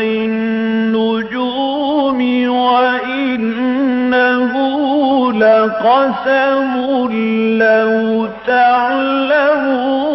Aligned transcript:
النجوم 0.01 1.49
وإنه 2.49 3.63
لقسم 5.33 6.73
لو 7.59 8.27
تعلمون. 8.47 10.12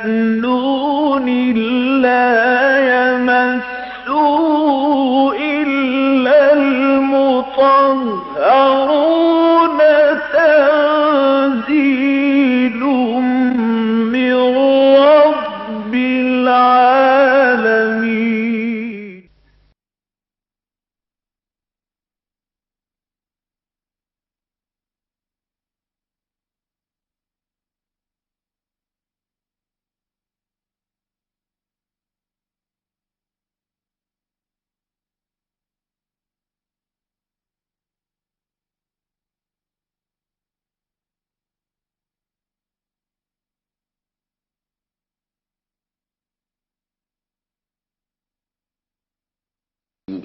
مكنون 0.00 0.49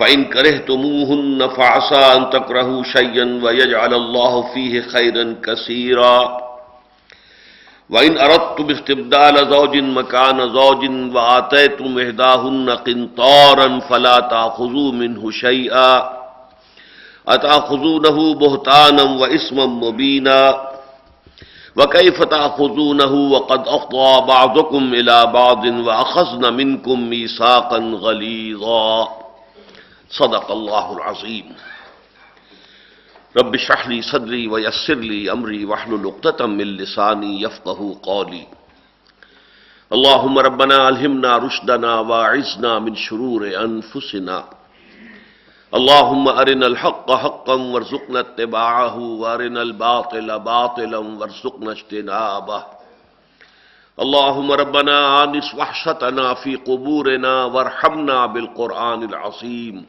فإن 0.00 0.24
كرهتموهن 0.24 1.48
فعسى 1.48 1.94
أن 2.16 2.30
تكرهوا 2.30 2.82
شيئا 2.82 3.40
ويجعل 3.44 3.94
الله 3.94 4.42
فيه 4.54 4.80
خيرا 4.80 5.36
كثيرا 5.44 6.38
وإن 7.90 8.18
أردتم 8.18 8.70
استبدال 8.70 9.50
زوج 9.50 9.76
مكان 9.76 10.52
زوج 10.52 10.90
وآتيتم 11.16 11.98
إحداهن 11.98 12.70
قنطارا 12.70 13.78
فلا 13.80 14.20
تأخذوا 14.20 14.92
منه 14.92 15.30
شيئا 15.30 16.10
أتأخذونه 17.28 18.34
بهتانا 18.34 19.02
وإثما 19.02 19.66
مبينا 19.66 20.70
وكيف 21.76 22.22
تأخذونه 22.22 23.12
وقد 23.32 23.68
أفضى 23.68 24.26
بعضكم 24.26 24.94
إلى 24.94 25.26
بعض 25.26 25.64
وأخذن 25.64 26.52
منكم 26.54 27.10
ميثاقا 27.10 27.78
غليظا 27.78 29.08
صدق 30.10 30.50
الله 30.50 30.92
العظيم 30.96 31.54
رب 33.36 33.54
اشرح 33.54 33.88
لي 33.88 34.02
صدري 34.02 34.48
ويسر 34.48 34.94
لي 34.94 35.32
امري 35.32 35.64
واحلل 35.64 36.06
عقدة 36.06 36.46
من 36.46 36.64
لساني 36.76 37.42
يفقهوا 37.42 37.94
قولي 38.02 38.46
اللهم 39.92 40.38
ربنا 40.38 40.88
الهمنا 40.88 41.36
رشدنا 41.36 42.00
واعذنا 42.00 42.78
من 42.78 42.94
شرور 42.96 43.46
انفسنا 43.64 44.44
اللهم 45.74 46.28
ارنا 46.28 46.66
الحق 46.66 47.12
حقا 47.12 47.54
وارزقنا 47.54 48.20
اتباعه 48.20 48.98
وارنا 48.98 49.62
الباطل 49.62 50.38
باطلا 50.38 50.98
وارزقنا 50.98 51.72
اجتنابه 51.72 52.64
اللهم 54.00 54.52
ربنا 54.52 55.24
آنس 55.24 55.54
وحشتنا 55.54 56.34
في 56.34 56.56
قبورنا 56.56 57.44
وارحمنا 57.44 58.26
بالقرآن 58.26 59.02
العظيم 59.02 59.86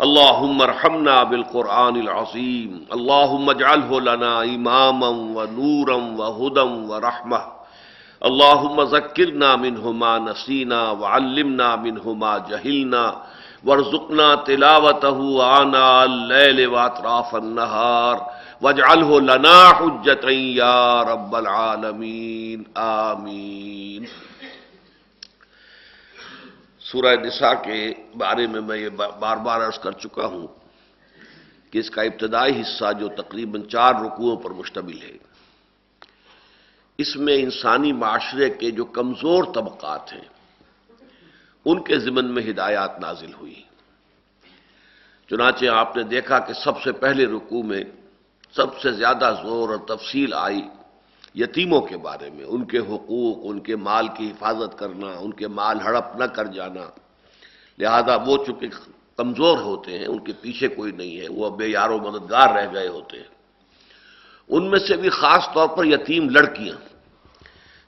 اللهم 0.00 0.62
ارحمنا 0.62 1.22
بالقرآن 1.24 1.96
العظيم 1.96 2.86
اللهم 2.92 3.50
اجعله 3.50 4.00
لنا 4.00 4.42
إماما 4.42 5.08
ونورا 5.08 5.94
وهدى 5.94 6.60
ورحمة 6.60 7.40
اللهم 8.24 8.80
ذكرنا 8.80 9.56
منه 9.56 9.92
ما 9.92 10.18
نسينا 10.18 10.90
وعلمنا 10.90 11.76
منه 11.76 12.12
ما 12.12 12.38
جهلنا 12.38 13.16
وارزقنا 13.64 14.34
تلاوته 14.34 15.18
آناء 15.62 16.04
الليل 16.04 16.66
وأطراف 16.68 17.36
النهار 17.36 18.26
واجعله 18.60 19.20
لنا 19.20 19.68
حجة 19.68 20.30
يا 20.30 21.02
رب 21.02 21.34
العالمين 21.34 22.64
آمين 22.76 24.08
سورہ 26.94 27.14
نساء 27.24 27.54
کے 27.64 27.78
بارے 28.16 28.46
میں 28.46 28.60
میں 28.60 28.76
یہ 28.76 28.88
بار 29.18 29.36
بار 29.36 29.60
عرض 29.60 29.78
کر 29.78 29.92
چکا 29.92 30.26
ہوں 30.26 30.46
کہ 31.70 31.78
اس 31.78 31.90
کا 31.90 32.02
ابتدائی 32.02 32.60
حصہ 32.60 32.92
جو 33.00 33.08
تقریباً 33.08 33.62
چار 33.62 33.94
رکوعوں 33.94 34.36
پر 34.36 34.50
مشتمل 34.50 35.02
ہے، 35.02 35.16
اس 36.98 37.16
میں 37.16 37.36
انسانی 37.42 37.92
معاشرے 37.92 38.50
کے 38.50 38.70
جو 38.70 38.84
کمزور 38.84 39.44
طبقات 39.54 40.12
ہیں، 40.12 40.28
ان 41.66 41.82
کے 41.82 41.98
ضمن 41.98 42.30
میں 42.34 42.42
ہدایات 42.50 43.00
نازل 43.00 43.32
ہوئی۔ 43.34 43.62
چنانچہ 45.30 45.66
آپ 45.74 45.96
نے 45.96 46.02
دیکھا 46.02 46.38
کہ 46.38 46.52
سب 46.52 46.80
سے 46.82 46.92
پہلے 46.92 47.26
رکوع 47.26 47.62
میں 47.62 47.82
سب 48.54 48.78
سے 48.80 48.92
زیادہ 48.92 49.34
زور 49.42 49.68
اور 49.68 49.82
تفصیل 49.86 50.34
آئی 50.34 50.62
یتیموں 51.34 51.80
کے 51.80 51.96
بارے 51.96 52.30
میں، 52.30 52.44
ان 52.44 52.64
کے 52.64 52.78
حقوق، 52.78 53.38
ان 53.42 53.60
کے 53.60 53.76
مال 53.76 54.08
کی 54.08 54.30
حفاظت 54.30 54.78
کرنا، 54.78 55.06
ان 55.06 55.32
کے 55.32 55.48
مال 55.48 55.80
ہڑپ 55.80 56.16
نہ 56.16 56.24
کر 56.24 56.46
جانا۔ 56.46 56.90
لہذا 57.78 58.16
وہ 58.26 58.44
چونکہ 58.44 58.68
کمزور 59.16 59.58
ہوتے 59.58 59.98
ہیں، 59.98 60.06
ان 60.06 60.18
کے 60.18 60.32
پیچھے 60.40 60.68
کوئی 60.68 60.92
نہیں 60.92 61.20
ہے، 61.20 61.26
وہ 61.30 61.50
بے 61.50 61.66
یار 61.66 61.90
و 61.90 61.98
مددگار 61.98 62.48
رہ 62.54 62.74
گئے 62.74 62.88
ہوتے 62.88 63.16
ہیں۔ 63.16 63.34
ان 64.48 64.70
میں 64.70 64.78
سے 64.78 64.96
بھی 64.96 65.08
خاص 65.08 65.48
طور 65.54 65.68
پر 65.68 65.84
یتیم 65.84 66.28
لڑکیاں، 66.28 66.76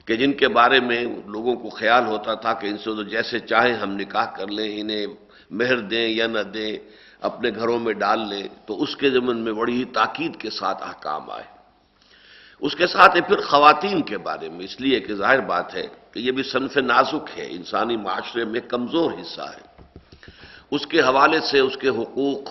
کہ 0.07 0.15
جن 0.15 0.33
کے 0.33 0.47
بارے 0.47 0.79
میں 0.79 1.05
لوگوں 1.25 1.55
کو 1.55 1.69
خیال 1.69 2.05
ہوتا 2.05 2.33
تھا 2.33 2.53
کہ 2.53 2.67
ان 2.67 2.77
سے 2.77 2.83
تو 2.83 3.03
جیسے 3.03 3.39
چاہیں 3.39 3.75
ہم 3.75 3.91
نکاح 3.91 4.25
کر 4.25 4.47
لیں، 4.47 4.81
انہیں 4.81 5.05
مہر 5.49 5.79
دیں 5.79 6.09
یا 6.09 6.27
نہ 6.27 6.39
دیں، 6.39 6.77
اپنے 7.21 7.49
گھروں 7.49 7.79
میں 7.79 7.93
ڈال 7.93 8.29
لیں، 8.29 8.47
تو 8.65 8.83
اس 8.83 8.95
کے 8.95 9.09
ضمن 9.09 9.37
میں 9.37 9.53
بڑی 9.53 9.79
ہی 9.79 9.85
تاکید 9.85 10.35
کے 10.35 10.49
ساتھ 10.49 10.83
احکام 10.83 11.29
آئے۔ 11.31 11.56
اس 12.61 12.75
کے 12.75 12.87
ساتھ 12.87 13.17
پھر 13.27 13.41
خواتین 13.41 14.01
کے 14.01 14.17
بارے 14.17 14.49
میں، 14.49 14.65
اس 14.65 14.81
لیے 14.81 14.99
کہ 14.99 15.13
ظاہر 15.13 15.39
بات 15.39 15.73
ہے 15.73 15.87
کہ 16.11 16.19
یہ 16.19 16.31
بھی 16.31 16.43
صنف 16.43 16.77
نازک 16.77 17.37
ہے، 17.37 17.47
انسانی 17.51 17.97
معاشرے 17.97 18.45
میں 18.45 18.61
کمزور 18.61 19.11
حصہ 19.11 19.41
ہے۔ 19.41 19.65
اس 20.71 20.87
کے 20.87 21.01
حوالے 21.01 21.39
سے 21.39 21.59
اس 21.59 21.77
کے 21.77 21.89
حقوق، 21.89 22.49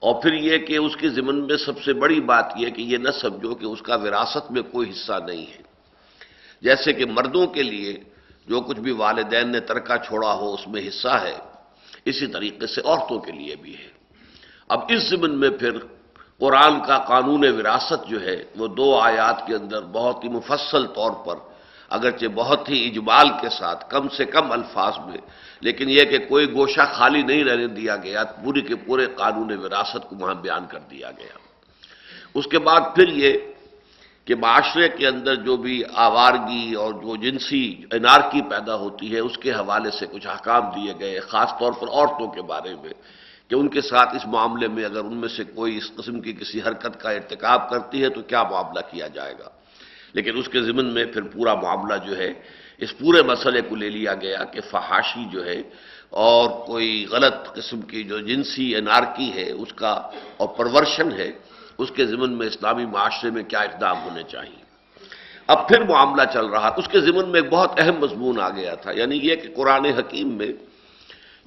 اور 0.00 0.22
پھر 0.22 0.32
یہ 0.32 0.58
کہ 0.58 0.76
اس 0.76 0.96
کے 0.96 1.08
ضمن 1.08 1.46
میں 1.46 1.56
سب 1.56 1.82
سے 1.82 1.92
بڑی 1.92 2.20
بات 2.20 2.44
یہ 2.56 2.70
کہ 2.70 2.82
یہ 2.82 2.96
نہ 2.96 3.10
سمجھو 3.10 3.54
کہ 3.54 3.64
اس 3.64 3.82
کا 3.82 3.96
وراثت 3.96 4.52
میں 4.52 4.62
کوئی 4.62 4.90
حصہ 4.90 5.12
نہیں 5.26 5.46
ہے۔ 5.46 5.62
جیسے 6.62 6.92
کہ 6.92 7.04
مردوں 7.06 7.46
کے 7.46 7.62
لیے 7.62 7.96
جو 8.46 8.60
کچھ 8.60 8.78
بھی 8.78 8.92
والدین 8.92 9.48
نے 9.52 9.60
ترکہ 9.60 9.96
چھوڑا 9.96 10.32
ہو، 10.32 10.54
اس 10.54 10.68
میں 10.68 10.88
حصہ 10.88 11.14
ہے۔ 11.22 11.36
اسی 12.04 12.26
طریقے 12.26 12.66
سے 12.66 12.80
عورتوں 12.84 13.18
کے 13.18 13.32
لیے 13.32 13.56
بھی 13.56 13.74
ہے۔ 13.76 13.88
اب 14.68 14.80
اس 14.88 15.10
ضمن 15.10 15.40
میں 15.40 15.50
پھر 15.50 15.70
قرآن 16.40 16.80
کا 16.80 16.98
قانون 16.98 17.44
وراثت 17.44 18.08
جو 18.08 18.22
ہے، 18.22 18.42
وہ 18.56 18.66
دو 18.68 18.98
آیات 18.98 19.46
کے 19.46 19.54
اندر 19.54 19.82
بہت 19.82 20.24
ہی 20.24 20.28
مفصل 20.28 20.86
طور 20.86 21.12
پر، 21.26 21.36
اگرچہ 21.88 22.26
بہت 22.26 22.68
ہی 22.68 22.78
اجبال 22.88 23.28
کے 23.40 23.48
ساتھ، 23.48 23.90
کم 23.90 24.08
سے 24.08 24.24
کم 24.24 24.52
الفاظ 24.52 24.94
میں، 25.06 25.18
لیکن 25.60 25.90
یہ 25.90 26.04
کہ 26.04 26.18
کوئی 26.18 26.52
گوشہ 26.54 26.86
خالی 26.92 27.22
نہیں 27.22 27.44
رہنے 27.44 27.66
دیا 27.66 27.96
گیا، 27.96 28.24
پوری 28.24 28.60
کے 28.60 28.76
پورے 28.76 29.06
قانون 29.16 29.50
وراثت 29.58 30.02
کو 30.08 30.16
وہاں 30.16 30.34
بیان 30.34 30.66
کر 30.66 30.78
دیا 30.90 31.10
گیا۔ 31.10 31.36
اس 32.34 32.46
کے 32.46 32.58
بعد 32.58 32.80
پھر 32.94 33.08
یہ 33.08 33.32
کہ 34.24 34.34
معاشرے 34.34 34.88
کے 34.88 35.06
اندر 35.06 35.34
جو 35.34 35.56
بھی 35.56 35.82
آوارگی 35.94 36.74
اور 36.74 36.92
جو 36.92 37.16
جنسی 37.16 37.64
انارکی 37.92 38.42
پیدا 38.42 38.74
ہوتی 38.74 39.14
ہے، 39.14 39.18
اس 39.18 39.38
کے 39.38 39.50
حوالے 39.52 39.90
سے 39.90 40.06
کچھ 40.06 40.26
احکام 40.26 40.62
دیے 40.76 40.92
گئے، 41.00 41.20
خاص 41.20 41.50
طور 41.58 41.72
پر 41.72 41.88
عورتوں 41.88 42.28
کے 42.28 42.42
بارے 42.42 42.74
میں۔ 42.82 42.92
کہ 43.48 43.54
ان 43.54 43.68
کے 43.68 43.80
ساتھ 43.80 44.16
اس 44.16 44.26
معاملے 44.26 44.68
میں 44.68 44.84
اگر 44.84 45.04
ان 45.04 45.16
میں 45.16 45.28
سے 45.28 45.44
کوئی 45.44 45.76
اس 45.76 45.90
قسم 45.96 46.20
کی 46.20 46.32
کسی 46.32 46.60
حرکت 46.60 47.00
کا 47.00 47.10
ارتکاب 47.10 47.70
کرتی 47.70 48.02
ہے 48.02 48.08
تو 48.08 48.22
کیا 48.22 48.42
معاملہ 48.42 48.80
کیا 48.90 49.06
جائے 49.06 49.34
گا؟ 49.38 49.48
لیکن 50.12 50.38
اس 50.38 50.48
کے 50.48 50.62
ضمن 50.62 50.86
میں 50.86 51.04
پھر 51.04 51.22
پورا 51.22 51.54
معاملہ 51.54 51.94
جو 52.06 52.18
ہے، 52.18 52.32
اس 52.78 52.98
پورے 52.98 53.22
مسئلے 53.22 53.60
کو 53.60 53.76
لے 53.76 53.90
لیا 53.90 54.14
گیا 54.14 54.44
کہ 54.44 54.60
فحاشی 54.70 55.24
جو 55.32 55.46
ہے 55.46 55.62
اور 56.10 56.66
کوئی 56.66 57.06
غلط 57.10 57.34
قسم 57.54 57.80
کی 57.80 58.02
جو 58.04 58.18
جنسی 58.18 58.76
انارکی 58.76 59.32
ہے، 59.34 59.50
اس 59.50 59.72
کا 59.72 59.92
اور 60.36 60.48
پرورشن 60.48 61.12
ہے، 61.12 61.32
اس 61.78 61.90
کے 61.90 62.06
ضمن 62.06 62.32
میں 62.32 62.46
اسلامی 62.46 62.86
معاشرے 62.86 63.30
میں 63.30 63.42
کیا 63.42 63.58
اقدام 63.58 63.96
ہونے 64.04 64.22
چاہیے؟ 64.22 64.62
اب 65.46 65.68
پھر 65.68 65.84
معاملہ 65.84 66.22
چل 66.32 66.46
رہا۔ 66.46 66.74
اس 66.76 66.88
کے 66.88 67.00
ضمن 67.00 67.28
میں 67.28 67.40
ایک 67.40 67.50
بہت 67.50 67.72
اہم 67.78 67.98
مضمون 67.98 68.40
آ 68.40 68.48
گیا 68.50 68.74
تھا 68.74 68.92
یعنی 68.92 69.16
یہ 69.22 69.36
کہ 69.36 69.48
قرآن 69.56 69.84
حکیم 69.84 70.28
میں 70.28 70.52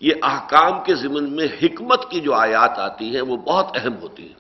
یہ 0.02 0.14
احکام 0.22 0.84
کے 0.84 0.96
ضمن 0.96 1.36
میں 1.36 1.48
حکمت 1.62 2.12
کی 2.12 2.20
جو 2.20 2.34
آیات 2.34 2.80
آتی 2.80 3.16
ہیں 3.16 3.22
وہ 3.22 3.38
بہت 3.38 3.68
اہم 3.76 3.96
ہوتی 4.02 4.24
ہیں۔ 4.24 4.40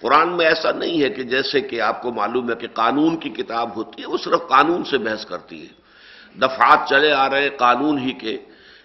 قرآن 0.00 0.36
میں 0.36 0.46
ایسا 0.46 0.70
نہیں 0.72 1.02
ہے 1.02 1.08
کہ 1.08 1.22
جیسے 1.22 1.60
کہ 1.60 1.80
آپ 1.80 2.02
کو 2.02 2.12
معلوم 2.12 2.50
ہے 2.50 2.54
کہ 2.54 2.66
قانون 2.66 3.16
کی 3.16 3.30
کتاب 3.30 3.76
ہوتی 3.76 4.02
ہے، 4.02 4.06
وہ 4.06 4.16
صرف 4.16 4.40
قانون 4.48 4.84
سے 4.84 4.98
بحث 4.98 5.26
کرتی 5.26 5.62
ہے۔ 5.62 5.72
دفعات 6.40 6.78
چلے 6.88 7.12
آ 7.12 7.30
رہے 7.30 7.42
ہیں 7.42 7.56
قانون 7.56 7.98
ہی 7.98 8.12
کے، 8.12 8.36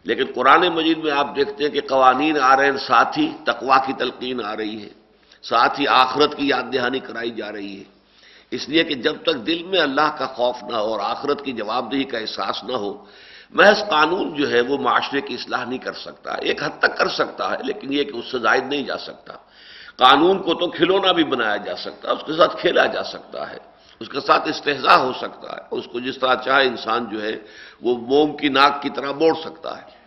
لیکن 0.03 0.25
قرآن 0.35 0.61
مجید 0.69 0.97
میں 0.97 1.11
آپ 1.11 1.35
دیکھتے 1.35 1.63
ہیں 1.63 1.71
کہ 1.71 1.81
قوانین 1.81 2.39
آ 2.39 2.55
رہے 2.55 2.65
ہیں، 2.65 2.77
ساتھ 2.77 3.19
ہی 3.19 3.27
تقوا 3.43 3.77
کی 3.85 3.93
تلقین 3.93 4.37
آ 4.45 4.55
رہی 4.57 4.77
ہے، 4.83 4.89
ساتھ 5.43 5.79
ہی 5.79 5.87
آخرت 5.87 6.37
کی 6.37 6.47
یاد 6.47 6.65
دہانی 6.73 6.99
کرائی 6.99 7.31
جا 7.31 7.51
رہی 7.51 7.77
ہے۔ 7.79 7.87
اس 8.51 8.69
لیے 8.69 8.83
کہ 8.83 8.95
جب 8.95 9.15
تک 9.23 9.35
دل 9.47 9.63
میں 9.63 9.79
اللہ 9.79 10.09
کا 10.17 10.25
خوف 10.25 10.63
نہ 10.63 10.75
ہو 10.75 10.89
اور 10.93 10.99
آخرت 11.03 11.45
کی 11.45 11.51
جواب 11.51 11.91
دہی 11.91 12.03
کا 12.03 12.17
احساس 12.17 12.63
نہ 12.63 12.73
ہو 12.73 12.91
محض 13.51 13.79
قانون 13.89 14.33
جو 14.33 14.49
ہے 14.51 14.61
وہ 14.61 14.77
معاشرے 14.77 15.21
کی 15.21 15.33
اصلاح 15.33 15.63
نہیں 15.65 15.79
کر 15.79 15.93
سکتا، 15.93 16.33
ایک 16.33 16.63
حد 16.63 16.75
تک 16.79 16.97
کر 16.97 17.09
سکتا 17.09 17.51
ہے، 17.51 17.57
لیکن 17.63 17.93
یہ 17.93 18.03
کہ 18.03 18.15
اس 18.17 18.31
سے 18.31 18.39
زائد 18.39 18.65
نہیں 18.69 18.83
جا 18.83 18.97
سکتا۔ 18.97 19.33
قانون 19.97 20.37
کو 20.41 20.53
تو 20.53 20.67
کھلونا 20.67 21.11
بھی 21.11 21.23
بنایا 21.23 21.57
جا 21.57 21.75
سکتا 21.75 22.07
ہے، 22.07 22.13
اس 22.13 22.23
کے 22.25 22.33
ساتھ 22.33 22.57
کھیلا 22.61 22.85
جا 22.85 23.03
سکتا 23.03 23.49
ہے، 23.51 23.57
اس 23.99 24.09
کے 24.09 24.19
ساتھ 24.19 24.47
استحضاء 24.49 24.97
ہو 24.97 25.11
سکتا 25.13 25.47
ہے، 25.57 25.61
اس 25.71 25.85
کو 25.91 25.99
جس 25.99 26.17
طرح 26.19 26.35
چاہے 26.45 26.67
انسان 26.67 27.01
جو 27.11 27.21
ہے 27.21 27.35
وہ 27.81 27.97
موم 27.97 28.37
کی 28.37 28.49
ناک 28.49 28.81
کی 28.81 28.89
طرح 28.89 29.11
موڑ 29.11 29.33
سکتا 29.43 29.77
ہے۔ 29.77 29.97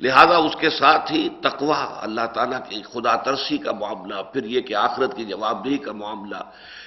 لہذا 0.00 0.36
اس 0.36 0.56
کے 0.56 0.70
ساتھ 0.70 1.12
ہی 1.12 1.28
تقوا 1.42 1.82
اللہ 2.02 2.26
تعالیٰ 2.34 2.60
کی 2.68 2.82
خدا 2.82 3.14
ترسی 3.16 3.58
کا 3.58 3.72
معاملہ، 3.72 4.18
پھر 4.32 4.44
یہ 4.44 4.60
کہ 4.60 4.74
آخرت 4.74 5.16
کی 5.16 5.24
جواب 5.24 5.64
دہی 5.64 5.78
کا 5.78 5.92
معاملہ، 5.92 6.40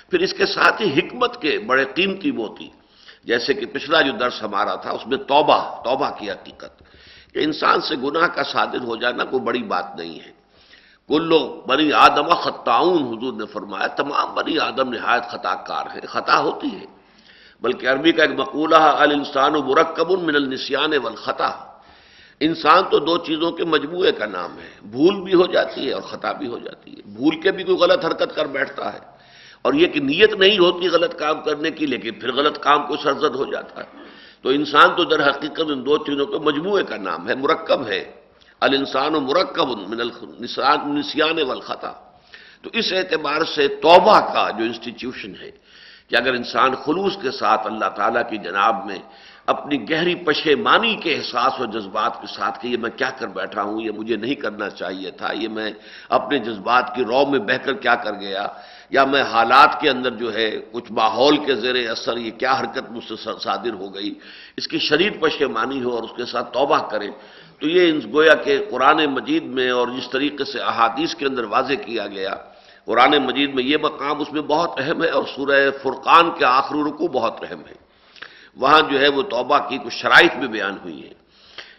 پھر 0.10 0.20
اس 0.20 0.34
کے 0.34 0.46
ساتھ 0.46 0.82
ہی 0.82 0.90
حکمت 1.00 1.42
کے 1.42 1.60
بڑے 1.60 1.86
قیمتی 1.96 2.32
موتی۔ 2.32 2.70
جیسے 3.24 3.54
کہ 3.54 3.66
پچھلا 3.66 4.02
جو 4.02 4.12
درس 4.12 4.44
ہمارا 4.44 4.76
تھا، 4.76 4.92
اس 4.92 5.08
میں 5.08 5.18
توبہ 5.18 5.84
توبہ 5.84 6.10
کی 6.20 6.32
حقیقت 6.32 6.84
کہ 7.34 7.40
انسان 7.40 7.82
سے 7.82 7.96
گناہ 7.96 8.28
کا 8.28 8.44
صادر 8.44 8.82
ہو 8.84 8.96
جانا 8.96 9.24
کوئی 9.26 9.44
بڑی 9.44 9.64
بات 9.64 9.86
نہیں 9.96 10.20
ہے۔ 10.20 10.32
کل 11.08 11.24
لوگ 11.24 11.68
بنی 11.68 11.94
آدم 11.94 12.34
خطاؤن، 12.34 13.04
حضور 13.04 13.34
نے 13.34 13.46
فرمایا، 13.46 13.88
تمام 13.88 14.34
بنی 14.34 14.60
آدم 14.60 14.90
نہایت 14.94 15.24
خطا 15.24 15.56
کار 15.56 15.86
ہے 15.96 16.02
خطا 16.02 16.40
ہوتی 16.40 16.80
ہے۔ 16.80 16.86
بلکہ 17.62 17.90
عربی 17.90 18.12
کا 18.12 18.24
ایک 18.24 18.32
مقولہ 18.40 18.76
الانسان 18.76 19.56
و 19.56 19.62
مرکب 19.62 20.12
من 20.12 20.36
النسیان 20.36 20.98
والخطا۔ 21.04 21.52
انسان 22.40 22.84
تو 22.92 23.00
دو 23.00 23.18
چیزوں 23.18 23.52
کے 23.52 23.66
مجموعے 23.66 24.12
کا 24.12 24.26
نام 24.26 24.60
ہے، 24.60 24.70
بھول 24.82 25.22
بھی 25.22 25.34
ہو 25.34 25.46
جاتی 25.46 25.88
ہے 25.88 25.94
اور 25.94 26.02
خطا 26.02 26.32
بھی 26.32 26.48
ہو 26.48 26.58
جاتی 26.58 26.92
ہے۔ 26.92 27.02
بھول 27.06 27.42
کے 27.42 27.52
بھی 27.52 27.64
کوئی 27.64 27.78
غلط 27.78 28.06
حرکت 28.06 28.36
کر 28.36 28.46
بیٹھتا 28.46 28.94
ہے۔ 28.94 29.00
اور 29.62 29.74
یہ 29.74 29.88
کہ 29.88 30.00
نیت 30.00 30.34
نہیں 30.34 30.58
ہوتی 30.58 30.88
غلط 30.88 31.20
کام 31.20 31.42
کرنے 31.42 31.72
کی، 31.72 31.86
لیکن 31.86 32.14
پھر 32.14 32.32
غلط 32.32 32.60
کام 32.60 32.88
کو 32.88 32.98
سرزد 32.98 33.36
ہو 33.36 33.46
جاتا 33.52 33.82
ہے۔ 33.82 33.98
تو 34.42 34.50
انسان 34.50 34.96
تو 34.98 35.04
در 35.04 35.30
حقیقت 35.30 35.72
ان 35.72 35.86
دو 35.86 35.98
چیزوں 35.98 36.26
کے 36.26 36.38
مجموعے 36.38 36.84
کا 36.84 36.98
نام 36.98 37.30
ہے، 37.30 37.36
مرکب 37.36 37.88
ہے۔ 37.88 38.12
الانسان 38.60 39.16
و 39.16 39.20
مرکب 39.20 39.68
من 39.90 40.00
نسیان 41.00 41.42
والخطا۔ 41.42 41.92
تو 42.62 42.70
اس 42.74 42.94
اعتبار 42.94 43.42
سے 43.56 43.68
توبہ 43.68 44.20
کا 44.20 44.50
جو 44.50 44.64
انسٹیٹیوشن 44.64 45.34
ہے 45.42 45.52
کہ 46.12 46.16
اگر 46.16 46.34
انسان 46.34 46.76
خلوص 46.84 47.18
کے 47.18 47.32
ساتھ 47.32 47.68
اللہ 47.68 47.90
تعالیٰ 47.96 48.22
کی 48.30 48.38
جناب 48.44 48.86
میں 48.86 49.00
اپنی 49.48 49.78
گہری 49.90 50.16
پشیمانی 50.26 50.96
کے 51.04 51.16
احساس 51.16 51.54
اور 51.60 51.68
جذبات 51.74 52.20
کے 52.22 52.28
ساتھ 52.28 52.60
کہ 52.62 52.68
یہ 52.68 52.78
میں 52.78 52.90
کیا 53.00 53.10
کر 53.20 53.28
بیٹھا 53.32 53.62
ہوں، 53.64 53.82
یہ 53.82 53.92
مجھے 53.92 54.16
نہیں 54.16 54.36
کرنا 54.44 54.70
چاہیے 54.70 55.12
تھا، 55.18 55.32
یہ 55.34 55.48
میں 55.48 55.72
اپنے 56.18 56.40
جذبات 56.40 56.94
کی 56.96 57.04
رو 57.04 57.26
میں 57.32 57.40
بہ 57.40 57.58
کر 57.64 57.74
کیا 57.80 57.96
کر 58.04 58.14
گیا، 58.20 58.46
یا 58.92 59.04
میں 59.06 59.24
حالات 59.24 59.80
کے 59.82 59.90
اندر 59.90 60.12
جو 60.22 60.34
ہے 60.34 60.50
کچھ 60.72 60.92
ماحول 60.92 61.38
کے 61.46 61.56
زیر 61.56 61.76
اثر 61.90 62.18
یہ 62.18 62.32
کیا 62.38 62.54
حرکت 62.60 62.92
مجھ 62.92 63.04
سے 63.08 63.16
صادر 63.40 63.74
ہو 63.74 63.94
گئی، 63.96 64.14
اس 64.58 64.68
کی 64.68 64.80
شدید 64.80 65.20
پشیمانی 65.22 65.84
ہو 65.84 65.96
اور 65.96 66.04
اس 66.04 66.14
کے 66.18 66.26
ساتھ 66.26 66.54
توبہ 66.54 66.80
کرے 66.92 67.10
تو 67.62 67.68
یہ 67.68 68.00
گویا 68.14 68.36
کہ 68.44 68.60
قرآن 68.70 69.06
مجید 69.14 69.44
میں 69.56 69.70
اور 69.72 69.88
جس 69.98 70.10
طریقے 70.12 70.44
سے 70.44 70.60
احادیث 70.62 71.16
کے 71.16 71.26
اندر 71.26 71.44
واضح 71.50 71.78
کیا 71.86 72.08
گیا 72.08 72.34
قرآن 72.92 73.12
مجید 73.12 73.54
میں 73.54 73.64
یہ 73.64 73.78
مقام 73.82 74.22
اس 74.22 74.34
میں 74.34 74.42
بہت 74.42 74.72
اہم 74.78 75.04
ہے 75.04 75.10
اور 75.10 75.24
سورہ 75.36 75.72
فرقان 75.84 76.32
کے 76.32 76.46
آخری 76.46 76.80
رکو 76.80 77.08
بہت 77.08 77.36
اہم 77.42 77.60
ہے۔ 77.60 77.74
وہاں 78.56 78.82
جو 78.92 79.02
ہے 79.02 79.08
وہ 79.08 79.22
توبہ 79.22 79.58
کی 79.70 79.78
کچھ 79.78 79.94
شرائط 79.94 80.36
بھی 80.36 80.48
بیان 80.48 80.78
ہوئی 80.84 81.04
ہیں۔ 81.04 81.14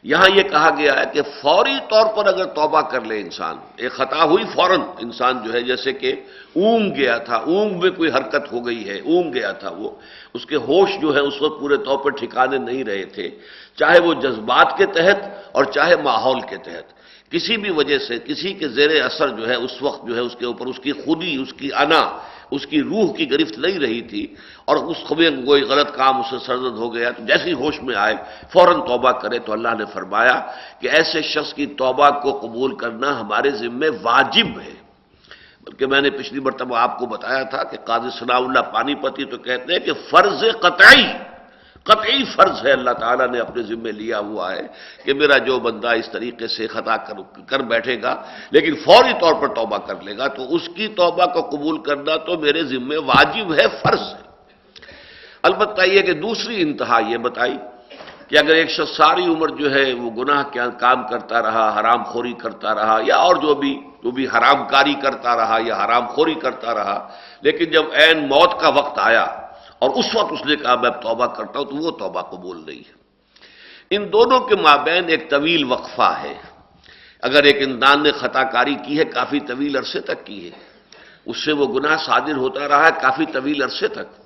یہاں 0.03 0.29
یہ 0.35 0.43
کہا 0.43 0.71
گیا 0.79 0.93
ہے 1.01 1.05
کہ 1.13 1.23
فوری 1.23 1.79
طور 1.91 2.07
پر 2.17 2.27
اگر 2.27 2.45
توبہ 2.45 2.81
کر 2.81 3.01
لے 3.01 3.21
انسان 3.21 3.57
ایک 3.77 3.93
خطا 3.93 4.25
ہوئی 4.25 4.45
فوراً 4.55 4.81
انسان 5.01 5.35
جو 5.45 5.53
ہے 5.53 5.61
جیسے 5.61 5.93
کہ 5.93 6.13
اونگ 6.57 6.95
گیا 6.97 7.19
تھا، 7.19 7.37
اونگ 7.37 7.81
میں 7.81 7.91
کوئی 7.91 8.11
حرکت 8.11 8.53
ہو 8.53 8.67
گئی 8.67 8.89
ہے، 8.89 8.99
اونگ 8.99 9.35
گیا 9.35 9.53
تھا 9.53 9.71
وہ۔ 9.71 9.91
اس 10.35 10.47
کے 10.47 10.57
ہوش 10.57 10.91
جو 11.01 11.15
ہے 11.15 11.21
اس 11.21 11.43
وقت 11.43 11.61
پورے 11.61 11.77
طور 11.77 11.99
پر 11.99 12.11
ٹھکانے 12.11 12.59
نہیں 12.59 12.85
رہے 12.85 13.05
تھے، 13.05 13.31
چاہے 13.77 14.01
وہ 14.01 14.15
جذبات 14.15 14.79
کے 14.79 14.87
تحت 14.87 15.19
اور 15.53 15.65
چاہے 15.65 15.97
ماحول 15.97 16.41
کے 16.41 16.57
تحت۔ 16.57 17.02
کسی 17.33 17.57
بھی 17.57 17.71
وجہ 17.71 17.99
سے، 17.99 18.19
کسی 18.19 18.53
کے 18.53 18.69
زیر 18.69 19.03
اثر 19.05 19.29
جو 19.29 19.49
ہے، 19.49 19.55
اس 19.55 19.83
وقت 19.83 20.07
جو 20.07 20.15
ہے، 20.15 20.21
اس 20.21 20.37
کے 20.39 20.47
اوپر، 20.47 20.67
اس 20.67 20.79
کی 20.79 20.93
خودی 20.93 21.37
اس 21.43 21.53
کی 21.53 21.71
انا، 21.73 22.03
اس 22.51 22.67
کی 22.67 22.83
روح 22.83 23.15
کی 23.17 23.31
گرفت 23.31 23.59
نہیں 23.59 23.79
رہی 23.79 24.01
تھی 24.01 24.27
اور 24.65 24.77
اس 24.77 24.97
خبر 25.09 25.31
کوئی 25.45 25.63
غلط 25.63 25.95
کام 25.95 26.21
اسے 26.21 26.39
سرزد 26.47 26.77
ہو 26.77 26.95
گیا، 26.95 27.11
تو 27.11 27.25
جیسی 27.27 27.53
ہوش 27.53 27.83
میں 27.83 27.97
آئے، 27.97 28.17
فوراً 28.53 28.81
توبہ 28.81 29.13
کرے 29.13 29.39
تو 29.39 29.53
اللہ 29.53 29.73
نے 29.79 29.85
فرمایا 29.93 30.37
کہ 30.81 30.89
ایسے 30.89 31.23
شخص 31.23 31.55
کی 31.55 31.67
توبہ 31.67 32.11
کو 32.21 32.31
قبول 32.39 32.77
کرنا 32.77 33.21
ہمارے 33.21 33.51
ذمے 33.51 33.89
واجب 34.03 34.61
ہے۔ 34.61 34.75
بلکہ 35.65 35.87
میں 35.87 36.01
نے 36.01 36.11
پچھلی 36.11 36.41
مرتبہ 36.41 36.77
آپ 36.77 36.99
کو 36.99 37.07
بتایا 37.07 37.43
تھا 37.43 37.63
کہ 37.63 37.77
قاضی 37.77 38.11
ثناء 38.19 38.37
اللہ 38.37 38.63
پانی 38.73 38.95
پتی 38.95 39.25
تو 39.25 39.39
کہتے 39.39 39.73
ہیں 39.73 39.81
کہ 39.81 39.93
فرض 40.11 40.45
قطعی 40.61 41.32
قطعی 41.87 42.25
فرض 42.35 42.65
ہے 42.67 42.73
اللہ 42.73 42.95
تعالیٰ 42.99 43.27
نے 43.31 43.39
اپنے 43.39 43.63
ذمے 43.63 43.93
لیا 43.93 44.19
ہوا 44.19 44.53
ہے 44.53 44.67
کہ 45.05 45.15
میرا 45.15 45.39
جو 45.47 45.59
بندہ 45.59 45.91
اس 45.99 46.09
طریقے 46.13 46.47
سے 46.49 46.67
خطا 46.67 46.97
کر 46.97 47.17
کر 47.47 47.61
بیٹھے 47.67 47.97
گا، 48.03 48.15
لیکن 48.51 48.75
فوری 48.85 49.15
طور 49.21 49.35
پر 49.41 49.49
توبہ 49.55 49.79
کر 49.87 50.03
لے 50.03 50.17
گا، 50.19 50.27
تو 50.27 50.43
اس 50.55 50.69
کی 50.77 50.87
توبہ 50.95 51.27
کو 51.35 51.41
قبول 51.51 51.83
کرنا 51.83 52.17
تو 52.27 52.39
میرے 52.39 52.63
ذمے 52.65 52.97
واجب 53.03 53.55
ہے، 53.55 53.67
فرض 53.83 54.05
ہے۔ 54.15 54.23
البتہ 55.43 55.83
یہ 55.83 56.03
کہ 56.03 56.13
دوسری 56.23 56.63
انتہا 56.63 56.99
یہ 57.09 57.19
بتائی 57.19 57.57
کہ 58.29 58.39
اگر 58.39 58.55
ایک 58.55 58.71
شخص 58.71 58.97
ساری 58.97 59.27
عمر 59.27 59.49
جو 59.59 59.73
ہے 59.75 59.93
وہ 59.93 60.11
گناہ 60.11 60.43
کیا 60.53 60.69
کام 60.79 61.07
کرتا 61.09 61.43
رہا، 61.43 61.67
حرام 61.81 62.03
خوری 62.05 62.33
کرتا 62.33 62.75
رہا، 62.75 62.99
یا 63.05 63.17
اور 63.17 63.37
جو 63.37 63.55
بھی 63.55 63.73
جو 64.03 64.11
بھی 64.11 64.27
حرام 64.27 64.67
کاری 64.69 64.95
کرتا 65.03 65.37
رہا 65.37 65.59
یا 65.67 65.75
حرام 65.85 66.07
خوری 66.07 66.35
کرتا 66.35 66.75
رہا، 66.75 66.99
لیکن 67.43 67.65
جب 67.71 67.85
عین 67.95 68.29
موت 68.29 68.61
کا 68.61 68.69
وقت 68.69 68.99
آیا 68.99 69.27
اور 69.83 69.91
اس 69.91 70.05
وقت 70.15 70.33
اس 70.33 70.47
نے 70.47 70.57
کہا، 70.57 70.75
میں 70.75 70.91
توبہ 70.91 71.27
کرتا 71.27 71.59
ہوں 71.59 71.67
تو 71.67 71.77
وہ 71.77 71.91
توبہ 71.91 72.23
کو 72.23 72.37
بول 72.37 72.65
رہی 72.65 72.79
ہے۔ 72.79 72.93
ان 73.91 74.13
دونوں 74.13 74.41
کے 74.41 74.57
مابین 74.57 75.05
ایک 75.09 75.31
طویل 75.31 75.73
وقفہ 75.73 76.15
ہے۔ 76.23 76.35
اگر 77.23 77.43
ایک 77.43 77.57
انسان 77.59 78.03
نے 78.03 78.13
خطا 78.13 78.43
کاری 78.45 78.75
کی 78.75 78.99
ہے، 78.99 79.05
کافی 79.05 79.41
طویل 79.41 79.77
عرصے 79.77 80.01
تک 80.01 80.25
کی 80.25 80.45
ہے۔ 80.45 80.59
اس 81.27 81.45
سے 81.45 81.53
وہ 81.53 81.67
گناہ 81.67 81.97
صادر 81.97 82.37
ہوتا 82.37 82.69
رہا 82.69 82.87
ہے 82.87 82.91
کافی 83.03 83.27
طویل 83.27 83.63
عرصے 83.63 83.89
تک۔ 83.89 84.23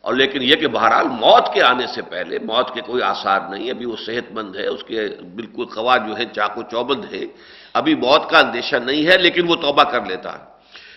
اور 0.00 0.14
لیکن 0.14 0.42
یہ 0.42 0.56
کہ 0.56 0.66
بہرحال 0.66 1.06
موت 1.08 1.54
کے 1.54 1.62
آنے 1.62 1.86
سے 1.86 2.02
پہلے، 2.02 2.38
موت 2.38 2.74
کے 2.74 2.80
کوئی 2.80 3.02
آثار 3.02 3.40
نہیں، 3.50 3.70
ابھی 3.70 3.86
وہ 3.86 3.96
صحت 4.06 4.32
مند 4.32 4.56
ہے، 4.56 4.66
اس 4.66 4.84
کے 4.84 5.08
بالکل 5.34 5.64
خواہ 5.64 6.08
جو 6.08 6.16
ہے، 6.16 6.24
چاقو 6.24 6.62
چوبند 6.62 7.14
ہے۔ 7.14 7.24
ابھی 7.72 7.94
موت 7.94 8.30
کا 8.30 8.38
اندیشہ 8.38 8.76
نہیں 8.76 9.06
ہے، 9.06 9.18
لیکن 9.18 9.48
وہ 9.48 9.56
توبہ 9.56 9.82
کر 9.82 10.06
لیتا 10.06 10.38
ہے۔ 10.38 10.53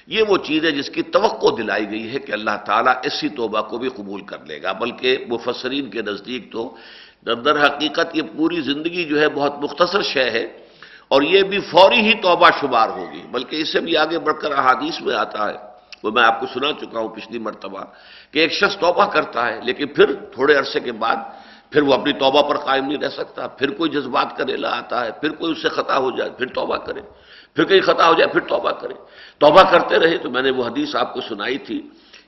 یہ 0.07 0.23
وہ 0.27 0.37
چیز 0.37 0.65
ہے 0.65 0.71
جس 0.71 0.89
کی 0.89 1.01
توقع 1.01 1.47
دلائی 1.57 1.89
گئی 1.89 2.13
ہے 2.13 2.19
کہ 2.19 2.31
اللہ 2.31 2.57
تعالیٰ 2.65 2.93
ایسی 3.03 3.29
توبہ 3.29 3.61
کو 3.61 3.77
بھی 3.77 3.89
قبول 3.89 4.21
کر 4.21 4.45
لے 4.47 4.61
گا۔ 4.63 4.71
بلکہ 4.71 5.25
مفسرین 5.27 5.89
کے 5.89 6.01
نزدیک 6.01 6.51
تو 6.51 6.75
در 7.25 7.65
حقیقت 7.65 8.15
یہ 8.15 8.21
پوری 8.37 8.61
زندگی 8.61 9.03
جو 9.03 9.19
ہے 9.21 9.29
بہت 9.29 9.53
مختصر 9.63 10.01
شے 10.01 10.29
ہے 10.29 10.45
اور 11.07 11.21
یہ 11.21 11.43
بھی 11.43 11.59
فوری 11.59 12.01
ہی 12.01 12.13
توبہ 12.21 12.49
شمار 12.61 12.89
ہوگی۔ 12.89 13.21
بلکہ 13.31 13.55
اس 13.55 13.73
سے 13.73 13.79
بھی 13.79 13.97
آگے 13.97 14.19
بڑھ 14.19 14.39
کر 14.41 14.51
احادیث 14.51 15.01
میں 15.01 15.15
آتا 15.15 15.49
ہے۔ 15.49 15.57
وہ 16.03 16.11
میں 16.11 16.23
آپ 16.23 16.39
کو 16.39 16.45
سنا 16.53 16.71
چکا 16.71 16.99
ہوں 16.99 17.09
پچھلی 17.09 17.39
مرتبہ 17.39 17.83
کہ 18.31 18.39
ایک 18.39 18.51
شخص 18.53 18.77
توبہ 18.77 19.05
کرتا 19.05 19.47
ہے 19.47 19.59
لیکن 19.63 19.87
پھر 19.87 20.13
تھوڑے 20.13 20.55
عرصے 20.55 20.79
کے 20.79 20.91
بعد 20.91 21.15
پھر 21.71 21.81
وہ 21.81 21.93
اپنی 21.93 22.13
توبہ 22.13 22.41
پر 22.41 22.57
قائم 22.57 22.85
نہیں 22.85 22.97
رہ 22.97 23.09
سکتا۔ 23.09 23.47
پھر 23.47 23.69
کوئی 23.69 23.89
جذبات 23.91 24.37
کا 24.37 24.43
ریلا 24.45 24.69
آتا 24.77 25.05
ہے، 25.05 25.11
پھر 25.11 25.29
کوئی 25.29 25.51
اس 25.51 25.61
سے 25.61 25.69
خطا 25.69 25.97
ہو 25.97 26.11
جائے، 26.17 26.29
پھر 26.37 26.47
توبہ 26.47 26.77
کرے۔ 26.77 27.01
پھر 27.55 27.63
کہیں 27.63 27.81
خطا 27.81 28.07
ہو 28.07 28.13
جائے، 28.13 28.27
پھر 28.27 28.41
توبہ 28.41 28.71
کرے 28.71 28.93
توبہ 29.37 29.61
کرتے 29.61 29.99
رہے 29.99 30.17
تو 30.17 30.29
میں 30.29 30.41
نے 30.41 30.51
وہ 30.51 30.63
حدیث 30.65 30.95
آپ 30.95 31.13
کو 31.13 31.21
سنائی 31.21 31.57
تھی 31.57 31.81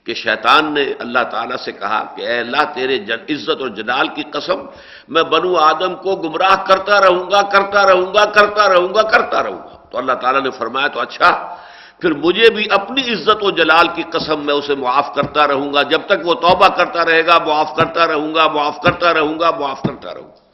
کہ 0.06 0.14
شیطان 0.14 0.74
نے 0.74 0.84
اللہ 1.00 1.24
تعالیٰ 1.32 1.58
سے 1.58 1.72
کہا 1.72 2.04
کہ 2.16 2.22
اے 2.22 2.40
اللہ، 2.40 2.64
تیرے 2.74 2.96
عزت 3.30 3.62
اور 3.62 3.70
جلال 3.70 4.08
کی 4.08 4.24
قسم، 4.32 4.60
میں 5.08 5.24
بنو 5.24 5.56
آدم 5.56 5.96
کو 5.96 6.16
گمراہ 6.16 6.56
کرتا 6.66 7.02
رہوں 7.02 7.32
گا، 7.32 7.42
کرتا 7.42 7.88
رہوں 7.88 8.14
گا، 8.14 8.26
کرتا 8.26 8.70
رہوں 8.70 8.94
گا، 8.96 9.02
کرتا 9.02 9.44
رہوں 9.44 9.60
گا۔ 9.60 9.76
تو 9.92 9.98
اللہ 9.98 10.14
تعالیٰ 10.14 10.42
نے 10.42 10.50
فرمایا، 10.52 10.88
تو 10.88 11.00
اچھا 11.00 11.56
پھر 12.00 12.14
مجھے 12.14 12.50
بھی 12.50 12.66
اپنی 12.72 13.02
عزت 13.14 13.44
و 13.44 13.52
جلال 13.52 13.88
کی 13.96 14.04
قسم 14.10 14.46
میں 14.46 14.54
اسے 14.54 14.76
معاف 14.76 15.16
کرتا 15.16 15.48
رہوں 15.48 15.74
گا۔ 15.74 15.82
جب 15.84 16.02
تک 16.06 16.26
وہ 16.26 16.34
توبہ 16.34 16.68
کرتا 16.68 17.06
رہے 17.06 17.26
گا، 17.26 17.38
معاف 17.46 17.76
کرتا 17.76 18.08
رہوں 18.08 18.36
گا، 18.36 18.48
معاف 18.48 18.82
کرتا 18.82 19.14
رہوں 19.14 19.40
گا، 19.40 19.52
معاف 19.52 19.82
کرتا 19.82 20.14
رہوں 20.14 20.30
گا۔ 20.30 20.49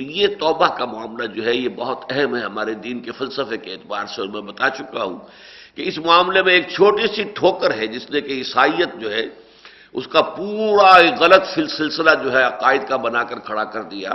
تو 0.00 0.04
یہ 0.10 0.26
توبہ 0.40 0.66
کا 0.76 0.84
معاملہ 0.86 1.26
جو 1.36 1.44
ہے، 1.44 1.54
یہ 1.54 1.68
بہت 1.76 2.00
اہم 2.10 2.36
ہے 2.36 2.40
ہمارے 2.40 2.74
دین 2.84 3.00
کے 3.04 3.12
فلسفے 3.12 3.56
کے 3.60 3.72
اعتبار 3.72 4.04
سے، 4.08 4.20
اور 4.20 4.28
میں 4.32 4.40
بتا 4.42 4.68
چکا 4.70 5.02
ہوں 5.04 5.18
کہ 5.76 5.82
اس 5.88 5.98
معاملے 6.00 6.42
میں 6.42 6.52
ایک 6.54 6.68
چھوٹی 6.72 7.06
سی 7.14 7.22
ٹھوکر 7.36 7.70
ہے 7.78 7.86
جس 7.86 8.08
نے 8.10 8.20
کہ 8.20 8.32
عیسائیت 8.32 8.90
جو 8.96 9.12
ہے، 9.12 9.24
اس 9.92 10.06
کا 10.08 10.20
پورا 10.36 10.92
غلط 11.20 11.44
سلسلہ 11.76 12.14
جو 12.22 12.32
ہے، 12.32 12.42
عقائد 12.42 12.82
کا 12.88 12.96
بنا 12.96 13.22
کر 13.28 13.38
کھڑا 13.44 13.64
کر 13.64 13.82
دیا 13.92 14.14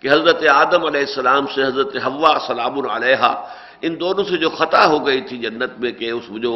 کہ 0.00 0.08
حضرت 0.08 0.40
آدم 0.52 0.82
علیہ 0.86 1.04
السلام 1.08 1.46
سے 1.54 1.62
حضرت 1.62 1.96
حوا 2.06 2.32
سلام 2.46 2.74
علیہ 2.88 3.22
ان 3.84 4.00
دونوں 4.00 4.24
سے 4.24 4.36
جو 4.40 4.50
خطا 4.50 4.84
ہو 4.86 4.98
گئی 5.06 5.20
تھی 5.28 5.36
جنت 5.38 5.72
میں 5.80 5.92
کہ 5.92 6.10
اس 6.10 6.32
جو 6.42 6.52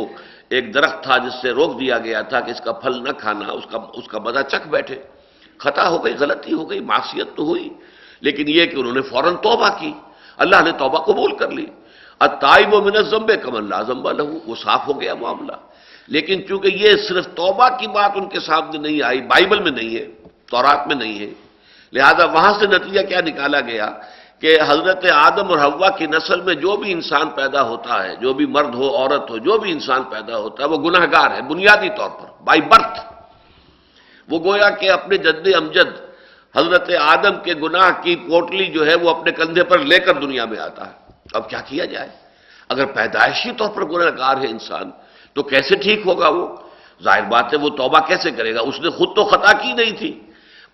ایک 0.49 0.73
درخت 0.75 1.03
تھا 1.05 1.17
جس 1.25 1.35
سے 1.43 1.51
روک 1.53 1.79
دیا 1.81 1.99
گیا 1.99 2.21
تھا 2.31 2.41
کہ 2.41 2.51
اس 2.51 2.61
کا 2.65 2.73
پھل 2.81 2.95
نہ 3.05 3.13
کھانا، 3.21 3.47
اس 3.53 3.67
کا 3.71 3.79
اس 3.95 4.09
کا 4.09 4.19
مزہ 4.19 4.43
چکھ 4.49 4.69
بیٹھے۔ 4.69 4.99
خطا 5.61 5.89
ہو 5.89 6.05
گئی، 6.05 6.15
غلطی 6.21 6.53
ہو 6.53 6.65
گئی، 6.71 6.81
معصیت 6.81 7.37
تو 7.37 7.43
ہوئی۔ 7.45 7.69
لیکن 8.21 8.45
یہ 8.49 8.67
کہ 8.67 8.77
انہوں 8.77 8.93
نے 8.93 9.03
فوراً 9.03 9.37
توبہ 9.37 9.69
کی۔ 9.81 9.93
اللہ 10.39 10.57
نے 10.65 10.73
توبہ 10.73 10.99
قبول 10.99 11.37
کر 11.37 11.51
لی۔ 11.51 11.67
اتائب 12.21 12.75
و 12.75 12.81
منظم 12.81 13.27
کم 13.43 13.57
اللہ 13.57 13.83
زمبا 13.87 14.13
لہو 14.13 14.39
وہ 14.47 14.55
صاف 14.55 14.89
ہو 14.89 15.01
گیا 15.01 15.15
معاملہ۔ 15.15 15.53
لیکن 16.07 16.47
چونکہ 16.49 16.69
یہ 16.69 16.97
صرف 16.97 17.27
توبہ 17.27 17.69
کی 17.69 17.87
بات 17.87 18.13
ان 18.15 18.29
کے 18.29 18.41
سامنے 18.41 18.79
نہیں 18.79 19.03
آئی، 19.03 19.21
بائبل 19.21 19.63
میں 19.63 19.71
نہیں 19.71 19.97
ہے، 19.97 20.07
تورات 20.51 20.87
میں 20.87 20.97
نہیں 20.97 21.19
ہے۔ 21.19 21.31
لہذا 21.93 22.25
وہاں 22.25 22.53
سے 22.61 22.67
نتیجہ 22.67 23.01
کیا 23.01 23.21
نکالا 23.21 23.61
گیا 23.61 23.91
کہ 24.41 24.59
حضرت 24.69 25.07
آدم 25.13 25.49
اور 25.49 25.59
ہوا 25.59 25.91
کی 25.91 26.07
نسل 26.07 26.41
میں 26.41 26.55
جو 26.55 26.77
بھی 26.77 26.93
انسان 26.93 27.29
پیدا 27.29 27.63
ہوتا 27.63 28.05
ہے، 28.05 28.17
جو 28.17 28.33
بھی 28.33 28.47
مرد 28.47 28.75
ہو، 28.75 28.97
عورت 28.97 29.31
ہو، 29.31 29.39
جو 29.39 29.59
بھی 29.59 29.73
انسان 29.73 30.03
پیدا 30.03 30.39
ہوتا 30.39 30.65
ہے، 30.65 30.69
وہ 30.69 30.77
گناہ 30.77 31.07
گار 31.13 31.31
ہے، 31.31 31.43
بنیادی 31.43 31.89
طور 31.89 32.11
پر 32.11 32.43
بائی 32.45 32.61
برتھ 32.61 33.01
وہ 34.29 34.39
گویا 34.45 34.71
کہ 34.71 34.91
اپنے 34.91 35.17
جد 35.17 35.55
امجد 35.57 36.10
حضرت 36.57 36.91
آدم 37.01 37.41
کے 37.45 37.55
گناہ 37.55 38.03
کی 38.03 38.17
پوٹلی 38.17 38.67
جو 38.67 38.87
ہے 38.87 38.95
وہ 38.95 39.11
اپنے 39.11 39.33
کندھے 39.33 39.65
پر 39.65 39.79
لے 39.79 39.99
کر 39.99 40.15
دنیا 40.15 40.45
میں 40.45 40.59
آتا 40.59 40.87
ہے۔ 40.87 40.93
اب 41.33 41.51
کیا 41.51 41.61
کیا 41.61 41.85
جائے؟ 41.85 42.09
اگر 42.69 42.87
پیدائشی 42.87 43.51
طور 43.53 43.69
پر 43.69 43.85
گناہ 43.85 44.11
گار 44.19 44.37
ہے 44.37 44.47
انسان، 44.47 44.91
تو 45.33 45.43
کیسے 45.43 45.75
ٹھیک 45.75 46.01
ہوگا 46.07 46.29
وہ؟ 46.29 46.57
ظاہر 47.03 47.23
بات 47.23 47.53
ہے 47.53 47.59
وہ 47.59 47.69
توبہ 47.69 47.99
کیسے 47.99 48.31
کرے 48.31 48.55
گا؟ 48.55 48.61
اس 48.61 48.81
نے 48.81 48.91
خود 48.91 49.17
تو 49.17 49.25
خطا 49.25 49.53
کی 49.53 49.73
نہیں 49.73 49.91
تھی۔ 49.91 50.21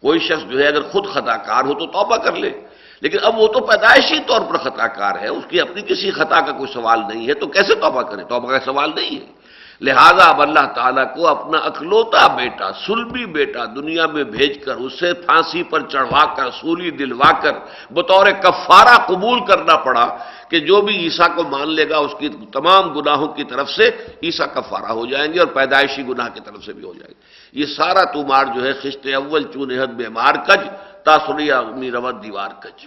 کوئی 0.01 0.19
شخص 0.19 0.51
جو 0.51 0.59
ہے 0.59 0.67
اگر 0.67 0.83
خود 0.83 1.07
خطا 1.07 1.37
کار 1.37 1.65
ہو 1.65 1.75
تو 1.75 1.87
توبہ 1.87 2.17
کر 2.17 2.33
لے۔ 2.33 2.61
لیکن 3.01 3.19
اب 3.23 3.39
وہ 3.39 3.47
تو 3.47 3.61
پیدائشی 3.61 4.19
طور 4.27 4.41
پر 4.41 4.57
خطا 4.57 4.87
کار 4.87 5.19
ہے، 5.21 5.29
اس 5.29 5.45
کی 5.49 5.61
اپنی 5.61 5.83
کسی 5.83 6.11
خطا 6.11 6.41
کا 6.41 6.53
کوئی 6.53 6.73
سوال 6.73 7.01
نہیں 7.09 7.29
ہے، 7.29 7.35
تو 7.35 7.47
کیسے 7.47 7.75
توبہ 7.75 8.03
کرے؟ 8.03 8.25
توبہ 8.25 8.51
کا 8.51 8.61
سوال 8.65 8.91
نہیں 8.95 9.21
ہے۔ 9.21 9.36
لہذا 9.81 10.25
اب 10.25 10.41
اللہ 10.43 10.67
تعالیٰ 10.75 11.05
کو 11.15 11.27
اپنا 11.29 11.59
اکلوتا 11.69 12.27
بیٹا، 12.37 12.71
سلبی 12.87 13.25
بیٹا 13.33 13.65
دنیا 13.75 14.07
میں 14.07 14.25
بھیج 14.25 14.59
کر، 14.65 14.77
اسے 14.77 15.13
پھانسی 15.27 15.63
پر 15.71 15.81
چڑھوا 15.93 16.25
کر، 16.37 16.51
سولی 16.61 16.91
دلوا 16.91 17.31
کر، 17.43 17.53
بطور 17.93 18.27
کفارہ 18.43 18.97
قبول 19.07 19.45
کرنا 19.47 19.77
پڑا 19.85 20.07
کہ 20.51 20.59
جو 20.61 20.81
بھی 20.81 20.97
عیسیٰ 20.97 21.29
کو 21.37 21.43
مان 21.45 21.75
لے 21.75 21.89
گا، 21.91 21.99
اس 21.99 22.15
کی 22.19 22.29
تمام 22.53 22.93
گناہوں 22.97 23.29
کی 23.37 23.45
طرف 23.45 23.71
سے 23.71 23.91
عیسیٰ 24.23 24.47
کفارہ 24.55 24.93
ہو 24.93 25.07
جائیں 25.07 25.33
گے 25.35 25.39
اور 25.41 25.49
پیدائشی 25.55 26.03
گناہ 26.09 26.29
کی 26.35 26.41
طرف 26.41 26.65
سے 26.65 26.73
بھی 26.73 26.85
ہو 26.85 26.93
جائے 26.93 27.11
گی 27.11 27.61
یہ 27.61 27.67
سارا 27.77 28.05
تمار 28.13 28.45
جو 28.55 28.65
ہے، 28.65 28.73
خشت 28.83 29.07
اول 29.15 29.43
چونہد 29.53 29.91
بے 29.97 30.09
مار 30.09 30.35
کج 30.47 30.63
تاثریا 31.07 31.59
امی 31.59 31.91
روت 31.91 32.17
دیوار 32.23 32.51
کچ 32.63 32.79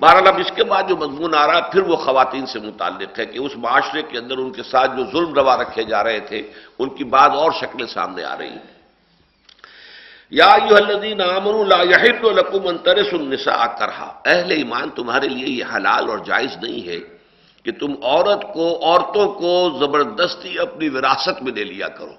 بہرحال 0.00 0.26
اب 0.26 0.38
اس 0.40 0.50
کے 0.56 0.64
بعد 0.64 0.82
جو 0.88 0.96
مضمون 0.96 1.34
آ 1.34 1.46
رہا 1.46 1.56
ہے، 1.56 1.70
پھر 1.72 1.82
وہ 1.88 1.96
خواتین 1.96 2.46
سے 2.46 2.58
متعلق 2.60 3.18
ہے 3.18 3.26
کہ 3.26 3.38
اس 3.38 3.56
معاشرے 3.56 4.02
کے 4.02 4.18
اندر 4.18 4.36
ان 4.38 4.50
کے 4.52 4.62
ساتھ 4.62 4.90
جو 4.96 5.04
ظلم 5.12 5.34
روا 5.34 5.54
رکھے 5.56 5.82
جا 5.82 6.04
رہے 6.04 6.20
تھے، 6.20 6.40
ان 6.78 6.88
کی 6.96 7.04
بعد 7.04 7.30
اور 7.40 7.50
شکلیں 7.60 7.86
سامنے 7.86 8.24
آ 8.24 8.36
رہی 8.38 8.48
ہیں 8.48 8.72
یا 10.30 10.50
الذین 10.76 11.20
آمنوا 11.20 11.64
لا 11.64 11.80
یحل 11.82 12.24
لکم 12.36 12.68
ان 12.68 12.78
ترثوا 12.78 13.20
النساء 13.20 13.66
کرہا۔ 13.78 14.08
اہل 14.24 14.50
ایمان، 14.50 14.90
تمہارے 14.90 15.28
لیے 15.28 15.48
یہ 15.58 15.64
حلال 15.76 16.10
اور 16.10 16.18
جائز 16.18 16.56
نہیں 16.62 16.82
ہے 16.88 17.00
کہ 17.64 17.72
تم 17.72 17.90
عورت 18.02 18.42
کو، 18.54 18.64
عورتوں 18.82 19.26
کو 19.40 19.52
زبردستی 19.80 20.58
اپنی 20.58 20.88
وراثت 20.88 21.42
میں 21.42 21.52
لے 21.52 21.64
لیا 21.64 21.88
کرو۔ 21.88 22.14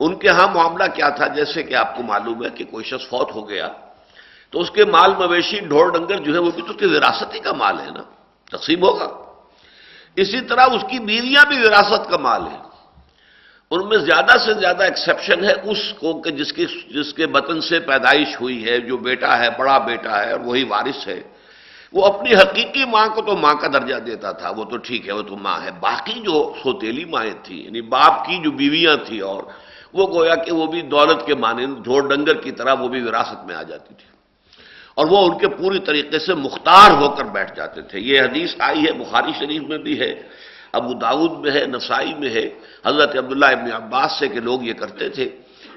ان 0.00 0.18
کے 0.18 0.28
ہاں 0.28 0.48
معاملہ 0.54 0.84
کیا 0.94 1.08
تھا؟ 1.08 1.26
جیسے 1.26 1.62
کہ 1.62 1.74
آپ 1.74 1.96
کو 1.96 2.02
معلوم 2.02 2.44
ہے 2.44 2.50
کہ 2.50 2.64
کوئی 2.64 2.84
شخص 2.84 3.08
فوت 3.08 3.34
ہو 3.34 3.48
گیا۔ 3.48 3.68
تو 4.50 4.60
اس 4.60 4.70
کے 4.70 4.84
مال 4.84 5.14
مویشی 5.14 5.60
ڈھور 5.60 5.92
ڈنگر 5.92 6.18
جو 6.18 6.34
ہے 6.34 6.38
وہ 6.38 6.50
بھی 6.50 6.62
تو 6.62 6.70
اس 6.70 6.76
کی 6.78 6.86
وراثت 6.86 7.34
ہی 7.34 7.40
کا 7.40 7.52
مال 7.52 7.80
ہے 7.80 7.90
نا، 7.90 8.02
تقسیم 8.50 8.82
ہوگا۔ 8.82 9.08
اسی 10.16 10.40
طرح 10.40 10.66
اس 10.72 10.82
کی 10.90 10.98
بیویاں 10.98 11.44
بھی 11.48 11.58
وراثت 11.66 12.10
کا 12.10 12.16
مال 12.16 12.42
ہے۔ 12.42 12.70
ان 13.70 13.88
میں 13.88 13.98
زیادہ 13.98 14.38
سے 14.38 14.54
زیادہ 14.54 14.82
ایکسیپشن 14.82 15.44
ہے 15.44 15.52
اس 15.52 15.94
کو 16.00 16.20
کہ 16.20 16.30
جس 16.30 16.52
کی 16.52 16.66
جس 16.66 17.14
کے 17.14 17.26
بطن 17.26 17.60
سے 17.60 17.80
پیدائش 17.80 18.40
ہوئی 18.40 18.64
ہے، 18.64 18.78
جو 18.78 18.96
بیٹا 18.96 19.38
ہے، 19.38 19.48
بڑا 19.58 19.78
بیٹا 19.78 20.24
ہے 20.24 20.32
اور 20.32 20.40
وہی 20.40 20.64
وارث 20.64 21.06
ہے۔ 21.06 21.22
وہ 21.92 22.06
اپنی 22.06 22.34
حقیقی 22.34 22.84
ماں 22.84 23.06
کو 23.14 23.22
تو 23.22 23.36
ماں 23.36 23.54
کا 23.54 23.68
درجہ 23.68 23.94
دیتا 23.94 24.32
تھا، 24.32 24.50
وہ 24.50 24.64
تو 24.64 24.76
ٹھیک 24.76 25.08
ہے، 25.08 25.12
وہ 25.12 25.22
تو 25.22 25.36
ماں 25.36 25.60
ہے۔ 25.62 25.70
باقی 25.80 26.20
جو 26.20 26.54
سوتیلی 26.62 27.04
مائیں 27.04 27.34
تھیں 27.42 27.64
یعنی 27.64 27.80
باپ 27.80 28.26
کی 28.26 28.42
جو 28.42 28.50
بیویاں 28.50 28.96
تھیں 29.06 29.20
اور 29.20 29.42
وہ 29.92 30.06
گویا 30.14 30.34
کہ 30.34 30.52
وہ 30.52 30.66
بھی 30.66 30.82
دولت 30.82 31.26
کے 31.26 31.34
مانند 31.34 31.74
ڈھور 31.84 32.02
ڈنگر 32.02 32.34
کی 32.34 32.50
طرح 32.50 32.74
وہ 32.74 32.88
بھی 32.88 33.02
وراثت 33.02 33.44
میں 33.46 33.54
آ 33.54 33.62
جاتی 33.62 33.94
تھی۔ 33.94 34.19
اور 35.00 35.08
وہ 35.08 35.18
ان 35.26 35.38
کے 35.40 35.48
پوری 35.48 35.80
طریقے 35.80 36.18
سے 36.20 36.34
مختار 36.36 36.90
ہو 37.00 37.08
کر 37.16 37.24
بیٹھ 37.32 37.56
جاتے 37.56 37.80
تھے۔ 37.88 37.98
یہ 37.98 38.20
حدیث 38.20 38.50
آئی 38.58 38.80
ہے، 38.86 38.92
بخاری 38.92 39.32
شریف 39.38 39.62
میں 39.64 39.78
بھی 39.78 39.94
ہے، 40.00 40.12
ابو 40.76 40.92
داود 41.00 41.32
میں 41.40 41.50
ہے، 41.50 41.64
نسائی 41.66 42.12
میں 42.20 42.30
ہے۔ 42.30 42.46
حضرت 42.84 43.16
عبداللہ 43.16 43.50
ابن 43.56 43.68
عباس 43.72 44.10
سے 44.18 44.28
کہ 44.28 44.40
لوگ 44.40 44.58
یہ 44.68 44.74
کرتے 44.76 45.08
تھے 45.08 45.26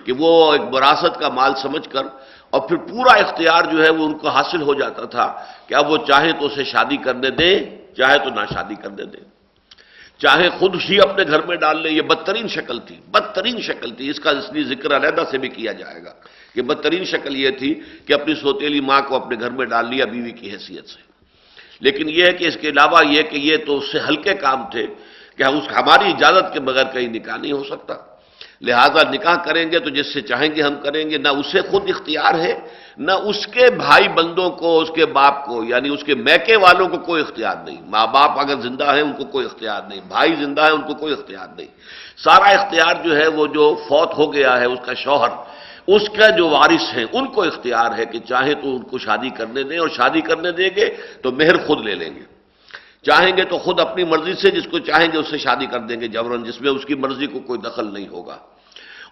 کہ 0.06 0.12
وہ 0.20 0.32
ایک 0.54 0.66
وراثت 0.74 1.14
کا 1.20 1.30
مال 1.30 1.54
سمجھ 1.56 1.88
کر 1.90 2.04
اور 2.52 2.62
پھر 2.68 2.78
پورا 2.92 3.14
اختیار 3.24 3.64
جو 3.72 3.78
ہے 3.84 3.90
وہ 3.90 4.04
ان 4.06 4.16
کو 4.20 4.28
حاصل 4.28 4.62
ہو 4.62 4.74
جاتا 4.74 5.06
تھا 5.06 5.28
کہ 5.68 5.74
اب 5.80 5.86
وہ 5.92 5.98
چاہے 6.08 6.32
تو 6.40 6.46
اسے 6.46 6.64
شادی 6.64 6.98
کرنے 6.98 7.30
دیں، 7.40 7.58
چاہے 7.98 8.18
تو 8.24 8.30
نہ 8.30 8.44
شادی 8.54 8.76
کرنے 8.76 9.04
دیں۔ 9.14 9.24
چاہے 10.24 10.50
خود 10.50 10.76
ہی 10.90 10.98
اپنے 10.98 11.24
گھر 11.28 11.42
میں 11.42 11.56
ڈال 11.56 11.82
لیں 11.82 11.92
یہ 11.92 12.02
بدترین 12.02 12.48
شکل 12.48 12.80
تھی، 12.80 12.96
بدترین 13.12 13.62
شکل 13.62 13.90
تھی۔ 13.92 14.10
اس 14.10 14.20
کا 14.20 14.30
اس 14.30 14.54
لیے 14.54 14.64
ذکر 14.64 14.96
علیحدہ 14.96 15.24
سے 15.32 15.38
بھی 15.38 15.50
کیا 15.50 15.72
جائے 15.72 16.04
گا 16.06 16.14
کہ 16.56 16.62
بدترین 16.62 17.06
شکل 17.06 17.36
یہ 17.36 17.50
تھی 17.50 17.74
کہ 18.06 18.14
اپنی 18.14 18.36
سوتیلی 18.36 18.80
ماں 18.80 19.02
کو 19.02 19.16
اپنے 19.16 19.36
گھر 19.40 19.50
میں 19.50 19.66
ڈال 19.66 19.90
لیا 19.90 20.06
بیوی 20.06 20.32
کی 20.32 20.52
حیثیت 20.52 20.88
سے۔ 20.88 21.02
لیکن 21.80 22.10
یہ 22.10 22.24
ہے 22.26 22.34
کہ 22.34 22.46
اس 22.46 22.58
کے 22.62 22.70
علاوہ 22.70 23.08
یہ 23.08 23.22
کہ 23.24 23.38
یہ 23.38 23.58
تو 23.66 23.78
اس 23.78 23.92
سے 23.92 24.00
ہلکے 24.08 24.34
کام 24.34 24.70
تھے 24.72 24.88
کہ 25.38 25.44
اس 25.44 25.64
ہماری 25.76 26.06
اجازت 26.12 26.54
کے 26.54 26.60
بغیر 26.60 26.86
کہیں 26.86 27.08
نکاح 27.08 27.38
نہیں 27.38 27.52
ہو 27.52 27.64
سکتا۔ 27.64 28.13
لہذا 28.64 29.10
نکاح 29.10 29.36
کریں 29.36 29.72
گے 29.72 29.80
تو 29.80 29.90
جس 29.90 30.14
سے 30.14 30.22
چاہیں 30.22 30.56
گے 30.56 30.62
ہم 30.62 30.76
کریں 30.84 31.10
گے، 31.10 31.18
نہ 31.18 31.28
اسے 31.28 31.62
خود 31.62 31.90
اختیار 31.90 32.34
ہے، 32.40 32.60
نہ 32.98 33.12
اس 33.12 33.48
کے 33.48 33.72
بھائی 33.72 34.08
بندوں 34.08 34.50
کو، 34.50 34.80
اس 34.80 34.90
کے 34.96 35.06
باپ 35.06 35.46
کو 35.46 35.64
یعنی 35.64 35.90
اس 35.90 36.04
کے 36.04 36.16
میکے 36.16 36.58
والوں 36.58 36.90
کو 36.90 36.98
کوئی 36.98 37.22
اختیار 37.22 37.56
نہیں۔ 37.66 37.82
ماں 37.82 38.08
باپ 38.08 38.40
اگر 38.40 38.62
زندہ 38.62 38.94
ہیں، 38.94 39.02
ان 39.02 39.14
کو 39.14 39.26
کوئی 39.26 39.46
اختیار 39.46 39.82
نہیں۔ 39.88 40.02
بھائی 40.08 40.36
زندہ 40.36 40.62
ہے 40.62 40.72
ان 40.72 40.82
کو 40.82 40.94
کوئی 40.94 41.14
اختیار 41.14 41.48
نہیں۔ 41.58 41.68
سارا 42.18 42.50
اختیار 42.62 43.04
جو 43.04 43.18
ہے، 43.18 43.28
وہ 43.28 43.48
جو 43.48 43.76
فوت 43.90 44.18
ہو 44.18 44.34
گیا 44.34 44.60
ہے، 44.60 44.66
اس 44.66 44.80
کا 44.86 44.94
شوہر، 44.94 45.30
اس 45.88 46.10
کا 46.18 46.30
جو 46.30 46.50
وارث 46.50 46.98
ہیں، 46.98 47.06
ان 47.14 47.26
کو 47.28 47.42
اختیار 47.42 47.98
ہے 47.98 48.06
کہ 48.06 48.20
چاہے 48.20 48.54
تو 48.54 48.76
ان 48.76 48.84
کو 48.84 48.98
شادی 48.98 49.30
کرنے 49.30 49.64
دیں 49.64 49.80
اور 49.80 49.90
شادی 49.90 50.22
کرنے 50.22 50.52
دیں 50.52 50.70
گے 50.76 50.90
تو 51.22 51.32
مہر 51.32 51.58
خود 51.68 51.86
لے 51.86 51.96
لیں 51.96 52.16
گے۔ 52.16 52.22
چاہیں 53.04 53.38
گے 53.38 53.44
تو 53.44 53.58
خود 53.58 53.80
اپنی 53.80 54.04
مرضی 54.04 54.34
سے، 54.34 54.52
جس 54.52 54.68
کو 54.72 54.80
چاہیں 54.80 55.08
گے، 55.14 55.18
اس 55.18 55.28
سے 55.30 55.38
شادی 55.38 55.66
کر 55.66 55.80
دیں 55.80 56.02
گے 56.02 56.08
جبرن 56.08 56.44
جس 56.44 56.62
میں 56.62 56.72
اس 56.72 56.86
کی 56.86 56.96
مرضی 56.96 57.28
کو 57.28 57.40
کوئی 57.40 57.60
دخل 57.60 57.94
نہیں 57.94 58.08
ہوگا۔ 58.08 58.38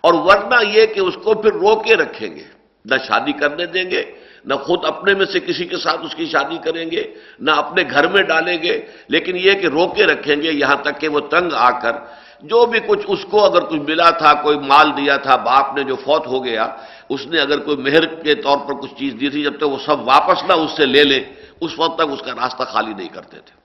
اور 0.02 0.14
ورنہ 0.14 0.68
یہ 0.68 0.86
کہ 0.86 1.00
اس 1.00 1.16
کو 1.24 1.34
پھر 1.34 1.54
رو 1.54 1.76
کے 1.76 1.96
رکھیں 1.96 2.36
گے۔ 2.36 2.44
نہ 2.86 2.96
شادی 3.08 3.32
کرنے 3.32 3.66
دیں 3.66 3.92
گے، 3.92 4.04
نہ 4.46 4.54
خود 4.54 4.86
اپنے 4.86 5.14
میں 5.14 5.26
سے 5.26 5.40
کسی 5.40 5.66
کے 5.66 5.78
ساتھ 5.78 6.02
اس 6.06 6.16
کی 6.16 6.26
شادی 6.26 6.58
کریں 6.58 6.92
گے، 6.92 7.14
نہ 7.40 7.52
اپنے 7.52 7.84
گھر 7.92 8.08
میں 8.08 8.24
ڈالیں 8.24 8.58
گے۔ 8.64 8.82
لیکن 9.08 9.38
یہ 9.38 9.52
کہ 9.52 9.68
رو 9.68 9.88
کے 9.88 10.04
رکھیں 10.06 10.36
گے، 10.42 10.52
یہاں 10.52 10.76
تک 10.76 11.00
کہ 11.00 11.08
وہ 11.08 11.20
تنگ 11.20 11.54
آ 11.54 11.70
کر 11.80 11.94
جو 12.42 12.66
بھی 12.66 12.80
کچھ 12.88 13.06
اس 13.08 13.26
کو 13.30 13.46
اگر 13.46 13.62
کچھ 13.62 13.82
ملا 13.88 14.10
تھا، 14.10 14.34
کوئی 14.34 14.60
مال 14.60 14.98
دیا 14.98 15.18
تھا، 15.18 15.36
باپ 15.36 15.78
نے 15.78 15.84
جو 15.84 15.96
فوت 15.96 16.28
ہو 16.28 16.46
گیا، 16.46 16.68
اس 17.10 17.28
نے 17.28 17.40
اگر 17.40 17.60
کوئی 17.60 17.78
مہر 17.78 18.06
کے 18.06 18.36
طور 18.36 18.58
پر 18.58 18.74
کچھ 18.74 18.94
چیز 19.00 19.14
دی 19.20 19.30
تھی، 19.30 19.44
جب 19.44 19.58
تک 19.58 19.64
وہ 19.64 19.78
سب 19.86 20.08
واپس 20.08 20.44
نہ 20.48 20.54
اس 20.54 20.72
سے 20.78 20.86
لے 20.86 21.04
لے، 21.04 21.24
اس 21.62 21.72
وقت 21.78 21.98
تک 21.98 22.08
اس 22.12 22.22
کا 22.22 22.32
راستہ 22.32 22.64
خالی 22.64 22.94
نہیں 22.94 23.08
کرتے 23.08 23.38
تھے۔ 23.38 23.61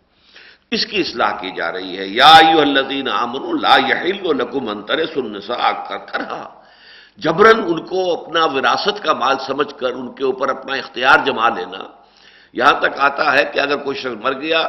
اس 0.70 0.86
کی 0.86 1.00
اصلاح 1.00 1.32
کی 1.40 1.50
جا 1.50 1.72
رہی 1.72 1.98
ہے۔ 1.98 2.06
یا 2.06 2.36
الذین 2.60 3.08
آمنوا 3.08 3.54
لا 3.60 3.76
یحل 3.76 4.36
لکم 4.36 4.68
ان 4.68 4.82
ترثوا 4.82 5.24
النساء 5.24 5.72
کرہا 5.88 6.62
جبرن 7.16 7.60
ان 7.66 7.84
کو 7.86 8.00
اپنا 8.12 8.44
وراثت 8.44 9.02
کا 9.02 9.12
مال 9.12 9.36
سمجھ 9.46 9.74
کر 9.74 9.92
ان 9.92 10.14
کے 10.14 10.24
اوپر 10.24 10.48
اپنا 10.48 10.74
اختیار 10.74 11.18
جما 11.26 11.48
لینا۔ 11.48 11.78
یہاں 12.52 12.72
تک 12.72 12.92
آتا 12.98 13.32
ہے 13.32 13.44
کہ 13.44 13.58
اگر 13.60 13.76
کوئی 13.76 13.96
شخص 13.96 14.24
مر 14.24 14.32
گیا 14.32 14.60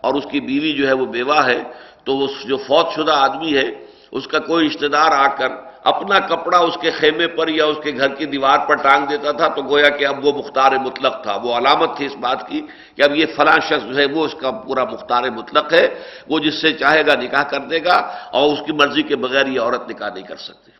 اور 0.00 0.14
اس 0.14 0.24
کی 0.30 0.40
بیوی 0.40 0.72
جو 0.72 0.88
ہے 0.88 0.92
وہ 0.92 1.06
بیوہ 1.06 1.46
ہے، 1.46 1.62
تو 2.04 2.16
وہ 2.16 2.26
جو 2.44 2.56
فوت 2.56 2.86
شدہ 2.96 3.12
آدمی 3.12 3.56
ہے، 3.56 3.86
اس 4.10 4.28
کا 4.28 4.38
کوئی 4.38 4.66
رشتے 4.66 4.88
دار 4.88 5.12
آ 5.12 5.26
کر 5.26 5.48
اپنا 5.86 6.18
کپڑا 6.18 6.58
اس 6.58 6.76
کے 6.80 6.90
خیمے 6.90 7.26
پر 7.26 7.48
یا 7.48 7.64
اس 7.64 7.76
کے 7.84 7.90
گھر 7.96 8.14
کی 8.14 8.24
دیوار 8.26 8.58
پر 8.66 8.76
ٹانگ 8.76 9.06
دیتا 9.06 9.32
تھا 9.32 9.48
تو 9.48 9.62
گویا 9.62 9.88
کہ 9.88 10.06
اب 10.06 10.24
وہ 10.24 10.32
مختار 10.32 10.72
مطلق 10.84 11.22
تھا۔ 11.22 11.34
وہ 11.42 11.54
علامت 11.56 11.96
تھی 11.96 12.06
اس 12.06 12.16
بات 12.16 12.40
کی 12.48 12.60
کہ 12.96 13.02
اب 13.02 13.14
یہ 13.16 13.26
فلاں 13.36 13.58
شخص 13.68 13.84
جو 13.88 13.96
ہے 13.96 14.06
وہ 14.14 14.24
اس 14.24 14.34
کا 14.34 14.50
پورا 14.50 14.84
مختار 14.84 15.22
مطلق 15.30 15.72
ہے۔ 15.72 15.86
وہ 16.28 16.38
جس 16.38 16.60
سے 16.60 16.72
چاہے 16.72 17.02
گا 17.06 17.14
نکاح 17.14 17.42
کر 17.42 17.60
دے 17.70 17.78
گا 17.84 17.96
اور 18.32 18.52
اس 18.52 18.60
کی 18.66 18.72
مرضی 18.72 19.02
کے 19.02 19.16
بغیر 19.16 19.46
یہ 19.46 19.60
عورت 19.60 19.90
نکاح 19.90 20.10
نہیں 20.14 20.26
کر 20.26 20.36
سکتی۔ 20.36 20.70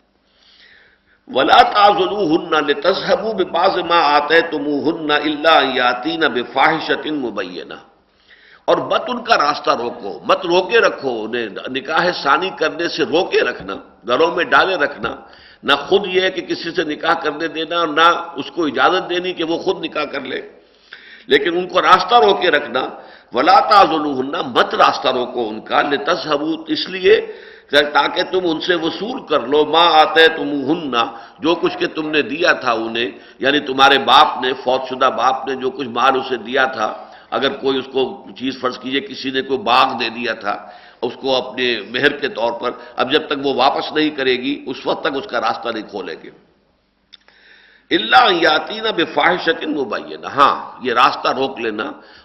ولا 1.31 1.61
تازلو 1.75 2.23
ہن 2.31 2.73
تصحبو 2.81 3.33
باز 3.33 3.79
ماں 3.89 4.03
آتے 4.15 4.41
تم 4.51 4.67
ہن 4.85 5.11
اللہ 5.11 5.59
یاتی 5.75 6.17
نہ 6.17 6.27
بے 6.27 6.43
مبینہ 7.11 7.79
اور 8.67 8.77
مت 8.77 9.03
ان 9.09 9.25
کا 9.25 9.37
راستہ 9.37 9.71
روکو، 9.71 10.21
مت 10.25 10.47
روکے 10.47 10.79
رکھو، 10.79 11.25
انہیں 11.25 11.49
نکاح 11.69 12.07
ثانی 12.23 12.51
کرنے 12.59 12.89
سے 12.89 13.05
روکے 13.05 13.41
رکھنا، 13.41 13.75
گھروں 14.09 14.31
میں 14.37 14.45
ڈالے 14.45 14.77
رکھنا۔ 14.77 15.17
نہ 15.63 15.73
خود 15.73 16.07
یہ 16.07 16.21
ہے 16.21 16.31
کہ 16.31 16.43
کسی 16.43 16.71
سے 16.71 16.85
نکاح 16.85 17.15
کرنے 17.15 17.49
دینا 17.49 17.79
اور 17.79 17.89
نہ 17.89 18.31
اس 18.37 18.51
کو 18.51 18.67
اجازت 18.67 19.11
دینی 19.11 19.33
کہ 19.33 19.45
وہ 19.45 19.59
خود 19.59 19.85
نکاح 19.85 20.05
کر 20.05 20.21
لے۔ 20.21 20.41
لیکن 21.27 21.59
ان 21.59 21.69
کو 21.69 21.83
راستہ 21.83 22.15
روکے 22.15 22.51
رکھنا۔ 22.51 22.89
ولا 23.33 23.61
تازلو 23.61 24.23
مت 24.47 24.75
راستہ 24.75 25.09
روکو 25.09 25.49
ان 25.49 25.61
کا۔ 25.61 25.83
لتصحبو 25.83 26.65
اس 26.67 26.89
لیے 26.89 27.27
تاکہ 27.71 28.23
تم 28.23 28.41
ان 28.43 28.61
سے 28.61 28.75
وصول 28.75 29.27
کر 29.27 29.41
لو۔ 29.41 29.65
ماں 29.65 29.93
آتے 29.93 30.29
تم 30.29 30.49
ہننا 30.71 31.05
جو 31.39 31.55
کچھ 31.55 31.79
کہ 31.79 31.87
تم 31.87 32.11
نے 32.11 32.23
دیا 32.23 32.53
تھا 32.53 32.73
انہیں 32.73 33.11
یعنی 33.39 33.61
تمہارے 33.61 33.99
باپ 33.99 34.45
نے، 34.45 34.53
فوت 34.65 34.81
شدہ 34.91 35.11
باپ 35.17 35.49
نے 35.49 35.55
جو 35.55 35.71
کچھ 35.71 35.89
مال 35.89 36.21
اسے 36.21 36.37
دیا 36.37 36.65
تھا۔ 36.65 37.06
اگر 37.30 37.50
کوئی 37.56 37.78
اس 37.78 37.88
کو 37.92 38.02
چیز 38.38 38.61
فرض 38.61 38.78
کیجیے 38.78 39.00
کسی 39.00 39.30
نے 39.30 39.42
کوئی 39.42 39.59
باغ 39.62 39.99
دے 39.99 40.09
دیا 40.09 40.33
تھا، 40.35 40.56
اس 41.02 41.14
کو 41.21 41.35
اپنے 41.37 41.66
مہر 41.90 42.12
کے 42.21 42.28
طور 42.28 42.52
پر 42.61 42.71
اب 42.97 43.12
جب 43.12 43.26
تک 43.26 43.38
وہ 43.45 43.54
واپس 43.54 43.92
نہیں 43.92 44.11
کرے 44.11 44.37
گی، 44.37 44.54
اس 44.66 44.87
وقت 44.87 45.02
تک 45.04 45.16
اس 45.16 45.26
کا 45.26 45.40
راستہ 45.40 45.68
نہیں 45.68 45.88
کھولے 45.90 46.14
گی۔ 46.23 46.30
اللہ 47.90 48.26
یاتی 48.42 48.80
نہ 48.80 48.90
بے 48.97 49.04
فواہشت 49.14 49.62
مبینہ 49.62 50.26
ہاں 50.26 50.54
یہ 50.83 50.92
راستہ 50.92 51.28
روک 51.38 51.61
لینا 51.61 51.85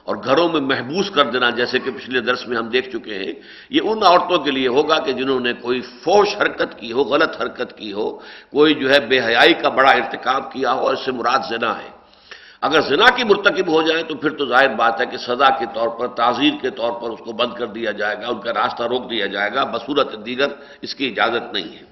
اور 0.09 0.15
گھروں 0.15 0.47
میں 0.49 0.61
محبوس 0.61 1.09
کر 1.13 1.25
دینا، 1.29 1.49
جیسے 1.49 1.79
کہ 1.79 1.91
پچھلے 1.91 2.19
درس 2.21 2.47
میں 2.47 2.57
ہم 2.57 2.67
دیکھ 2.73 2.89
چکے 2.89 3.17
ہیں، 3.17 3.33
یہ 3.69 3.81
ان 3.83 4.03
عورتوں 4.03 4.37
کے 4.41 4.51
لیے 4.51 4.67
ہوگا 4.67 4.97
کہ 5.05 5.11
جنہوں 5.13 5.39
نے 5.39 5.53
کوئی 5.61 5.81
فوش 6.01 6.27
حرکت 6.41 6.79
کی 6.79 6.91
ہو، 6.91 7.01
غلط 7.03 7.41
حرکت 7.41 7.77
کی 7.77 7.93
ہو، 7.93 8.09
کوئی 8.49 8.73
جو 8.73 8.89
ہے 8.89 8.99
بے 9.05 9.19
حیائی 9.21 9.53
کا 9.61 9.69
بڑا 9.69 9.91
ارتکاب 9.91 10.51
کیا 10.51 10.73
ہو 10.73 10.79
اور 10.85 10.93
اس 10.93 11.05
سے 11.05 11.11
مراد 11.11 11.41
زنا 11.49 11.73
ہے۔ 11.77 12.00
اگر 12.61 12.81
زنا 12.81 13.05
کی 13.15 13.23
مرتکب 13.23 13.67
ہو 13.67 13.81
جائیں 13.81 14.03
تو 14.03 14.15
پھر 14.15 14.29
تو 14.29 14.45
ظاہر 14.45 14.69
بات 14.69 15.01
ہے 15.01 15.05
کہ 15.05 15.17
سزا 15.17 15.49
کے 15.49 15.65
طور 15.73 15.87
پر 15.87 16.07
تعزیر 16.07 16.53
کے 16.61 16.69
طور 16.69 16.91
پر 16.91 17.09
اس 17.09 17.19
کو 17.19 17.31
بند 17.31 17.53
کر 17.53 17.65
دیا 17.65 17.91
جائے 17.91 18.15
گا، 18.21 18.27
ان 18.27 18.41
کا 18.41 18.53
راستہ 18.53 18.83
روک 18.83 19.09
دیا 19.09 19.25
جائے 19.25 19.53
گا، 19.53 19.63
بصورت 19.63 20.25
دیگر 20.25 20.47
اس 20.81 20.95
کی 20.95 21.07
اجازت 21.07 21.53
نہیں 21.53 21.77
ہے۔ 21.77 21.83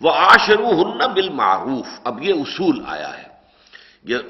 وہ 0.00 0.10
آشرو 0.14 0.70
ہن 0.70 1.12
بالمعروف۔ 1.12 1.86
اب 2.04 2.22
یہ 2.22 2.34
اصول 2.34 2.82
آیا 2.86 3.18
ہے۔ 3.18 3.33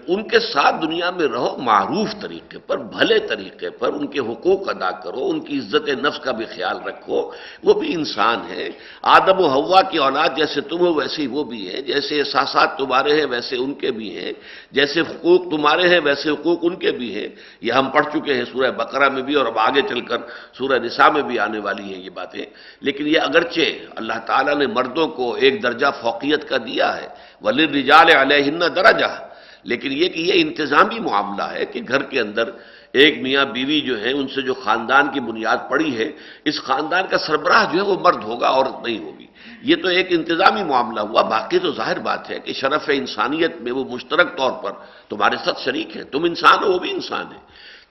ان 0.06 0.28
کے 0.28 0.40
ساتھ 0.40 0.76
دنیا 0.82 1.10
میں 1.10 1.26
رہو 1.26 1.56
معروف 1.56 2.08
طریقے 2.20 2.58
پر، 2.58 2.78
بھلے 2.78 3.18
طریقے 3.18 3.70
پر، 3.70 3.88
ان 3.88 4.06
کے 4.06 4.18
حقوق 4.20 4.68
ادا 4.68 4.90
کرو، 4.90 5.26
ان 5.26 5.40
کی 5.40 5.58
عزت 5.58 5.88
نفس 5.88 6.18
کا 6.18 6.32
بھی 6.32 6.44
خیال 6.44 6.76
رکھو۔ 6.86 7.30
وہ 7.64 7.74
بھی 7.74 7.94
انسان 7.94 8.38
ہے۔ 8.50 8.68
آدم 9.02 9.40
و 9.40 9.48
ہوا 9.48 9.82
کی 9.82 9.98
اولاد 9.98 10.28
جیسے 10.36 10.60
تم 10.60 10.78
ہو، 10.78 10.94
ویسے 10.94 11.22
ہی 11.22 11.26
وہ 11.26 11.44
بھی 11.44 11.74
ہیں۔ 11.74 11.80
جیسے 11.80 12.18
احساسات 12.18 12.78
تمہارے 12.78 13.18
ہیں، 13.18 13.26
ویسے 13.26 13.56
ان 13.56 13.74
کے 13.74 13.90
بھی 13.90 14.18
ہیں۔ 14.18 14.32
جیسے 14.70 15.00
حقوق 15.00 15.40
تمہارے 15.50 15.88
ہیں، 15.88 16.00
ویسے 16.04 16.30
حقوق 16.30 16.58
ان 16.62 16.76
کے 16.76 16.92
بھی 16.92 17.14
ہیں۔ 17.14 17.28
یہ 17.60 17.72
ہم 17.72 17.90
پڑھ 17.90 18.06
چکے 18.12 18.34
ہیں 18.34 18.44
سورہ 18.52 18.70
بقرہ 18.70 19.08
میں 19.08 19.22
بھی 19.22 19.34
اور 19.34 19.46
اب 19.46 19.58
آگے 19.58 19.80
چل 19.88 20.00
کر 20.00 20.16
سورہ 20.58 20.78
نساء 20.78 21.08
میں 21.08 21.22
بھی 21.22 21.38
آنے 21.38 21.58
والی 21.58 21.94
ہیں 21.94 22.02
یہ 22.02 22.10
باتیں۔ 22.10 22.44
لیکن 22.80 23.06
یہ 23.06 23.20
اگرچہ 23.20 23.60
اللہ 23.96 24.18
تعالیٰ 24.26 24.54
نے 24.54 24.66
مردوں 24.66 25.08
کو 25.08 25.34
ایک 25.34 25.62
درجہ 25.62 25.86
فوقیت 26.00 26.48
کا 26.48 26.56
دیا 26.56 26.96
ہے۔ 26.96 27.08
ولی 27.42 27.66
رجال 27.66 28.16
علیہ 28.16 28.52
درجہ 28.52 29.33
لیکن 29.64 29.92
یہ 29.92 30.08
کہ 30.08 30.20
یہ 30.20 30.32
انتظامی 30.34 30.98
معاملہ 30.98 31.42
ہے 31.42 31.64
کہ 31.66 31.80
گھر 31.88 32.02
کے 32.02 32.20
اندر 32.20 32.50
ایک 32.92 33.22
میاں 33.22 33.44
بیوی 33.44 33.80
جو 33.80 34.00
ہے 34.00 34.12
ان 34.12 34.28
سے 34.28 34.40
جو 34.42 34.54
خاندان 34.54 35.08
کی 35.08 35.20
بنیاد 35.20 35.56
پڑی 35.70 35.98
ہے، 35.98 36.12
اس 36.44 36.62
خاندان 36.62 37.04
کا 37.10 37.18
سربراہ 37.18 37.72
جو 37.72 37.78
ہے 37.78 37.84
وہ 37.84 37.96
مرد 38.00 38.24
ہوگا، 38.24 38.48
عورت 38.48 38.86
نہیں 38.86 38.98
ہوگی۔ 38.98 39.26
یہ 39.62 39.76
تو 39.76 39.88
ایک 39.88 40.06
انتظامی 40.10 40.64
معاملہ 40.64 41.00
ہوا، 41.00 41.22
باقی 41.22 41.58
تو 41.58 41.72
ظاہر 41.72 41.98
بات 41.98 42.30
ہے 42.30 42.38
کہ 42.38 42.52
شرف 42.52 42.90
انسانیت 42.92 43.60
میں 43.60 43.72
وہ 43.72 43.84
مشترک 43.84 44.36
طور 44.36 44.52
پر 44.52 44.72
تمہارے 45.08 45.36
ساتھ 45.44 45.60
شریک 45.60 45.96
ہیں 45.96 46.04
تم 46.04 46.24
انسان 46.24 46.64
ہو، 46.64 46.72
وہ 46.72 46.78
بھی 46.78 46.90
انسان 46.90 47.26
ہے۔ 47.26 47.40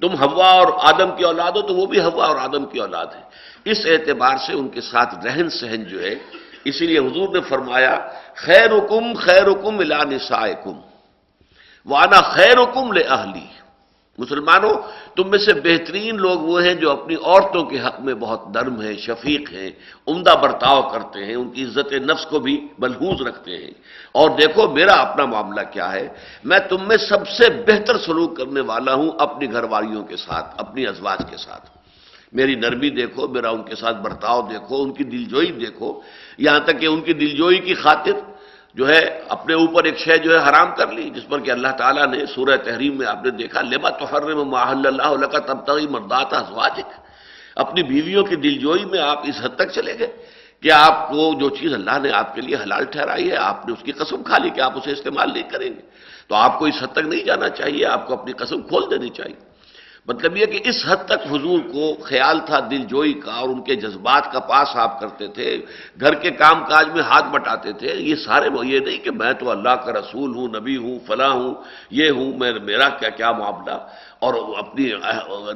تم 0.01 0.23
ہوا 0.23 0.51
اور 0.51 0.67
آدم 0.77 1.15
کی 1.17 1.23
اولاد 1.23 1.51
ہو، 1.51 1.61
تو 1.61 1.75
وہ 1.75 1.85
بھی 1.85 1.99
ہوا 1.99 2.25
اور 2.25 2.35
آدم 2.35 2.65
کی 2.65 2.79
اولاد 2.79 3.05
ہے۔ 3.05 3.21
اس 3.65 3.77
اعتبار 3.85 4.37
سے 4.37 4.53
ان 4.53 4.67
کے 4.67 4.81
ساتھ 4.81 5.25
رہن 5.25 5.49
سہن 5.49 5.83
جو 5.83 6.01
ہے، 6.01 6.15
اسی 6.63 6.87
لیے 6.87 6.99
حضور 6.99 7.29
نے 7.33 7.41
فرمایا 7.41 7.99
خیر 8.35 8.71
حکم 8.71 9.13
خیر 9.13 9.47
حکم 9.47 9.79
الا 9.79 10.03
نسائکم۔ 10.03 10.92
وانا 11.85 12.21
خیر 12.21 12.57
حکم 12.57 12.91
لے 12.91 13.01
اہلی 13.01 13.47
مسلمانوں، 14.17 14.73
تم 15.15 15.29
میں 15.29 15.39
سے 15.39 15.53
بہترین 15.53 16.15
لوگ 16.15 16.39
وہ 16.39 16.63
ہیں 16.63 16.73
جو 16.73 16.91
اپنی 16.91 17.15
عورتوں 17.15 17.65
کے 17.65 17.79
حق 17.79 17.99
میں 17.99 18.13
بہت 18.13 18.55
نرم 18.55 18.81
ہیں، 18.81 18.93
شفیق 18.93 19.51
ہیں، 19.51 19.71
عمدہ 20.07 20.35
برتاؤ 20.41 20.89
کرتے 20.89 21.25
ہیں، 21.25 21.35
ان 21.35 21.49
کی 21.49 21.63
عزت 21.63 21.93
نفس 21.93 22.25
کو 22.25 22.39
بھی 22.39 22.67
ملحوظ 22.79 23.21
رکھتے 23.21 23.57
ہیں۔ 23.57 23.71
اور 24.11 24.29
دیکھو، 24.29 24.69
میرا 24.69 24.93
اپنا 24.93 25.25
معاملہ 25.25 25.61
کیا 25.71 25.91
ہے؟ 25.91 26.09
میں 26.43 26.59
تم 26.59 26.87
میں 26.87 26.97
سب 26.97 27.27
سے 27.27 27.49
بہتر 27.49 27.97
سلوک 27.97 28.37
کرنے 28.37 28.61
والا 28.61 28.93
ہوں 28.93 29.11
اپنی 29.19 29.51
گھر 29.51 29.63
والیوں 29.63 30.03
کے 30.03 30.17
ساتھ، 30.17 30.55
اپنی 30.57 30.87
ازواج 30.87 31.19
کے 31.29 31.37
ساتھ۔ 31.37 31.69
میری 32.33 32.55
نرمی 32.55 32.89
دیکھو، 32.89 33.27
میرا 33.27 33.49
ان 33.49 33.63
کے 33.63 33.75
ساتھ 33.75 33.97
برتاؤ 33.97 34.41
دیکھو، 34.41 34.83
ان 34.83 34.93
کی 34.93 35.03
دلجوئی 35.03 35.51
دیکھو۔ 35.51 36.01
یہاں 36.37 36.59
تک 36.59 36.79
کہ 36.79 36.85
ان 36.85 37.01
کی 37.01 37.13
دلجوئی 37.13 37.57
کی 37.57 37.73
خاطر 37.73 38.32
جو 38.75 38.87
ہے 38.87 39.01
اپنے 39.29 39.53
اوپر 39.53 39.83
ایک 39.83 39.97
شے 39.97 40.17
جو 40.17 40.31
ہے 40.31 40.49
حرام 40.49 40.69
کر 40.75 40.91
لی، 40.91 41.09
جس 41.09 41.27
پر 41.29 41.39
کہ 41.39 41.51
اللہ 41.51 41.71
تعالیٰ 41.77 42.07
نے 42.07 42.25
سورہ 42.25 42.57
تحریم 42.57 42.97
میں 42.97 43.07
آپ 43.07 43.25
نے 43.25 43.31
دیکھا، 43.31 43.61
لما 43.61 43.89
تو 43.89 44.05
ہر 44.11 44.21
محل 44.33 44.87
اللہ 44.87 45.09
علیہ 45.15 45.27
کا 45.27 45.39
تب 45.39 45.63
تک 45.63 45.89
مردات 45.89 46.33
ازواجک 46.33 46.89
اپنی 47.55 47.83
بیویوں 47.83 48.23
کی 48.23 48.35
دل 48.35 48.57
جوئی 48.57 48.85
میں 48.85 48.99
آپ 48.99 49.19
اس 49.23 49.41
حد 49.43 49.55
تک 49.55 49.69
چلے 49.71 49.99
گئے 49.99 50.07
کہ 50.63 50.71
آپ 50.71 51.09
کو 51.09 51.33
جو 51.39 51.49
چیز 51.49 51.73
اللہ 51.73 51.97
نے 52.01 52.11
آپ 52.11 52.35
کے 52.35 52.41
لیے 52.41 52.55
حلال 52.55 52.85
ٹھہرائی 52.85 53.31
ہے، 53.31 53.35
آپ 53.35 53.65
نے 53.65 53.73
اس 53.73 53.83
کی 53.83 53.91
قسم 53.91 54.23
کھا 54.23 54.37
لی 54.37 54.49
کہ 54.49 54.61
آپ 54.61 54.77
اسے 54.77 54.91
استعمال 54.91 55.33
نہیں 55.33 55.49
کریں 55.49 55.69
گے۔ 55.69 55.81
تو 56.27 56.35
آپ 56.35 56.59
کو 56.59 56.65
اس 56.65 56.81
حد 56.81 56.91
تک 56.93 57.05
نہیں 57.05 57.23
جانا 57.23 57.49
چاہیے، 57.49 57.85
آپ 57.85 58.07
کو 58.07 58.13
اپنی 58.13 58.33
قسم 58.33 58.61
کھول 58.61 58.83
دینی 58.91 59.09
چاہیے۔ 59.09 59.52
مطلب 60.07 60.37
یہ 60.37 60.45
کہ 60.45 60.59
اس 60.63 60.85
حد 60.87 61.05
تک 61.05 61.21
حضور 61.31 61.59
کو 61.59 61.93
خیال 62.03 62.39
تھا، 62.45 62.59
دل 62.59 62.83
جوئی 62.83 63.13
کا 63.13 63.31
اور 63.31 63.49
ان 63.49 63.63
کے 63.63 63.75
جذبات 63.75 64.31
کا 64.31 64.39
پاس 64.39 64.75
آپ 64.75 64.99
کرتے 64.99 65.27
تھے، 65.27 65.61
گھر 65.99 66.13
کے 66.13 66.31
کام 66.31 66.63
کاج 66.65 66.87
میں 66.93 67.03
ہاتھ 67.03 67.25
بٹاتے 67.25 67.71
تھے۔ 67.71 67.87
یہ 67.87 68.15
سارے 68.15 68.49
یہ 68.63 68.79
نہیں 68.79 68.97
کہ 68.97 69.11
میں 69.11 69.33
تو 69.33 69.49
اللہ 69.49 69.75
کا 69.85 69.91
رسول 69.91 70.35
ہوں، 70.35 70.47
نبی 70.47 70.77
ہوں، 70.77 70.99
فلاں 71.07 71.31
ہوں، 71.31 71.53
یہ 71.91 72.09
ہوں، 72.09 72.37
میں، 72.37 72.51
میرا 72.53 72.89
کیا 72.89 73.09
کیا 73.09 73.31
معاملہ؟ 73.31 73.77
اور 74.23 74.33
اپنی 74.57 74.91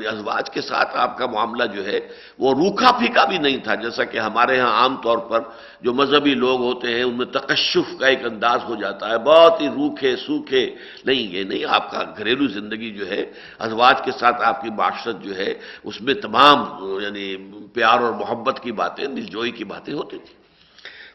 ازواج 0.07 0.49
کے 0.49 0.61
ساتھ 0.61 0.97
آپ 0.97 1.17
کا 1.17 1.25
معاملہ 1.25 1.65
جو 1.75 1.85
ہے، 1.85 1.99
وہ 2.39 2.53
روکھا 2.53 2.91
پھیکا 2.91 3.25
بھی 3.25 3.37
نہیں 3.37 3.57
تھا، 3.57 3.75
جیسا 3.75 4.03
کہ 4.03 4.17
ہمارے 4.17 4.59
ہاں 4.59 4.73
عام 4.81 4.95
طور 5.03 5.17
پر 5.17 5.39
جو 5.81 5.93
مذہبی 5.93 6.33
لوگ 6.33 6.59
ہوتے 6.59 6.87
ہیں، 6.95 7.03
ان 7.03 7.15
میں 7.17 7.25
تکشف 7.25 7.87
کا 7.99 8.07
ایک 8.07 8.25
انداز 8.25 8.59
ہو 8.69 8.75
جاتا 8.75 9.09
ہے۔ 9.09 9.17
بہت 9.17 9.61
ہی 9.61 9.67
روکھے، 9.67 10.15
سوکھے، 10.15 10.75
نہیں، 11.05 11.21
یہ 11.35 11.43
نہیں، 11.43 11.63
آپ 11.69 11.91
کا 11.91 12.03
گھریلو 12.17 12.47
زندگی 12.47 12.91
جو 12.91 13.09
ہے، 13.09 13.21
ازواج 13.59 13.95
کے 14.05 14.11
ساتھ 14.19 14.41
آپ 14.41 14.61
کی 14.61 14.69
معاشرت 14.69 15.17
جو 15.21 15.37
ہے، 15.37 15.53
اس 15.83 16.01
میں 16.01 16.13
تمام 16.13 16.57
یعنی 17.01 17.35
پیار 17.73 17.99
اور 17.99 18.13
محبت 18.13 18.59
کی 18.63 18.71
باتیں، 18.71 19.05
دلجوئی 19.05 19.51
کی 19.51 19.63
باتیں 19.63 19.93
ہوتی 19.93 20.17
تھیں۔ 20.17 20.37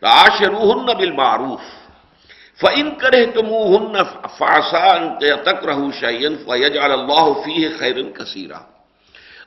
آش 0.03 0.43
روح 0.43 0.93
بالمعروف۔ 0.93 1.82
فعن 2.63 2.95
کرے 2.95 3.27
تو 3.27 3.43
فاسان 4.39 5.19
تک 5.19 5.65
رہو 5.65 5.91
شعین 6.01 6.37
فیج 6.37 6.79
اللہ 6.79 7.33
فی 7.45 7.69
خیرن 7.69 8.13
کثیرہ 8.13 8.61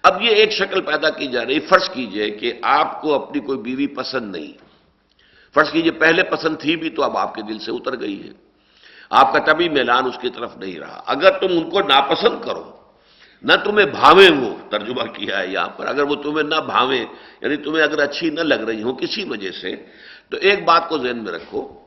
اب 0.03 0.21
یہ 0.21 0.29
ایک 0.29 0.51
شکل 0.51 0.81
پیدا 0.81 1.09
کی 1.09 1.27
جا 1.27 1.45
رہی، 1.45 1.59
فرض 1.59 1.89
کیجیے 1.89 2.29
کہ 2.29 2.53
آپ 2.61 3.01
کو 3.01 3.13
اپنی 3.13 3.39
کوئی 3.39 3.59
بیوی 3.59 3.87
پسند 3.87 4.35
نہیں۔ 4.35 4.51
فرض 5.53 5.71
کیجیے 5.71 5.91
پہلے 5.91 6.23
پسند 6.23 6.55
تھی 6.59 6.75
بھی 6.75 6.89
تو 6.89 7.03
اب 7.03 7.17
آپ 7.17 7.35
کے 7.35 7.41
دل 7.41 7.59
سے 7.59 7.71
اتر 7.71 7.99
گئی 7.99 8.27
ہے۔ 8.27 8.33
آپ 9.09 9.33
کا 9.33 9.39
طبی 9.39 9.69
میلان 9.69 10.05
اس 10.05 10.17
کی 10.21 10.29
طرف 10.29 10.57
نہیں 10.57 10.79
رہا۔ 10.79 11.01
اگر 11.05 11.29
تم 11.29 11.47
ان 11.51 11.69
کو 11.69 11.79
ناپسند 11.79 12.45
کرو، 12.45 12.71
نہ 13.43 13.53
تمہیں 13.63 13.85
بھاویں 13.85 14.29
وہ، 14.31 14.55
ترجمہ 14.69 15.03
کیا 15.03 15.39
ہے 15.39 15.47
یہاں 15.47 15.69
پر، 15.69 15.87
اگر 15.87 16.03
وہ 16.03 16.15
تمہیں 16.15 16.43
نہ 16.43 16.59
بھاویں 16.65 17.05
یعنی 17.41 17.57
تمہیں 17.57 17.83
اگر 17.83 17.99
اچھی 17.99 18.29
نہ 18.29 18.39
لگ 18.39 18.61
رہی 18.67 18.83
ہو 18.83 18.93
کسی 18.93 19.23
وجہ 19.23 19.51
سے، 19.51 19.75
تو 20.29 20.37
ایک 20.37 20.65
بات 20.65 20.89
کو 20.89 20.97
ذہن 20.97 21.23
میں 21.23 21.31
رکھو۔ 21.31 21.84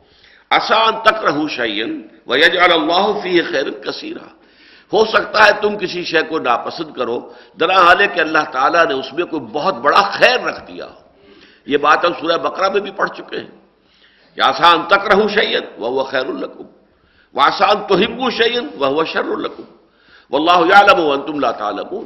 آسان 0.51 0.93
تک 1.03 1.25
رہو 1.25 1.49
شعین 1.49 2.03
ویج 2.27 2.57
اللہ 2.57 3.07
فی 3.23 3.43
خیر 3.43 3.71
کثیرہ۔ 3.71 4.27
ہو 4.93 5.05
سکتا 5.05 5.47
ہے 5.47 5.51
تم 5.61 5.77
کسی 5.79 6.05
شے 6.05 6.23
کو 6.23 6.39
ناپسند 6.39 6.93
کرو 6.95 7.33
درا 7.61 7.77
حال 7.77 8.07
کہ 8.15 8.21
اللہ 8.21 8.45
تعالیٰ 8.53 8.87
نے 8.87 8.95
اس 8.95 9.13
میں 9.13 9.25
کوئی 9.25 9.43
بہت 9.43 9.75
بڑا 9.75 10.01
خیر 10.01 10.41
رکھ 10.41 10.67
دیا۔ 10.69 10.89
یہ 11.67 11.77
بات 11.77 12.05
ہم 12.05 12.13
سورہ 12.21 12.39
بقرہ 12.39 12.69
میں 12.69 12.81
بھی 12.81 12.91
پڑھ 12.91 13.11
چکے 13.11 13.37
ہیں۔ 13.37 13.51
کہ 14.35 14.41
آسان 14.41 14.83
تک 14.89 15.15
رہو 15.15 15.29
شعین 15.29 15.63
وہ 15.79 16.05
خیر 16.05 16.27
القم 16.27 16.65
وہ 17.35 17.43
آسان 17.43 17.87
تو 17.89 17.95
ہبو 17.95 18.31
شعین 18.31 18.69
وہ 18.79 19.05
شر 19.05 19.25
القم 19.25 19.63
و 20.31 20.37
اللہ 20.37 20.75
عالم 20.75 21.01
و 21.01 21.17
تم 21.17 21.41
لا 21.41 21.51
تعلمون۔ 21.51 22.05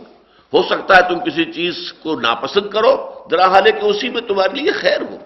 ہو 0.53 0.63
سکتا 0.63 0.97
ہے 0.97 1.03
تم 1.09 1.19
کسی 1.19 1.45
چیز 1.45 1.93
کو 2.03 2.21
ناپسند 2.21 2.71
کرو 2.71 3.27
درا 3.31 3.47
حال 3.47 3.71
کہ 3.71 3.85
اسی 3.87 4.09
میں 4.09 4.23
تمہارے 4.23 4.61
لیے 4.61 4.73
خیر 4.73 5.03
ہو۔ 5.03 5.17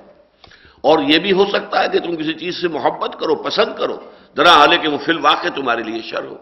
اور 0.86 0.98
یہ 0.98 1.18
بھی 1.18 1.32
ہو 1.32 1.44
سکتا 1.52 1.84
ہے 1.84 1.88
کہ 1.88 1.98
تم 1.98 2.16
کسی 2.16 2.34
چیز 2.34 2.60
سے 2.60 2.68
محبت 2.68 3.16
کرو، 3.20 3.34
پسند 3.34 3.78
کرو۔ 3.78 3.96
ذرا 4.36 4.52
حالے 4.56 4.78
کہ 4.78 4.88
وہ 4.88 4.98
فی 4.98 5.12
الواقع 5.12 5.48
تمہارے 5.54 5.82
لیے 5.82 6.02
شر 6.02 6.24
ہو۔ 6.24 6.36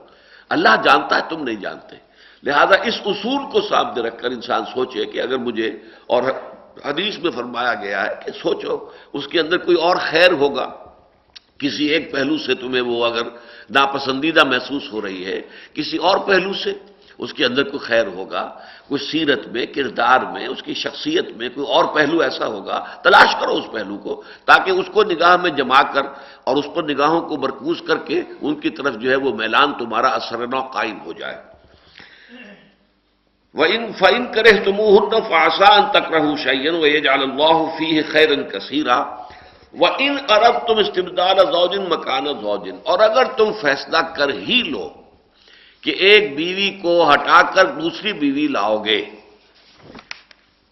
اللہ 0.49 0.69
جانتا 0.85 1.17
ہے، 1.17 1.21
تم 1.29 1.43
نہیں 1.43 1.57
جانتے۔ 1.57 1.97
لہذا 2.43 2.83
اس 2.83 2.95
اصول 3.05 3.51
کو 3.53 3.61
سامنے 3.61 4.03
رکھ 4.03 4.23
کر 4.23 4.31
انسان 4.31 4.63
سوچے 4.75 5.05
کہ 5.05 5.21
اگر 5.21 5.39
مجھے 5.39 5.69
اور 6.07 6.23
حدیث 6.85 7.19
میں 7.19 7.31
فرمایا 7.31 7.75
گیا 7.75 8.07
ہے 8.07 8.15
کہ 8.25 8.33
سوچو، 8.43 8.91
اس 9.13 9.29
کے 9.29 9.41
اندر 9.41 9.59
کوئی 9.59 9.77
اور 9.77 9.97
خیر 9.97 10.33
ہوگا۔ 10.33 10.71
کسی 11.59 11.85
ایک 11.87 12.13
پہلو 12.13 12.39
سے 12.39 12.55
تمہیں 12.55 12.83
وہ 12.83 13.07
اگر 13.07 13.23
ناپسندیدہ 13.71 14.45
محسوس 14.45 14.83
ہو 14.93 15.03
رہی 15.03 15.25
ہے، 15.25 15.41
کسی 15.75 15.97
اور 15.97 16.19
پہلو 16.19 16.53
سے۔ 16.53 16.73
اس 17.19 17.33
کے 17.33 17.45
اندر 17.45 17.63
کوئی 17.63 17.79
خیر 17.79 18.07
ہوگا، 18.07 18.45
کوئی 18.89 19.01
سیرت 19.11 19.47
میں، 19.49 19.67
کردار 19.67 20.21
میں، 20.33 20.47
اس 20.47 20.63
کی 20.63 20.75
شخصیت 20.75 21.27
میں 21.37 21.49
کوئی 21.49 21.67
اور 21.67 21.85
پہلو 21.95 22.21
ایسا 22.21 22.47
ہوگا، 22.47 22.79
تلاش 23.03 23.35
کرو 23.41 23.57
اس 23.57 23.71
پہلو 23.73 23.97
کو 23.99 24.23
تاکہ 24.45 24.71
اس 24.71 24.89
کو 24.93 25.03
نگاہ 25.05 25.37
میں 25.37 25.51
جما 25.51 25.83
کر 25.95 26.05
اور 26.45 26.57
اس 26.57 26.69
پر 26.75 26.83
نگاہوں 26.83 27.21
کو 27.21 27.37
مرکوز 27.37 27.83
کر 27.83 27.99
کے 27.99 28.23
ان 28.41 28.55
کی 28.61 28.71
طرف 28.71 28.95
جو 28.95 29.11
ہے 29.11 29.17
وہ 29.17 29.35
میلان 29.35 29.73
تمہارا 29.79 30.09
اثر 30.09 30.47
نو 30.47 30.61
قائم 30.69 30.99
ہو 31.07 31.13
جائے۔ 31.13 31.37
وہ 33.55 33.65
ان 33.65 33.93
فائن 33.93 34.25
کرے 34.33 34.53
تم 34.65 34.79
فاسان 35.29 35.83
تک 35.91 36.11
رہو 36.13 36.37
شعین 36.37 36.75
و 36.75 36.87
یہ 36.87 37.01
جال 37.01 37.23
اللہ 37.23 37.59
فی 37.79 38.03
خیرن 38.03 38.43
کثیرہ 38.51 38.99
وہ 39.75 39.89
ان 39.99 40.17
ارب 40.29 40.57
تم 40.67 40.79
استبدال 40.79 41.39
زوجن 41.53 41.85
مکان 41.89 42.27
زوجن 42.41 42.77
اور 42.85 42.99
اگر 42.99 43.25
تم 43.37 43.53
فیصلہ 43.61 44.01
کر 44.17 44.31
ہی 44.39 44.61
لو 44.63 44.89
کہ 45.85 45.91
ایک 45.91 46.37
بیوی 46.37 46.71
کو 46.71 47.13
ہٹا 47.13 47.43
کر 47.43 47.65
دوسری 47.65 48.13
بیوی 48.13 48.49
لاؤ 48.49 48.85
گے۔ 48.85 49.05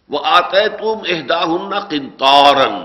وہ 0.09 0.19
آتے 0.23 0.69
تم 0.69 0.97
اہدا 1.07 1.79
کنتارن 1.79 2.75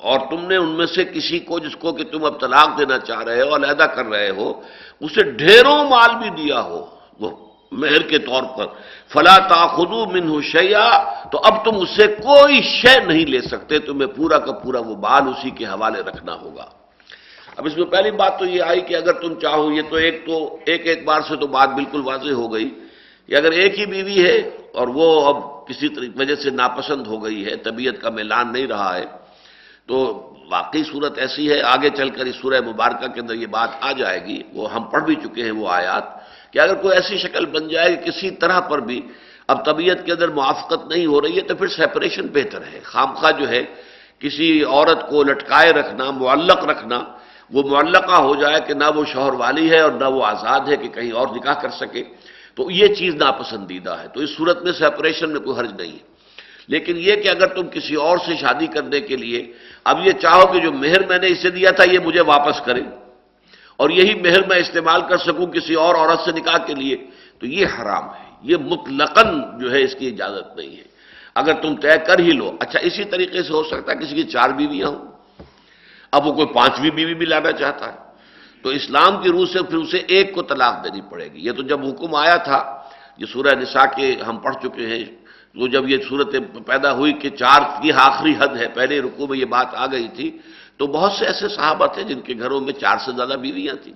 اور 0.00 0.20
تم 0.30 0.46
نے 0.46 0.56
ان 0.56 0.68
میں 0.68 0.86
سے 0.86 1.04
کسی 1.04 1.38
کو 1.38 1.58
جس 1.58 1.76
کو 1.76 1.92
کہ 1.92 2.04
تم 2.04 2.24
اب 2.24 2.40
طلاق 2.40 2.78
دینا 2.78 2.98
چاہ 2.98 3.22
رہے 3.22 3.42
ہو، 3.42 3.56
علیحدہ 3.56 3.82
کر 3.82 4.06
رہے 4.06 4.30
ہو، 4.30 4.60
اسے 5.00 5.30
ڈھیروں 5.30 5.84
مال 5.84 6.14
بھی 6.18 6.30
دیا 6.30 6.60
ہو۔ 6.60 6.86
وہ 7.20 7.30
مہر 7.72 8.02
کے 8.02 8.18
طور 8.18 8.42
پر۔ 8.42 8.66
فلا 9.08 9.36
تاخدو 9.36 10.06
من 10.06 10.42
شیا 10.42 10.88
تو 11.32 11.40
اب 11.44 11.64
تم 11.64 11.76
اس 11.76 11.90
سے 11.96 12.06
کوئی 12.06 12.62
شے 12.62 13.00
نہیں 13.04 13.26
لے 13.26 13.40
سکتے۔ 13.40 13.78
تمہیں 13.78 14.06
پورا 14.06 14.38
کا 14.38 14.52
پورا 14.52 14.80
وہ 14.80 14.94
بال 14.94 15.22
اسی 15.28 15.50
کے 15.50 15.64
حوالے 15.64 16.00
رکھنا 16.00 16.34
ہوگا۔ 16.34 16.66
اب 17.58 17.66
اس 17.66 17.76
میں 17.76 17.84
پہلی 17.90 18.10
بات 18.14 18.38
تو 18.38 18.44
یہ 18.46 18.62
آئی 18.62 18.80
کہ 18.86 18.94
اگر 18.96 19.12
تم 19.20 19.34
چاہو، 19.34 19.70
یہ 19.72 19.82
تو 19.90 19.96
ایک 19.96 20.24
تو 20.26 20.36
ایک 20.64 20.86
ایک 20.86 21.04
بار 21.04 21.20
سے 21.28 21.36
تو 21.36 21.46
بات 21.46 21.68
بالکل 21.74 22.00
واضح 22.04 22.32
ہو 22.32 22.52
گئی 22.52 22.68
کہ 23.28 23.34
اگر 23.36 23.52
ایک 23.52 23.78
ہی 23.78 23.86
بیوی 23.86 24.18
ہے 24.24 24.38
اور 24.72 24.88
وہ 24.94 25.06
اب 25.28 25.36
کسی 25.66 25.88
وجہ 26.16 26.34
سے 26.34 26.50
ناپسند 26.52 27.06
ہو 27.06 27.16
گئی 27.24 27.44
ہے، 27.46 27.56
طبیعت 27.64 28.00
کا 28.02 28.10
میلان 28.10 28.52
نہیں 28.52 28.66
رہا 28.66 28.92
ہے، 28.96 29.06
تو 29.88 29.96
واقعی 30.50 30.82
صورت 30.84 31.18
ایسی 31.18 31.50
ہے، 31.50 31.60
آگے 31.64 31.90
چل 31.96 32.08
کر 32.10 32.26
اس 32.26 32.36
سورہ 32.36 32.60
مبارکہ 32.66 33.06
کے 33.14 33.20
اندر 33.20 33.34
یہ 33.34 33.46
بات 33.50 33.70
آ 33.80 33.92
جائے 33.92 34.20
گی، 34.26 34.38
وہ 34.54 34.72
ہم 34.74 34.82
پڑھ 34.92 35.04
بھی 35.04 35.14
چکے 35.22 35.42
ہیں 35.44 35.52
وہ 35.52 35.68
آیات، 35.70 36.04
کہ 36.52 36.58
اگر 36.58 36.74
کوئی 36.82 36.94
ایسی 36.94 37.16
شکل 37.18 37.46
بن 37.52 37.68
جائے 37.68 37.88
کہ 37.90 38.00
کسی 38.04 38.30
طرح 38.40 38.60
پر 38.70 38.78
بھی 38.88 39.00
اب 39.48 39.64
طبیعت 39.64 39.98
کے 40.06 40.12
اندر 40.12 40.28
موافقت 40.30 40.80
نہیں 40.86 41.06
ہو 41.06 41.20
رہی 41.20 41.36
ہے، 41.36 41.42
تو 41.42 41.54
پھر 41.54 41.68
سیپریشن 41.76 42.26
بہتر 42.32 42.60
ہے۔ 42.72 42.80
خامخواہ 42.84 43.32
جو 43.38 43.48
ہے، 43.48 43.62
کسی 44.20 44.48
عورت 44.64 45.08
کو 45.10 45.22
لٹکائے 45.22 45.70
رکھنا، 45.72 46.10
معلق 46.10 46.64
رکھنا 46.64 46.98
وہ 47.50 47.62
معلقہ 47.62 48.14
ہو 48.14 48.34
جائے 48.34 48.60
کہ 48.66 48.74
نہ 48.74 48.84
وہ 48.94 49.04
شوہر 49.12 49.32
والی 49.32 49.70
ہے 49.70 49.80
اور 49.80 49.92
نہ 49.92 50.04
وہ 50.04 50.24
آزاد 50.24 50.60
ہے 50.68 50.76
کہ 50.76 50.88
کہیں 50.88 51.12
اور 51.12 51.26
نکاح 51.36 51.54
کر 51.54 51.68
سکے، 51.70 52.04
تو 52.54 52.70
یہ 52.70 52.86
چیز 52.86 53.14
ناپسندیدہ 53.14 53.96
ہے۔ 54.02 54.08
تو 54.08 54.20
اس 54.20 54.30
صورت 54.36 54.62
میں 54.62 54.72
سیپریشن 54.72 55.30
میں 55.30 55.40
کوئی 55.40 55.58
حرج 55.58 55.80
نہیں 55.80 55.92
ہے۔ 55.92 56.08
لیکن 56.68 56.96
یہ 56.96 57.14
کہ 57.14 57.28
اگر 57.28 57.46
تم 57.46 57.68
کسی 57.68 57.94
اور 57.94 58.18
سے 58.26 58.36
شادی 58.36 58.66
کرنے 58.66 59.00
کے 59.00 59.16
لیے، 59.16 59.52
اب 59.84 60.06
یہ 60.06 60.12
چاہو 60.12 60.52
کہ 60.52 60.60
جو 60.60 60.72
مہر 60.72 61.06
میں 61.06 61.18
نے 61.18 61.26
اسے 61.26 61.50
دیا 61.50 61.70
تھا، 61.70 61.84
یہ 61.92 61.98
مجھے 61.98 62.20
واپس 62.20 62.60
کرے 62.60 62.82
اور 63.76 63.90
یہی 63.90 64.14
مہر 64.14 64.46
میں 64.46 64.56
استعمال 64.56 65.00
کر 65.08 65.16
سکوں 65.16 65.46
کسی 65.46 65.74
اور 65.74 65.94
عورت 65.94 66.20
سے 66.20 66.32
نکاح 66.32 66.58
کے 66.58 66.74
لیے، 66.74 66.96
تو 67.38 67.46
یہ 67.46 67.66
حرام 67.66 68.04
ہے۔ 68.04 68.28
یہ 68.42 68.56
مطلقاً 68.56 69.42
جو 69.60 69.72
ہے، 69.72 69.82
اس 69.82 69.94
کی 69.94 70.08
اجازت 70.08 70.56
نہیں 70.56 70.76
ہے۔ 70.76 70.82
اگر 71.34 71.52
تم 71.52 71.76
طے 71.76 71.98
کر 72.06 72.18
ہی 72.18 72.30
لو 72.30 72.56
اچھا 72.60 72.78
اسی 72.78 73.04
طریقے 73.04 73.42
سے 73.42 73.52
ہو 73.52 73.64
سکتا 73.64 73.92
ہے 73.92 73.96
کسی 73.96 74.14
کی 74.14 74.22
چار 74.22 74.50
بیویاں 74.50 74.88
ہوں۔ 74.88 75.07
اب 76.12 76.26
وہ 76.26 76.32
کوئی 76.32 76.46
پانچویں 76.46 76.90
بیوی 76.90 77.14
بھی 77.14 77.26
لانا 77.26 77.52
چاہتا 77.52 77.92
ہے۔ 77.92 77.98
تو 78.62 78.68
اسلام 78.68 79.22
کی 79.22 79.28
روح 79.28 79.46
سے 79.52 79.62
پھر 79.62 79.78
اسے 79.78 79.98
ایک 80.08 80.34
کو 80.34 80.42
طلاق 80.42 80.84
دینی 80.84 81.00
پڑے 81.00 81.28
گی۔ 81.32 81.46
یہ 81.46 81.52
تو 81.52 81.62
جب 81.62 81.80
حکم 81.86 82.14
آیا 82.14 82.36
تھا، 82.36 82.82
یہ 83.18 83.26
سورہ 83.26 83.54
نساء 83.54 83.84
کے 83.96 84.16
ہم 84.28 84.38
پڑھ 84.38 84.56
چکے 84.62 84.86
ہیں، 84.86 85.04
تو 85.54 85.66
جب 85.66 85.88
یہ 85.88 85.96
صورت 86.08 86.34
پیدا 86.66 86.92
ہوئی 86.92 87.12
کہ 87.12 87.30
چار 87.30 87.82
کی 87.82 87.92
آخری 87.92 88.34
حد 88.38 88.56
ہے، 88.56 88.68
پہلے 88.68 89.00
رکو 89.00 89.26
میں 89.26 89.38
یہ 89.38 89.44
بات 89.44 89.66
آ 89.74 89.86
گئی 89.86 90.08
تھی، 90.08 90.38
تو 90.76 90.86
بہت 90.86 91.12
سے 91.12 91.26
ایسے 91.26 91.48
صحابہ 91.48 91.86
تھے 91.86 92.02
جن 92.02 92.20
کے 92.20 92.34
گھروں 92.38 92.60
میں 92.60 92.72
چار 92.72 92.96
سے 93.04 93.12
زیادہ 93.12 93.34
بیویاں 93.40 93.74
تھیں۔ 93.74 93.94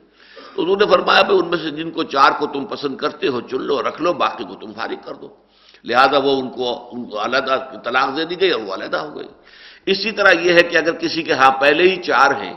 تو 0.55 0.62
انہوں 0.62 0.77
نے 0.77 0.87
فرمایا، 0.87 1.22
بھائی، 1.22 1.38
ان 1.38 1.48
میں 1.48 1.59
سے 1.59 1.70
جن 1.70 1.90
کو 1.90 2.03
چار 2.03 2.31
کو 2.38 2.46
تم 2.46 2.64
پسند 2.64 2.96
کرتے 2.96 3.29
ہو، 3.29 3.40
چن 3.40 3.62
لو، 3.62 3.83
رکھ 3.83 4.03
لو، 4.03 4.12
باقی 4.12 4.44
کو 4.44 4.55
تم 4.55 4.72
فارغ 4.72 5.01
کر 5.05 5.14
دو۔ 5.14 5.29
لہذا 5.85 6.18
وہ 6.18 6.40
ان 6.40 6.51
کو 6.51 6.88
ان 6.92 7.05
کو 7.05 7.25
علیحدہ 7.25 7.72
طلاق 7.85 8.16
دے 8.16 8.25
دی 8.25 8.40
گئی 8.40 8.51
اور 8.51 8.61
وہ 8.61 8.75
علیحدہ 8.75 8.96
ہو 8.96 9.16
گئی۔ 9.16 9.29
اسی 9.87 10.11
طرح 10.12 10.33
یہ 10.40 10.53
ہے 10.53 10.62
کہ 10.62 10.77
اگر 10.77 10.92
کسی 10.92 11.23
کے 11.23 11.33
ہاں 11.33 11.51
پہلے 11.61 11.83
ہی 11.83 11.97
چار 12.03 12.31
ہیں، 12.42 12.55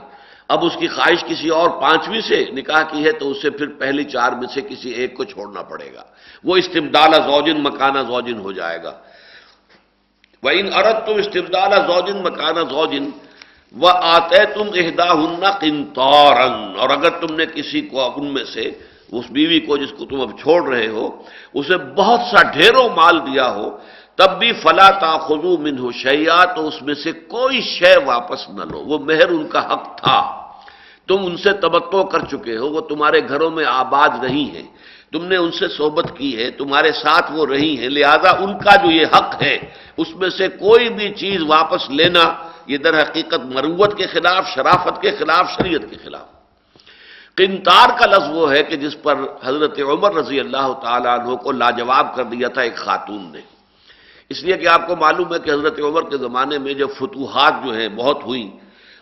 اب 0.48 0.66
اس 0.66 0.76
کی 0.80 0.88
خواہش 0.88 1.24
کسی 1.26 1.50
اور 1.50 1.70
پانچویں 1.82 2.22
سے 2.22 2.38
نکاح 2.54 2.82
کی 2.92 3.06
ہے، 3.06 3.12
تو 3.12 3.32
اسے 3.32 3.50
پھر 3.50 3.68
پہلی 3.82 4.04
چار 4.04 4.32
میں 4.32 4.48
سے 4.54 4.62
کسی 4.62 4.90
ایک 4.90 5.16
کو 5.18 5.24
چھوڑنا 5.24 5.62
پڑے 5.62 5.90
گا۔ 5.94 6.04
وہ 6.44 6.56
استبدال 6.58 7.14
زوجن 7.26 7.58
مکانہ 7.64 8.02
زوجن 8.08 8.38
ہو 8.40 8.52
جائے 8.52 8.80
گا۔ 8.84 8.94
وہ 10.44 10.50
ان 10.50 10.68
عرت 10.74 10.98
تم 11.06 11.16
استبدال 11.18 11.72
زوجن 11.88 12.18
مکانہ 12.24 12.64
زوجن 12.70 13.10
وہ 13.74 13.90
آتے 13.90 14.46
تم 14.54 14.68
اہدا 14.74 15.12
ہن 15.14 15.44
اور 16.78 16.90
اگر 16.90 17.12
تم 17.22 17.36
نے 17.36 17.46
کسی 17.46 17.82
کو، 17.82 17.98
ان 18.16 18.26
میں 18.34 18.46
سے 18.54 18.66
اس 19.12 19.26
بیوی 19.30 19.60
کو 19.60 19.78
جس 19.78 19.92
کو 19.98 20.06
تم 20.06 20.22
اب 20.22 20.32
چھوڑ 20.40 20.60
رہے 20.70 20.88
ہو، 20.88 21.06
اسے 21.54 21.78
بہت 21.98 22.20
سا 22.32 22.42
ڈھیروں 22.54 22.88
مال 22.96 23.16
دیا 23.20 23.48
ہو 23.50 23.68
تب 24.15 24.39
بھی 24.39 24.54
فلا 24.54 24.89
تاخذو 24.89 25.58
من 25.58 25.78
ہو 25.78 25.91
شیا 25.91 26.45
تو 26.45 26.67
اس 26.67 26.82
میں 26.82 26.95
سے 26.95 27.12
کوئی 27.12 27.62
شے 27.62 27.95
واپس 28.06 28.49
نہ 28.49 28.63
لو۔ 28.71 28.80
وہ 28.80 28.99
مہر 28.99 29.28
ان 29.28 29.47
کا 29.47 29.73
حق 29.73 30.01
تھا۔ 30.04 30.45
تم 31.08 31.17
ان 31.25 31.38
سے 31.38 31.54
توقع 31.54 32.04
کر 32.04 32.19
چکے 32.25 32.58
ہو، 32.58 32.69
وہ 32.69 32.82
تمہارے 32.82 33.28
گھروں 33.28 33.51
میں 33.51 33.65
آباد 33.65 34.23
رہی 34.23 34.49
ہیں۔ 34.49 34.67
تم 35.12 35.25
نے 35.25 35.36
ان 35.36 35.51
سے 35.51 35.67
صحبت 35.67 36.17
کی 36.17 36.38
ہے، 36.38 36.51
تمہارے 36.51 36.91
ساتھ 36.91 37.32
وہ 37.32 37.45
رہی 37.45 37.80
ہیں۔ 37.80 37.89
لہذا 37.89 38.30
ان 38.30 38.58
کا 38.58 38.75
جو 38.75 38.91
یہ 38.91 39.06
حق 39.06 39.41
ہے، 39.41 39.58
اس 39.97 40.15
میں 40.15 40.30
سے 40.30 40.47
کوئی 40.47 40.89
بھی 40.89 41.13
چیز 41.13 41.41
واپس 41.47 41.89
لینا، 41.89 42.34
یہ 42.67 42.78
در 42.78 43.01
حقیقت 43.01 43.45
مروت 43.45 43.97
کے 43.97 44.08
خلاف، 44.08 44.47
شرافت 44.47 45.01
کے 45.01 45.12
خلاف، 45.12 45.51
شریعت 45.51 45.82
کے 45.89 45.95
خلاف۔ 46.04 46.28
قنتار 47.36 47.89
کا 47.99 48.06
لفظ 48.06 48.30
وہ 48.30 48.51
ہے 48.51 48.63
کہ 48.63 48.75
جس 48.75 48.95
پر 49.04 49.15
حضرت 49.43 49.80
عمر 49.80 50.15
رضی 50.15 50.39
اللہ 50.39 50.73
تعالیٰ 50.82 51.19
عنہ 51.19 51.36
کو 51.36 51.51
لاجواب 51.51 52.15
کر 52.15 52.23
دیا 52.23 52.47
تھا، 52.47 52.62
ایک 52.62 52.75
خاتون 52.75 53.32
نے۔ 53.34 53.55
اس 54.30 54.44
لیے 54.44 54.58
کہ 54.58 54.68
آپ 54.68 54.88
کو 54.88 54.96
معلوم 54.96 55.34
ہے 55.34 55.40
کہ 55.40 55.52
حضرت 55.52 55.80
عمر 55.80 56.10
کے 56.10 56.18
زمانے 56.18 56.58
میں 56.58 56.74
جب 56.74 56.90
فتوحات 56.98 57.54
جو 57.66 57.72
ہیں 57.72 57.90
بہت 57.90 58.24
ہوئیں 58.26 58.48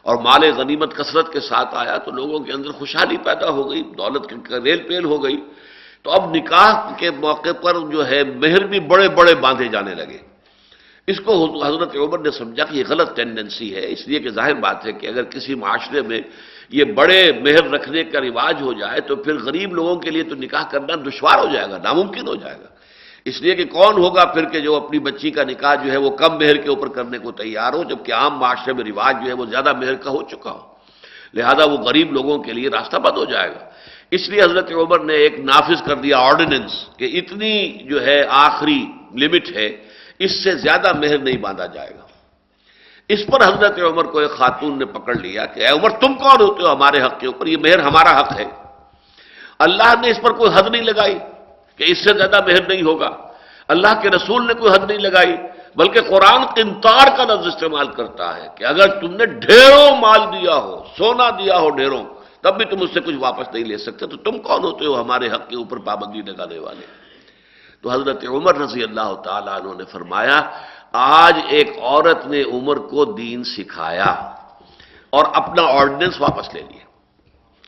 اور 0.01 0.15
مال 0.17 0.43
غنیمت 0.57 0.95
کثرت 0.95 1.31
کے 1.33 1.39
ساتھ 1.39 1.75
آیا 1.75 1.97
تو 1.97 2.11
لوگوں 2.11 2.39
کے 2.39 2.51
اندر 2.51 2.71
خوشحالی 2.71 3.17
پیدا 3.17 3.49
ہو 3.49 3.71
گئی، 3.71 3.83
دولت 3.97 4.23
کی 4.29 4.35
ریل 4.63 4.81
پیل 4.87 5.05
ہو 5.05 5.23
گئی۔ 5.23 5.37
تو 6.03 6.11
اب 6.11 6.35
نکاح 6.35 6.95
کے 6.99 7.11
موقع 7.11 7.53
پر 7.61 7.73
جو 7.91 8.07
ہے 8.07 8.23
مہر 8.23 8.63
بھی 8.67 8.79
بڑے 8.79 9.07
بڑے 9.09 9.35
باندھے 9.35 9.67
جانے 9.67 9.95
لگے۔ 9.95 10.19
اس 11.07 11.19
کو 11.19 11.31
حضرت 11.63 11.95
عمر 11.95 12.19
نے 12.19 12.31
سمجھا 12.31 12.63
کہ 12.63 12.75
یہ 12.77 12.83
غلط 12.89 13.15
ٹینڈنسی 13.15 13.75
ہے، 13.75 13.85
اس 13.91 14.07
لیے 14.07 14.19
کہ 14.19 14.29
ظاہر 14.29 14.55
بات 14.55 14.85
ہے 14.85 14.91
کہ 14.91 15.07
اگر 15.07 15.23
کسی 15.23 15.55
معاشرے 15.55 16.01
میں 16.01 16.21
یہ 16.69 16.83
بڑے 16.83 17.19
مہر 17.43 17.63
رکھنے 17.71 18.03
کا 18.03 18.19
رواج 18.19 18.61
ہو 18.61 18.73
جائے 18.73 18.99
تو 19.07 19.15
پھر 19.15 19.35
غریب 19.43 19.73
لوگوں 19.75 19.95
کے 19.95 20.09
لیے 20.11 20.23
تو 20.23 20.35
نکاح 20.35 20.63
کرنا 20.71 20.95
دشوار 21.07 21.37
ہو 21.39 21.47
جائے 21.53 21.67
گا، 21.71 21.77
ناممکن 21.77 22.27
ہو 22.27 22.35
جائے 22.35 22.57
گا۔ 22.61 22.69
اس 23.25 23.41
لیے 23.41 23.55
کہ 23.55 23.65
کون 23.65 23.93
ہوگا 23.97 24.25
پھر 24.25 24.45
کہ 24.45 24.59
جو 24.59 24.75
اپنی 24.75 24.99
بچی 24.99 25.31
کا 25.31 25.43
نکاح 25.43 25.75
جو 25.75 25.91
ہے 25.91 25.97
وہ 25.97 26.09
کم 26.09 26.37
مہر 26.37 26.57
کے 26.57 26.69
اوپر 26.69 26.87
کرنے 26.87 27.17
کو 27.17 27.31
تیار 27.31 27.73
ہو 27.73 27.83
جبکہ 27.83 28.11
عام 28.11 28.39
معاشرے 28.39 28.73
میں 28.73 28.83
رواج 28.83 29.15
جو 29.23 29.27
ہے 29.27 29.33
وہ 29.33 29.45
زیادہ 29.45 29.73
مہر 29.73 29.95
کا 29.95 30.09
ہو 30.09 30.23
چکا 30.23 30.51
ہو۔ 30.51 30.59
لہذا 31.33 31.65
وہ 31.65 31.77
غریب 31.77 32.11
لوگوں 32.11 32.37
کے 32.39 32.53
لیے 32.53 32.69
راستہ 32.69 32.97
بند 32.97 33.17
ہو 33.17 33.25
جائے 33.25 33.49
گا۔ 33.49 33.69
اس 34.11 34.29
لیے 34.29 34.41
حضرت 34.41 34.71
عمر 34.71 34.99
نے 34.99 35.13
ایک 35.13 35.39
نافذ 35.39 35.81
کر 35.81 35.95
دیا 35.95 36.17
آرڈیننس 36.17 36.85
کہ 36.97 37.05
اتنی 37.13 37.73
جو 37.73 38.05
ہے 38.05 38.25
آخری 38.29 38.85
لمٹ 39.15 39.51
ہے، 39.55 39.69
اس 40.19 40.43
سے 40.43 40.51
زیادہ 40.51 40.93
مہر 40.99 41.17
نہیں 41.17 41.37
باندھا 41.37 41.65
جائے 41.65 41.89
گا۔ 41.89 42.07
اس 43.09 43.19
پر 43.31 43.43
حضرت 43.47 43.79
عمر 43.79 44.05
کو 44.05 44.19
ایک 44.19 44.31
خاتون 44.31 44.79
نے 44.79 44.85
پکڑ 44.85 45.15
لیا 45.15 45.45
کہ 45.45 45.59
اے 45.59 45.67
عمر، 45.67 45.89
تم 45.89 46.13
کون 46.13 46.41
ہوتے 46.41 46.63
ہو 46.63 46.73
ہمارے 46.73 47.01
حق 47.01 47.19
کے 47.19 47.27
اوپر؟ 47.27 47.47
یہ 47.47 47.57
مہر 47.57 47.79
ہمارا 47.79 48.19
حق 48.19 48.39
ہے۔ 48.39 48.45
اللہ 49.59 49.93
نے 50.01 50.09
اس 50.11 50.17
پر 50.21 50.31
کوئی 50.31 50.51
حد 50.53 50.69
نہیں 50.71 50.81
لگائی۔ 50.81 51.19
کہ 51.75 51.83
اس 51.87 52.03
سے 52.03 52.13
زیادہ 52.13 52.45
مہر 52.45 52.67
نہیں 52.67 52.81
ہوگا۔ 52.81 53.09
اللہ 53.67 54.01
کے 54.01 54.09
رسول 54.09 54.47
نے 54.47 54.53
کوئی 54.53 54.71
حد 54.73 54.91
نہیں 54.91 54.97
لگائی، 54.97 55.35
بلکہ 55.75 56.01
قرآن 56.01 56.45
قنتار 56.45 57.07
کا 57.17 57.23
لفظ 57.23 57.47
استعمال 57.47 57.87
کرتا 57.87 58.37
ہے 58.37 58.47
کہ 58.55 58.63
اگر 58.63 58.87
تم 59.01 59.15
نے 59.15 59.25
ڈھیروں 59.25 59.97
مال 59.97 60.19
دیا 60.33 60.55
ہو، 60.55 60.83
سونا 60.97 61.29
دیا 61.29 61.57
ہو 61.57 61.69
ڈھیروں، 61.69 62.03
تب 62.41 62.57
بھی 62.57 62.65
تم 62.65 62.81
اس 62.81 62.89
سے 62.93 62.99
کچھ 62.99 63.15
واپس 63.19 63.53
نہیں 63.53 63.63
لے 63.63 63.77
سکتے۔ 63.77 64.07
تو 64.07 64.17
تم 64.17 64.39
کون 64.39 64.63
ہوتے 64.63 64.85
ہو 64.85 65.01
ہمارے 65.01 65.27
حق 65.27 65.49
کے 65.49 65.55
اوپر 65.55 65.77
پابندی 65.77 66.21
لگانے 66.21 66.59
والے؟ 66.59 66.85
تو 67.81 67.91
حضرت 67.91 68.23
عمر 68.27 68.55
رضی 68.55 68.83
اللہ 68.83 69.13
تعالیٰ 69.23 69.53
عنہ 69.53 69.71
نے 69.77 69.85
فرمایا، 69.91 70.41
آج 70.91 71.39
ایک 71.49 71.77
عورت 71.81 72.27
نے 72.27 72.41
عمر 72.41 72.75
کو 72.75 73.05
دین 73.05 73.43
سکھایا 73.43 74.11
اور 75.09 75.25
اپنا 75.33 75.63
آرڈیننس 75.63 76.21
واپس 76.21 76.53
لے 76.53 76.61
لیا۔ 76.61 76.82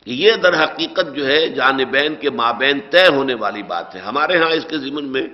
یہ 0.06 0.32
در 0.32 0.64
حقیقت 0.64 1.14
جو 1.14 1.26
ہے 1.26 1.48
جانبین 1.48 2.14
کے 2.14 2.30
مابین 2.30 2.80
طے 2.90 3.06
ہونے 3.06 3.34
والی 3.34 3.62
بات 3.62 3.94
ہے۔ 3.94 4.00
ہمارے 4.00 4.38
ہاں 4.38 4.50
اس 4.50 4.64
کے 4.64 4.78
ضمن 4.78 5.04
میں 5.04 5.26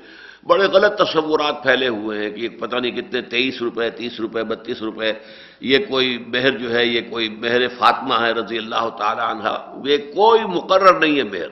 بڑے 0.46 0.66
غلط 0.66 0.98
تصورات 0.98 1.62
پھیلے 1.62 1.88
ہوئے 1.88 2.18
ہیں 2.18 2.30
کہ 2.30 2.48
پتہ 2.48 2.76
نہیں 2.76 2.90
کتنے 2.90 3.22
تیئیس 3.22 3.62
روپے، 3.62 3.90
تیس 3.90 4.20
روپے، 4.20 4.42
بتیس 4.42 4.82
روپے، 4.82 5.12
یہ 5.60 5.78
کوئی 5.88 6.24
مہر 6.26 6.50
جو 6.50 6.74
ہے، 6.74 6.84
یہ 6.84 7.00
کوئی 7.10 7.28
مہر 7.28 7.68
فاطمہ 7.68 8.14
ہے 8.20 8.32
رضی 8.32 8.58
اللہ 8.58 8.88
تعالی 8.98 9.22
عنہ، 9.22 9.48
یہ 9.88 9.98
کوئی 10.14 10.40
مقرر 10.44 10.98
نہیں 10.98 11.18
ہے 11.18 11.22
مہر۔ 11.22 11.50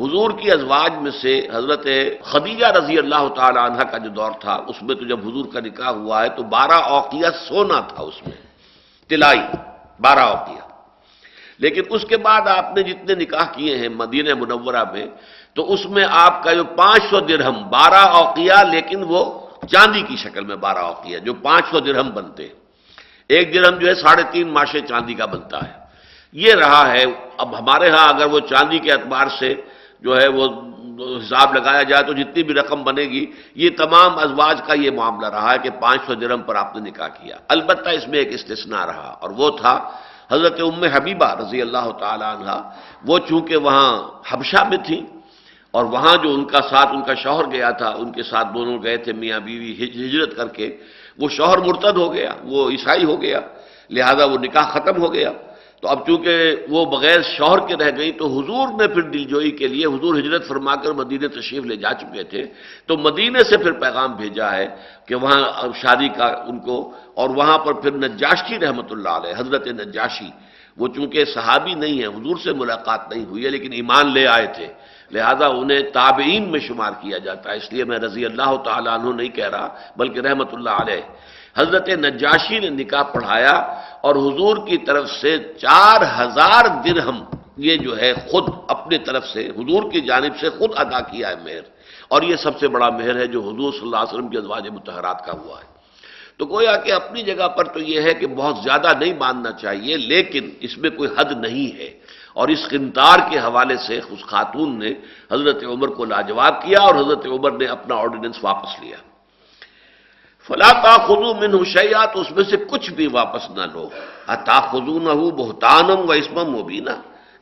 حضور 0.00 0.30
کی 0.30 0.50
ازواج 0.50 0.92
میں 1.02 1.10
سے 1.10 1.48
حضرت 1.52 1.86
خدیجہ 2.22 2.66
رضی 2.66 2.98
اللہ 2.98 3.28
تعالی 3.28 3.58
عنہ 3.58 3.82
کا 3.82 3.98
جو 3.98 4.10
دور 4.10 4.30
تھا، 4.40 4.54
اس 4.68 4.82
میں 4.82 4.94
تو 4.94 5.04
جب 5.04 5.28
حضور 5.28 5.52
کا 5.52 5.60
نکاح 5.60 5.90
ہوا 5.90 6.22
ہے 6.22 6.28
تو 6.28 6.42
بارہ 6.42 6.78
اوقیہ 6.96 7.26
سونا 7.48 7.80
تھا 7.80 8.02
اس 8.02 8.26
میں، 8.26 8.36
تلائی، 9.10 9.40
بارہ 10.00 10.24
اوقیہ۔ 10.32 10.71
لیکن 11.62 11.82
اس 11.90 12.02
کے 12.08 12.16
بعد 12.16 12.42
آپ 12.48 12.66
نے 12.76 12.82
جتنے 12.82 13.14
نکاح 13.14 13.46
کیے 13.54 13.76
ہیں 13.78 13.88
مدینہ 13.88 14.34
منورہ 14.34 14.84
میں، 14.92 15.06
تو 15.54 15.60
اس 15.72 15.82
میں 15.94 16.06
آپ 16.10 16.42
کا 16.44 16.52
جو 16.52 16.64
پانچ 16.76 17.02
سو 17.10 17.20
درہم، 17.20 17.56
بارہ 17.70 18.02
اوقیہ، 18.18 18.58
لیکن 18.74 18.98
وہ 19.08 19.20
چاندی 19.70 20.02
کی 20.08 20.16
شکل 20.16 20.44
میں 20.44 20.56
بارہ 20.56 20.82
اوقیہ، 20.90 21.18
جو 21.18 21.32
پانچ 21.46 21.64
سو 21.70 21.78
درہم 21.80 22.08
بنتے 22.10 22.42
ہیں۔ 22.46 22.56
ایک 23.28 23.54
درہم 23.54 23.74
جو 23.78 23.86
ہے 23.88 23.94
ساڑھے 23.94 24.24
تین 24.32 24.46
ماشے 24.48 24.80
چاندی 24.90 25.14
کا 25.14 25.26
بنتا 25.26 25.58
ہے۔ 25.66 25.72
یہ 26.34 26.52
رہا 26.54 26.84
ہے، 26.92 27.04
اب 27.42 27.48
ہمارے 27.58 27.90
ہاں 27.90 28.08
اگر 28.08 28.26
وہ 28.32 28.40
چاندی 28.50 28.78
کے 28.78 28.90
اعتبار 28.92 29.26
سے 29.38 29.50
جو 30.02 30.10
ہے 30.20 30.28
وہ 30.28 30.44
حساب 31.18 31.48
لگایا 31.56 31.82
جائے 31.82 32.02
تو 32.02 32.12
جتنی 32.12 32.42
بھی 32.42 32.54
رقم 32.54 32.82
بنے 32.84 33.04
گی، 33.12 33.24
یہ 33.54 33.68
تمام 33.76 34.10
ازواج 34.18 34.56
کا 34.66 34.74
یہ 34.74 34.90
معاملہ 34.90 35.28
رہا 35.28 35.50
ہے 35.52 35.58
کہ 35.62 35.70
پانچ 35.80 36.00
سو 36.06 36.14
درم 36.14 36.42
پر 36.46 36.54
آپ 36.54 36.70
نے 36.74 36.80
نکاح 36.90 37.08
کیا۔ 37.18 37.36
البتہ 37.48 37.88
اس 37.88 38.04
میں 38.08 38.18
ایک 38.18 38.30
استثناء 38.34 38.84
رہا 38.86 39.10
اور 39.20 39.30
وہ 39.38 39.48
تھا 39.60 39.74
حضرت 40.32 40.60
ام 40.60 40.82
حبیبہ 40.94 41.28
رضی 41.40 41.60
اللہ 41.60 41.86
تعالی 42.00 42.24
عنہ، 42.24 42.54
وہ 43.08 43.18
چونکہ 43.28 43.56
وہاں 43.56 43.90
حبشہ 44.30 44.62
میں 44.70 44.80
تھیں، 44.86 45.02
اور 45.74 45.84
وہاں 45.84 46.16
جو 46.22 46.28
ان 46.34 46.44
کا 46.52 46.60
ساتھ، 46.70 46.90
ان 46.94 47.02
کا 47.02 47.14
شوہر 47.14 47.46
گیا 47.52 47.70
تھا، 47.80 47.90
ان 48.00 48.08
کے 48.12 48.22
ساتھ 48.22 48.48
دونوں 48.54 48.76
گئے 48.82 48.96
تھے، 49.04 49.12
میاں 49.12 49.40
بیوی 49.40 49.72
ہجرت 49.80 50.36
کر 50.36 50.48
کے، 50.56 50.66
وہ 51.18 51.28
شوہر 51.28 51.58
مرتد 51.58 51.96
ہو 51.96 52.08
گیا، 52.14 52.32
وہ 52.44 52.70
عیسائی 52.70 53.04
ہو 53.04 53.16
گیا، 53.22 53.40
لہذا 53.90 54.24
وہ 54.24 54.38
نکاح 54.44 54.66
ختم 54.74 54.96
ہو 55.02 55.12
گیا۔ 55.12 55.30
تو 55.82 55.88
اب 55.88 56.06
چونکہ 56.06 56.34
وہ 56.70 56.84
بغیر 56.86 57.20
شوہر 57.26 57.58
کے 57.66 57.74
رہ 57.74 57.90
گئی 57.96 58.10
تو 58.14 58.26
حضور 58.30 58.66
نے 58.78 58.86
پھر 58.94 59.02
دل 59.10 59.24
جوئی 59.24 59.50
کے 59.58 59.66
لیے، 59.66 59.86
حضور 59.86 60.18
ہجرت 60.18 60.46
فرما 60.48 60.74
کر 60.82 60.92
مدینہ 60.94 61.26
تشریف 61.34 61.64
لے 61.66 61.76
جا 61.76 61.92
چکے 62.00 62.22
تھے۔ 62.30 62.42
تو 62.86 62.96
مدینہ 62.96 63.42
سے 63.48 63.56
پھر 63.58 63.72
پیغام 63.82 64.10
بھیجا 64.16 64.48
ہے 64.52 64.66
کہ 65.06 65.14
وہاں 65.14 65.42
شادی 65.74 66.08
کا 66.14 66.28
ان 66.48 66.58
کو، 66.62 66.76
اور 67.18 67.28
وہاں 67.30 67.58
پر 67.64 67.72
پھر 67.82 67.92
نجاشی 67.98 68.58
رحمۃ 68.62 68.90
اللہ 68.94 69.14
علیہ، 69.18 69.34
حضرت 69.38 69.66
نجاشی۔ 69.82 70.30
وہ 70.78 70.86
چونکہ 70.88 71.24
صحابی 71.34 71.74
نہیں 71.74 71.96
ہے 71.98 72.06
حضور 72.06 72.36
سے 72.44 72.52
ملاقات 72.52 73.02
نہیں 73.10 73.24
ہوئی 73.24 73.44
ہے، 73.44 73.50
لیکن 73.50 73.72
ایمان 73.72 74.12
لے 74.14 74.26
آئے 74.26 74.46
تھے۔ 74.56 74.68
لہذا 75.12 75.46
انہیں 75.46 75.82
تابعین 75.92 76.42
میں 76.50 76.60
شمار 76.60 76.92
کیا 77.02 77.18
جاتا 77.18 77.50
ہے۔ 77.50 77.56
اس 77.56 77.72
لیے 77.72 77.84
میں 77.84 77.98
رضی 77.98 78.24
اللہ 78.24 78.52
تعالیٰ 78.64 78.92
عنہ 78.98 79.08
نہیں 79.18 79.32
کہہ 79.36 79.50
رہا، 79.50 79.68
بلکہ 79.98 80.18
رحمۃ 80.20 80.50
اللہ 80.52 80.76
علیہ۔ 80.82 81.02
حضرت 81.58 81.88
نجاشی 81.88 82.58
نے 82.58 82.68
نکاح 82.80 83.02
پڑھایا۔ 83.12 83.54
اور 84.02 84.14
حضور 84.16 84.56
کی 84.66 84.78
طرف 84.78 85.10
سے 85.10 85.38
چار 85.38 85.96
ہزار 86.18 86.64
درہم 86.84 87.24
یہ 87.56 87.76
جو 87.76 87.98
ہے 87.98 88.12
خود 88.14 88.44
اپنے 88.68 88.98
طرف 88.98 89.26
سے، 89.26 89.46
حضور 89.46 89.92
کی 89.92 90.00
جانب 90.00 90.38
سے 90.40 90.50
خود 90.50 90.70
ادا 90.76 91.00
کیا 91.00 91.28
ہے 91.28 91.34
مہر۔ 91.36 91.60
اور 92.08 92.22
یہ 92.22 92.36
سب 92.36 92.58
سے 92.58 92.68
بڑا 92.68 92.88
مہر 92.90 93.16
ہے 93.16 93.26
جو 93.26 93.40
حضور 93.40 93.72
صلی 93.72 93.82
اللہ 93.82 93.96
علیہ 93.96 94.14
وسلم 94.14 94.28
کے 94.28 94.38
ازواج 94.38 94.68
متحرات 94.68 95.26
کا 95.26 95.32
ہوا 95.32 95.58
ہے۔ 95.60 95.72
تو 96.38 96.46
گویا 96.46 96.76
کہ 96.76 96.92
اپنی 96.92 97.22
جگہ 97.22 97.48
پر 97.48 97.64
تو 97.64 97.80
یہ 97.80 98.00
ہے 98.00 98.14
کہ 98.14 98.26
بہت 98.26 98.56
زیادہ 98.64 98.88
نہیں 99.00 99.12
ماننا 99.18 99.52
چاہیے، 99.52 99.96
لیکن 99.96 100.50
اس 100.60 100.78
میں 100.78 100.90
کوئی 100.90 101.10
حد 101.18 101.32
نہیں 101.32 101.78
ہے۔ 101.78 101.90
اور 102.32 102.48
اس 102.48 102.68
قنتار 102.70 103.18
کے 103.30 103.38
حوالے 103.38 103.76
سے 103.76 104.00
اس 104.10 104.26
خاتون 104.26 104.78
نے 104.78 104.92
حضرت 105.32 105.64
عمر 105.64 105.88
کو 105.88 106.04
لاجواب 106.04 106.62
کیا 106.62 106.78
اور 106.80 106.94
حضرت 106.94 107.26
عمر 107.26 107.50
نے 107.50 107.64
اپنا 107.64 107.94
آرڈیننس 107.94 108.36
واپس 108.42 108.80
لیا۔ 108.80 108.96
فلا 110.48 110.96
خزو 111.06 111.34
من 111.34 111.54
حشیا 111.60 112.04
تو 112.04 112.20
اس 112.20 112.30
میں 112.30 112.44
سے 112.44 112.56
کچھ 112.56 112.90
بھی 112.90 113.06
واپس 113.06 113.50
نہ 113.50 113.64
لو۔ 113.72 113.88
اتا 114.26 114.60
خزو 114.60 114.98
نہ 114.98 115.08
ہو 115.08 115.30
بہتانم 115.30 116.08
و 116.08 116.12
اسمم 116.12 116.50
مبینہ 116.50 116.90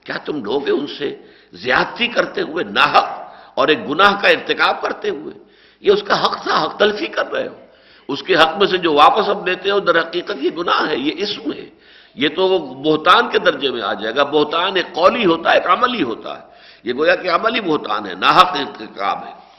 کیا 0.04 0.16
تم 0.24 0.44
لوگے 0.44 0.70
ان 0.70 0.86
سے 0.86 1.16
زیادتی 1.52 2.08
کرتے 2.08 2.40
ہوئے 2.40 2.64
ناحق 2.64 3.08
اور 3.54 3.68
ایک 3.68 3.90
گناہ 3.90 4.20
کا 4.20 4.28
ارتکاب 4.28 4.82
کرتے 4.82 5.08
ہوئے؟ 5.08 5.34
یہ 5.80 5.92
اس 5.92 6.02
کا 6.02 6.24
حق 6.24 6.42
تھا، 6.42 6.64
حق 6.64 6.78
تلفی 6.78 7.06
کر 7.06 7.32
رہے 7.32 7.48
ہو۔ 7.48 7.54
اس 8.08 8.22
کے 8.22 8.34
حق 8.34 8.58
میں 8.58 8.66
سے 8.66 8.76
جو 8.78 8.92
واپس 8.92 9.28
اب 9.28 9.48
لیتے 9.48 9.70
ہو 9.70 9.80
در 9.80 10.00
حقیقت 10.00 10.36
یہ 10.40 10.50
گناہ 10.58 10.88
ہے، 10.88 10.96
یہ 10.96 11.12
اسم 11.16 11.52
ہے۔ 11.52 11.66
یہ 12.14 12.28
تو 12.28 12.58
بہتان 12.58 13.28
کے 13.30 13.38
درجے 13.38 13.70
میں 13.70 13.82
آ 13.82 13.92
جائے 13.92 14.16
گا۔ 14.16 14.24
بہتان 14.24 14.76
ایک 14.76 14.92
قولی 14.92 15.26
ہوتا 15.26 15.50
ہے، 15.50 15.54
ایک 15.54 15.70
عملی 15.70 16.02
ہوتا 16.02 16.38
ہے۔ 16.38 16.42
یہ 16.84 16.92
گویا 16.98 17.14
کہ 17.14 17.30
عملی 17.30 17.60
بہتان 17.60 18.06
ہے، 18.06 18.14
ناحق 18.14 18.56
ارتکاب 18.56 19.18
ہے۔ 19.26 19.49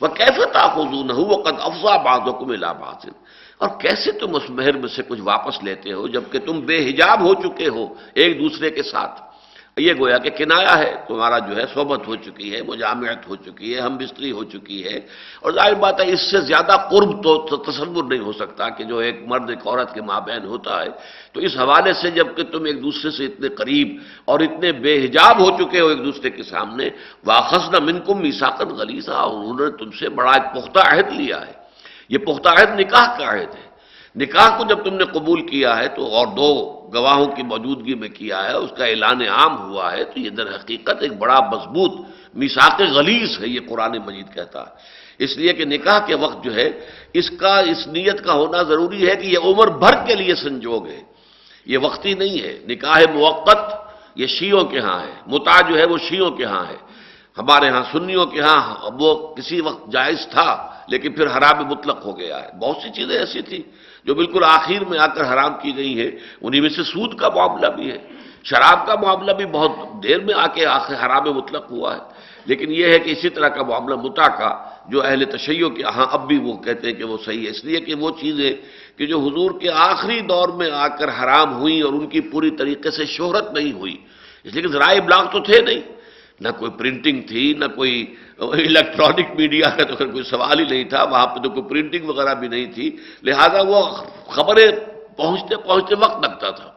وہ 0.00 0.08
کیسے 0.08 0.46
تاخذون 0.52 1.10
ہو 1.10 1.24
وہ 1.24 1.42
قد 1.42 1.60
افزا 1.60 1.96
بازوں 2.02 2.32
کو 2.32 2.46
ملا 2.46 2.72
اور 3.60 3.68
کیسے 3.80 4.12
تم 4.12 4.34
اس 4.34 4.50
مہر 4.50 4.76
میں 4.76 4.88
سے 4.88 5.02
کچھ 5.02 5.20
واپس 5.20 5.62
لیتے 5.62 5.92
ہو 5.92 6.06
جبکہ 6.08 6.38
تم 6.38 6.60
بے 6.60 6.78
حجاب 6.88 7.20
ہو 7.20 7.34
چکے 7.34 7.68
ہو 7.68 7.84
ایک 8.14 8.38
دوسرے 8.40 8.70
کے 8.70 8.82
ساتھ؟ 8.82 9.20
یہ 9.80 9.92
گویا 9.98 10.18
کہ 10.18 10.30
کنایا 10.30 10.78
ہے، 10.78 10.94
تمہارا 11.08 11.38
جو 11.38 11.56
ہے 11.56 11.64
صحبت 11.74 12.06
ہو 12.06 12.16
چکی 12.16 12.54
ہے، 12.54 12.62
مجامعت 12.62 13.28
ہو 13.28 13.36
چکی 13.36 13.74
ہے، 13.74 13.80
ہم 13.80 13.96
بستری 13.96 14.32
ہو 14.32 14.44
چکی 14.44 14.84
ہے۔ 14.84 15.00
اور 15.40 15.52
ظاہر 15.52 15.74
بات 15.74 16.00
ہے، 16.00 16.12
اس 16.12 16.30
سے 16.30 16.38
زیادہ 16.38 16.76
قرب 16.90 17.22
تو 17.22 17.56
تصور 17.56 18.04
نہیں 18.04 18.18
ہو 18.18 18.32
سکتا 18.32 18.68
کہ 18.68 18.84
جو 18.84 18.98
ایک 18.98 19.16
مرد، 19.26 19.50
ایک 19.50 19.66
عورت 19.66 19.94
کے 19.94 20.02
ماں 20.02 20.20
بہن 20.20 20.44
ہوتا 20.44 20.82
ہے۔ 20.82 20.88
تو 21.32 21.40
اس 21.40 21.56
حوالے 21.56 21.92
سے 21.92 22.10
جبکہ 22.10 22.42
تم 22.42 22.64
ایک 22.64 22.82
دوسرے 22.82 23.10
سے 23.10 23.24
اتنے 23.24 23.48
قریب 23.48 23.88
اور 24.24 24.40
اتنے 24.40 24.72
بے 24.72 25.04
حجاب 25.04 25.40
ہو 25.40 25.50
چکے 25.58 25.80
ہو 25.80 25.86
ایک 25.86 26.04
دوسرے 26.04 26.30
کے 26.30 26.42
سامنے 26.42 26.90
واخذ 27.24 27.74
نہ 27.74 27.78
من 27.84 28.00
کم 28.00 28.22
میساکن 28.22 28.68
غلیظہ 28.68 29.10
انہوں 29.10 29.60
نے 29.60 29.84
تم 29.84 29.90
سے 29.90 30.08
بڑا 30.08 30.30
ایک 30.30 30.46
پختہ 30.54 30.80
عہد 30.80 31.12
لیا 31.12 31.46
ہے۔ 31.46 31.52
یہ 32.08 32.18
پختہ 32.18 32.48
عہد 32.48 32.80
نکاح 32.80 33.18
کا 33.18 33.32
عہد 33.32 33.54
ہے۔ 33.54 33.69
نکاح 34.16 34.58
کو 34.58 34.64
جب 34.64 34.84
تم 34.84 34.94
نے 34.94 35.04
قبول 35.04 35.46
کیا 35.46 35.78
ہے 35.78 35.88
تو 35.88 36.06
اور 36.06 36.26
دو 36.26 36.80
گواہوں 36.94 37.26
کی 37.26 37.42
موجودگی 37.42 37.94
میں 37.94 38.08
کیا 38.08 38.44
ہے، 38.44 38.52
اس 38.52 38.70
کا 38.76 38.84
اعلان 38.84 39.20
عام 39.20 39.58
ہوا 39.58 39.92
ہے، 39.92 40.04
تو 40.04 40.20
یہ 40.20 40.30
در 40.30 40.54
حقیقت 40.54 40.96
ایک 41.00 41.12
بڑا 41.12 41.40
مضبوط 41.40 42.06
میساک 42.34 42.80
غلیظ 42.80 43.40
ہے، 43.40 43.48
یہ 43.48 43.60
قرآن 43.68 43.92
مجید 44.06 44.34
کہتا 44.34 44.60
ہے۔ 44.60 45.00
اس 45.18 45.36
لیے 45.36 45.52
کہ 45.52 45.64
نکاح 45.64 45.98
کے 46.06 46.14
وقت 46.14 46.44
جو 46.44 46.54
ہے، 46.54 46.70
اس 47.12 47.30
کا، 47.30 47.58
اس 47.58 47.86
نیت 47.86 48.24
کا 48.24 48.32
ہونا 48.32 48.62
ضروری 48.62 49.10
ہے 49.10 49.16
کہ 49.16 49.26
یہ 49.26 49.38
عمر 49.44 49.68
بھر 49.68 50.06
کے 50.06 50.14
لیے 50.14 50.34
سنجوگ 50.34 50.88
ہے۔ 50.88 51.02
یہ 51.66 51.78
وقتی 51.78 52.14
نہیں 52.14 52.42
ہے۔ 52.42 52.58
نکاح 52.68 53.00
موقع 53.14 53.76
یہ 54.14 54.26
شیعوں 54.26 54.64
کے 54.64 54.80
ہاں 54.80 55.00
ہے۔ 55.00 55.12
متا 55.26 55.60
جو 55.60 55.78
ہے 55.78 55.84
وہ 55.84 55.98
شیعوں 55.98 56.30
کے 56.30 56.44
ہاں 56.44 56.66
ہے۔ 56.66 56.76
ہمارے 57.38 57.68
ہاں 57.68 57.84
سنیوں 57.92 58.26
کے 58.26 58.40
ہاں 58.40 58.90
وہ 59.00 59.34
کسی 59.34 59.60
وقت 59.60 59.92
جائز 59.92 60.26
تھا، 60.30 60.74
لیکن 60.88 61.12
پھر 61.12 61.26
حرام 61.26 61.64
مطلق 61.64 62.04
ہو 62.04 62.18
گیا 62.18 62.42
ہے۔ 62.42 62.48
بہت 62.60 62.76
سی 62.82 62.88
چیزیں 62.90 63.18
ایسی 63.18 63.42
تھیں۔ 63.42 63.89
جو 64.04 64.14
بالکل 64.14 64.44
آخر 64.44 64.84
میں 64.88 64.98
آ 64.98 65.06
کر 65.06 65.32
حرام 65.32 65.52
کی 65.62 65.76
گئی 65.76 66.00
ہے 66.00 66.10
انہیں 66.40 66.60
میں 66.60 66.70
سے 66.70 66.82
سود 66.82 67.14
کا 67.14 67.28
معاملہ 67.28 67.66
بھی 67.66 67.90
ہے۔ 67.90 67.98
شراب 68.44 68.86
کا 68.86 68.94
معاملہ 68.94 69.32
بھی 69.32 69.46
بہت 69.46 70.02
دیر 70.02 70.20
میں 70.20 70.34
آ 70.34 70.46
کے 70.46 70.66
آخر 70.66 71.06
حرام 71.06 71.36
مطلق 71.36 71.70
ہوا 71.70 71.96
ہے۔ 71.96 72.00
لیکن 72.44 72.66
یہ 72.70 72.84
ہے 72.84 72.98
کہ 72.98 73.10
اسی 73.10 73.28
طرح 73.28 73.48
کا 73.48 73.62
معاملہ 73.62 73.94
متا 73.94 74.28
کا 74.28 74.64
جو 74.88 75.04
اہل 75.04 75.24
تشیع 75.24 75.68
کے 75.68 75.82
ہاں 75.82 76.06
اب 76.10 76.28
بھی 76.28 76.38
وہ 76.38 76.56
کہتے 76.56 76.86
ہیں 76.86 76.94
کہ 76.94 77.04
وہ 77.04 77.18
صحیح 77.24 77.44
ہے۔ 77.44 77.50
اس 77.50 77.64
لیے 77.64 77.80
کہ 77.80 77.94
وہ 77.94 78.10
چیزیں 78.20 78.56
کہ 78.96 79.06
جو 79.06 79.18
حضور 79.18 79.50
کے 79.60 79.70
آخری 79.70 80.20
دور 80.20 80.48
میں 80.48 80.70
آ 80.70 80.88
کر 80.88 81.08
حرام 81.08 81.60
ہوئی 81.60 81.80
اور 81.80 81.92
ان 81.92 82.06
کی 82.06 82.20
پوری 82.20 82.50
طریقے 82.50 82.90
سے 82.90 83.06
شہرت 83.06 83.52
نہیں 83.52 83.72
ہوئی۔ 83.72 83.96
اس 84.44 84.54
لیے 84.54 84.62
کہ 84.62 84.68
ذرائع 84.68 85.00
ابلاغ 85.02 85.30
تو 85.32 85.40
تھے 85.40 85.62
نہیں۔ 85.62 85.80
نہ 86.40 86.48
کوئی 86.58 86.70
پرنٹنگ 86.70 87.22
تھی، 87.22 87.54
نہ 87.58 87.64
کوئی 87.76 88.14
الیکٹرانک 88.48 89.26
میڈیا 89.38 89.70
کا 89.70 89.84
تو 89.84 89.96
کوئی 89.96 90.22
سوال 90.22 90.60
ہی 90.60 90.64
نہیں 90.64 90.84
تھا، 90.84 91.02
وہاں 91.02 91.26
پہ 91.26 91.40
تو 91.40 91.50
کوئی 91.50 91.62
پرنٹنگ 91.62 92.08
وغیرہ 92.08 92.34
بھی 92.34 92.48
نہیں 92.48 92.72
تھی۔ 92.72 92.96
لہذا 93.22 93.62
وہ 93.68 93.82
خبریں 94.28 94.72
پہنچتے 95.16 95.56
پہنچتے 95.56 95.94
وقت 95.94 96.24
لگتا 96.24 96.50
تھا۔ 96.50 96.70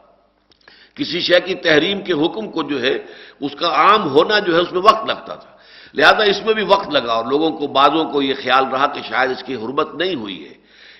کسی 0.94 1.20
شے 1.20 1.40
کی 1.40 1.54
تحریم 1.54 2.00
کے 2.00 2.12
حکم 2.12 2.50
کو 2.50 2.62
جو 2.62 2.82
ہے، 2.82 2.98
اس 3.40 3.52
کا 3.58 3.68
عام 3.68 4.10
ہونا 4.10 4.38
جو 4.38 4.56
ہے، 4.56 4.60
اس 4.60 4.72
میں 4.72 4.82
وقت 4.82 5.06
لگتا 5.06 5.34
تھا۔ 5.34 5.50
لہذا 5.94 6.22
اس 6.22 6.46
میں 6.46 6.54
بھی 6.54 6.64
وقت 6.64 6.88
لگا 6.88 7.12
اور 7.12 7.24
لوگوں 7.24 7.50
کو، 7.50 7.66
بعضوں 7.66 8.04
کو 8.04 8.22
یہ 8.22 8.34
خیال 8.42 8.64
رہا 8.72 8.86
کہ 8.86 9.00
شاید 9.08 9.30
اس 9.30 9.42
کی 9.42 9.54
حرمت 9.54 9.94
نہیں 9.94 10.14
ہوئی 10.14 10.48
ہے۔ 10.48 10.54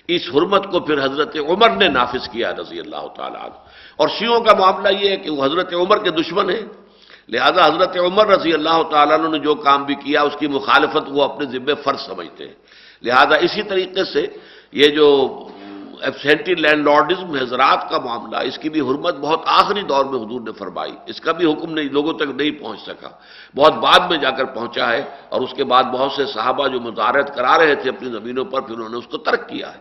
اس 0.07 0.21
حرمت 0.35 0.71
کو 0.71 0.79
پھر 0.79 1.03
حضرت 1.05 1.37
عمر 1.49 1.69
نے 1.69 1.87
نافذ 1.87 2.29
کیا 2.29 2.51
رضی 2.51 2.79
اللہ 2.79 3.07
تعالیٰ 3.15 3.41
عنہ۔ 3.41 3.53
اور 3.95 4.07
شیعوں 4.19 4.39
کا 4.39 4.53
معاملہ 4.53 4.97
یہ 4.99 5.09
ہے 5.09 5.17
کہ 5.17 5.29
وہ 5.29 5.45
حضرت 5.45 5.73
عمر 5.73 6.03
کے 6.03 6.09
دشمن 6.09 6.49
ہیں۔ 6.49 6.84
لہذا 7.29 7.65
حضرت 7.65 7.97
عمر 7.97 8.27
رضی 8.27 8.53
اللہ 8.53 8.83
تعالیٰ 8.91 9.29
نے 9.29 9.39
جو 9.39 9.55
کام 9.55 9.83
بھی 9.83 9.95
کیا، 9.95 10.21
اس 10.21 10.35
کی 10.39 10.47
مخالفت 10.47 11.05
وہ 11.07 11.23
اپنے 11.23 11.45
ذمے 11.45 11.73
فرض 11.83 12.01
سمجھتے 12.01 12.47
ہیں۔ 12.47 12.53
لہذا 13.01 13.35
اسی 13.35 13.63
طریقے 13.63 14.05
سے 14.05 14.27
یہ 14.71 14.87
جو 14.87 15.07
ایبسینٹی 16.01 16.55
لینڈ 16.55 16.85
لارڈزم 16.85 17.35
ہے 17.35 17.45
زراعت 17.45 17.89
کا 17.89 17.99
معاملہ، 17.99 18.37
اس 18.37 18.57
کی 18.57 18.69
بھی 18.69 18.81
حرمت 18.81 19.15
بہت 19.15 19.41
آخری 19.45 19.81
دور 19.81 20.05
میں 20.05 20.19
حضور 20.19 20.41
نے 20.41 20.51
فرمائی۔ 20.51 20.91
اس 21.05 21.21
کا 21.21 21.31
بھی 21.31 21.53
حکم 21.53 21.73
نہیں، 21.73 21.89
لوگوں 21.89 22.13
تک 22.13 22.29
نہیں 22.35 22.51
پہنچ 22.51 22.79
سکا۔ 22.79 23.09
بہت 23.55 23.73
بعد 23.73 23.99
میں 24.09 24.17
جا 24.17 24.29
کر 24.29 24.45
پہنچا 24.45 24.91
ہے 24.91 25.03
اور 25.29 25.41
اس 25.41 25.53
کے 25.53 25.63
بعد 25.63 25.83
بہت 25.83 26.11
سے 26.11 26.25
صحابہ 26.25 26.67
جو 26.67 26.81
مزارت 26.81 27.35
کرا 27.35 27.57
رہے 27.57 27.75
تھے 27.75 27.89
اپنی 27.89 28.09
زمینوں 28.11 28.45
پر، 28.45 28.61
پھر 28.61 28.75
انہوں 28.75 28.89
نے 28.89 28.97
اس 28.97 29.07
کو 29.07 29.17
ترک 29.17 29.49
کیا 29.49 29.73
ہے۔ 29.73 29.79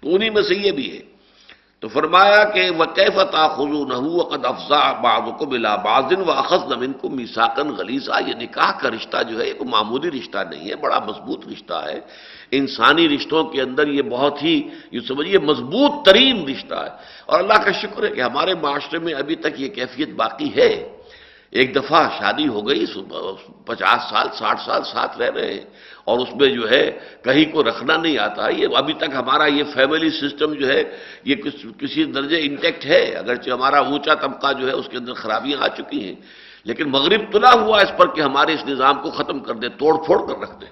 تو 0.00 0.14
انہی 0.14 0.30
میں 0.30 0.42
سے 0.42 0.54
یہ 0.54 0.70
بھی 0.70 0.96
ہے 0.96 1.13
تو 1.84 1.88
فرمایا 1.88 2.44
کہ 2.44 2.70
وہ 2.70 2.84
کیفت 2.84 3.32
خزو 3.32 3.84
نہ 3.84 4.22
قد 4.22 4.44
افزا 4.44 4.92
بعض 4.92 5.38
کو 5.38 5.46
بلا 5.46 5.76
بازن 5.76 6.20
و 6.20 6.30
اخذ 6.30 6.72
نمن 6.72 6.92
کو 6.92 7.08
میساکن 7.08 7.70
غلیظہ 7.70 8.12
یہ 8.26 8.34
نکاح 8.34 8.78
کا 8.78 8.90
رشتہ 8.90 9.16
جو 9.30 9.40
ہے، 9.40 9.44
ایک 9.44 9.62
معمولی 9.62 10.10
رشتہ 10.10 10.38
نہیں 10.50 10.70
ہے، 10.70 10.76
بڑا 10.76 10.98
مضبوط 10.98 11.48
رشتہ 11.48 11.74
ہے۔ 11.74 12.00
انسانی 12.50 13.08
رشتوں 13.08 13.44
کے 13.44 13.62
اندر 13.62 13.88
یہ 13.88 14.02
بہت 14.02 14.42
ہی، 14.42 14.68
یہ 14.90 15.00
سمجھیے، 15.00 15.38
مضبوط 15.38 16.06
ترین 16.06 16.48
رشتہ 16.48 16.74
ہے۔ 16.74 16.90
اور 17.26 17.40
اللہ 17.40 17.64
کا 17.64 17.72
شکر 17.72 18.02
ہے 18.02 18.08
کہ 18.08 18.20
ہمارے 18.20 18.54
معاشرے 18.54 18.98
میں 18.98 19.14
ابھی 19.14 19.36
تک 19.36 19.60
یہ 19.60 19.68
کیفیت 19.68 20.08
باقی 20.08 20.50
ہے۔ 20.56 20.93
ایک 21.54 21.74
دفعہ 21.74 22.02
شادی 22.18 22.46
ہو 22.48 22.60
گئی 22.66 22.84
پچاس 23.66 24.00
سال، 24.10 24.28
ساٹھ 24.38 24.60
سال 24.60 24.82
ساتھ 24.84 25.18
رہ 25.18 25.30
رہے 25.34 25.52
ہیں، 25.52 25.64
اور 26.04 26.18
اس 26.18 26.34
میں 26.36 26.48
جو 26.54 26.70
ہے 26.70 26.84
کہیں 27.24 27.44
کو 27.52 27.62
رکھنا 27.62 27.96
نہیں 27.96 28.18
آتا، 28.18 28.48
یہ 28.50 28.66
ابھی 28.76 28.94
تک 29.00 29.14
ہمارا 29.14 29.46
یہ 29.48 29.64
فیملی 29.74 30.10
سسٹم 30.10 30.54
جو 30.54 30.66
ہے، 30.68 30.82
یہ 31.24 31.34
کسی 31.80 32.04
درجے 32.16 32.40
انٹیکٹ 32.42 32.86
ہے، 32.86 33.02
اگرچہ 33.16 33.50
ہمارا 33.50 33.78
اونچا 33.80 34.14
طبقہ 34.22 34.52
جو 34.58 34.66
ہے 34.68 34.72
اس 34.72 34.88
کے 34.90 34.96
اندر 34.98 35.14
خرابیاں 35.14 35.58
آ 35.62 35.68
چکی 35.76 36.00
ہیں، 36.04 36.14
لیکن 36.66 36.90
مغرب 36.90 37.22
تلا 37.32 37.52
ہوا 37.54 37.80
اس 37.80 37.96
پر 37.96 38.06
کہ 38.14 38.20
ہمارے 38.20 38.54
اس 38.54 38.64
نظام 38.66 38.98
کو 39.02 39.10
ختم 39.10 39.38
کر 39.46 39.54
دے 39.62 39.68
توڑ 39.78 39.94
پھوڑ 40.06 40.18
کر 40.26 40.36
رکھ 40.42 40.60
دے 40.60 40.66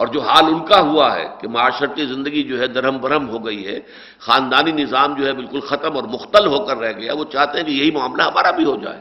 اور 0.00 0.06
جو 0.12 0.20
حال 0.20 0.44
ان 0.44 0.60
کا 0.66 0.80
ہوا 0.82 1.08
ہے 1.16 1.26
کہ 1.40 1.48
معاشرتی 1.48 2.06
زندگی 2.06 2.42
جو 2.42 2.58
ہے 2.60 2.66
درہم 2.68 2.96
برہم 3.00 3.28
ہو 3.28 3.44
گئی 3.46 3.66
ہے، 3.66 3.78
خاندانی 4.26 4.72
نظام 4.74 5.14
جو 5.18 5.26
ہے 5.26 5.32
بالکل 5.32 5.60
ختم 5.70 5.96
اور 5.96 6.04
مختل 6.14 6.46
ہو 6.46 6.58
کر 6.66 6.76
رہ 6.76 6.92
گیا، 6.98 7.14
وہ 7.14 7.24
چاہتے 7.32 7.58
ہیں 7.58 7.66
کہ 7.66 7.72
یہی 7.72 7.90
معاملہ 7.90 8.22
ہمارا 8.22 8.50
بھی 8.50 8.64
ہو 8.64 8.76
جائے۔ 8.82 9.00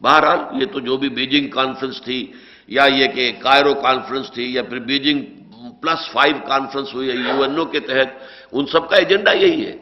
بہرحال 0.00 0.62
یہ 0.62 0.66
تو 0.66 0.80
جو 0.80 0.96
بھی 0.96 1.08
بیجنگ 1.08 1.48
کانفرنس 1.48 2.02
تھی 2.02 2.32
یا 2.66 2.84
یہ 2.84 3.06
کہ 3.06 3.32
کائرو 3.38 3.74
کانفرنس 3.74 4.30
تھی 4.32 4.54
یا 4.54 4.62
پھر 4.62 4.78
بیجنگ 4.78 5.20
پلس 5.80 6.10
فائیو 6.12 6.36
کانفرنس 6.48 6.94
ہوئی 6.94 7.08
یو 7.08 7.42
این 7.42 7.58
او 7.58 7.64
کے 7.64 7.80
تحت، 7.80 8.08
ان 8.52 8.66
سب 8.66 8.88
کا 8.90 8.96
ایجنڈا 8.96 9.32
یہی 9.32 9.66
ہے 9.66 9.76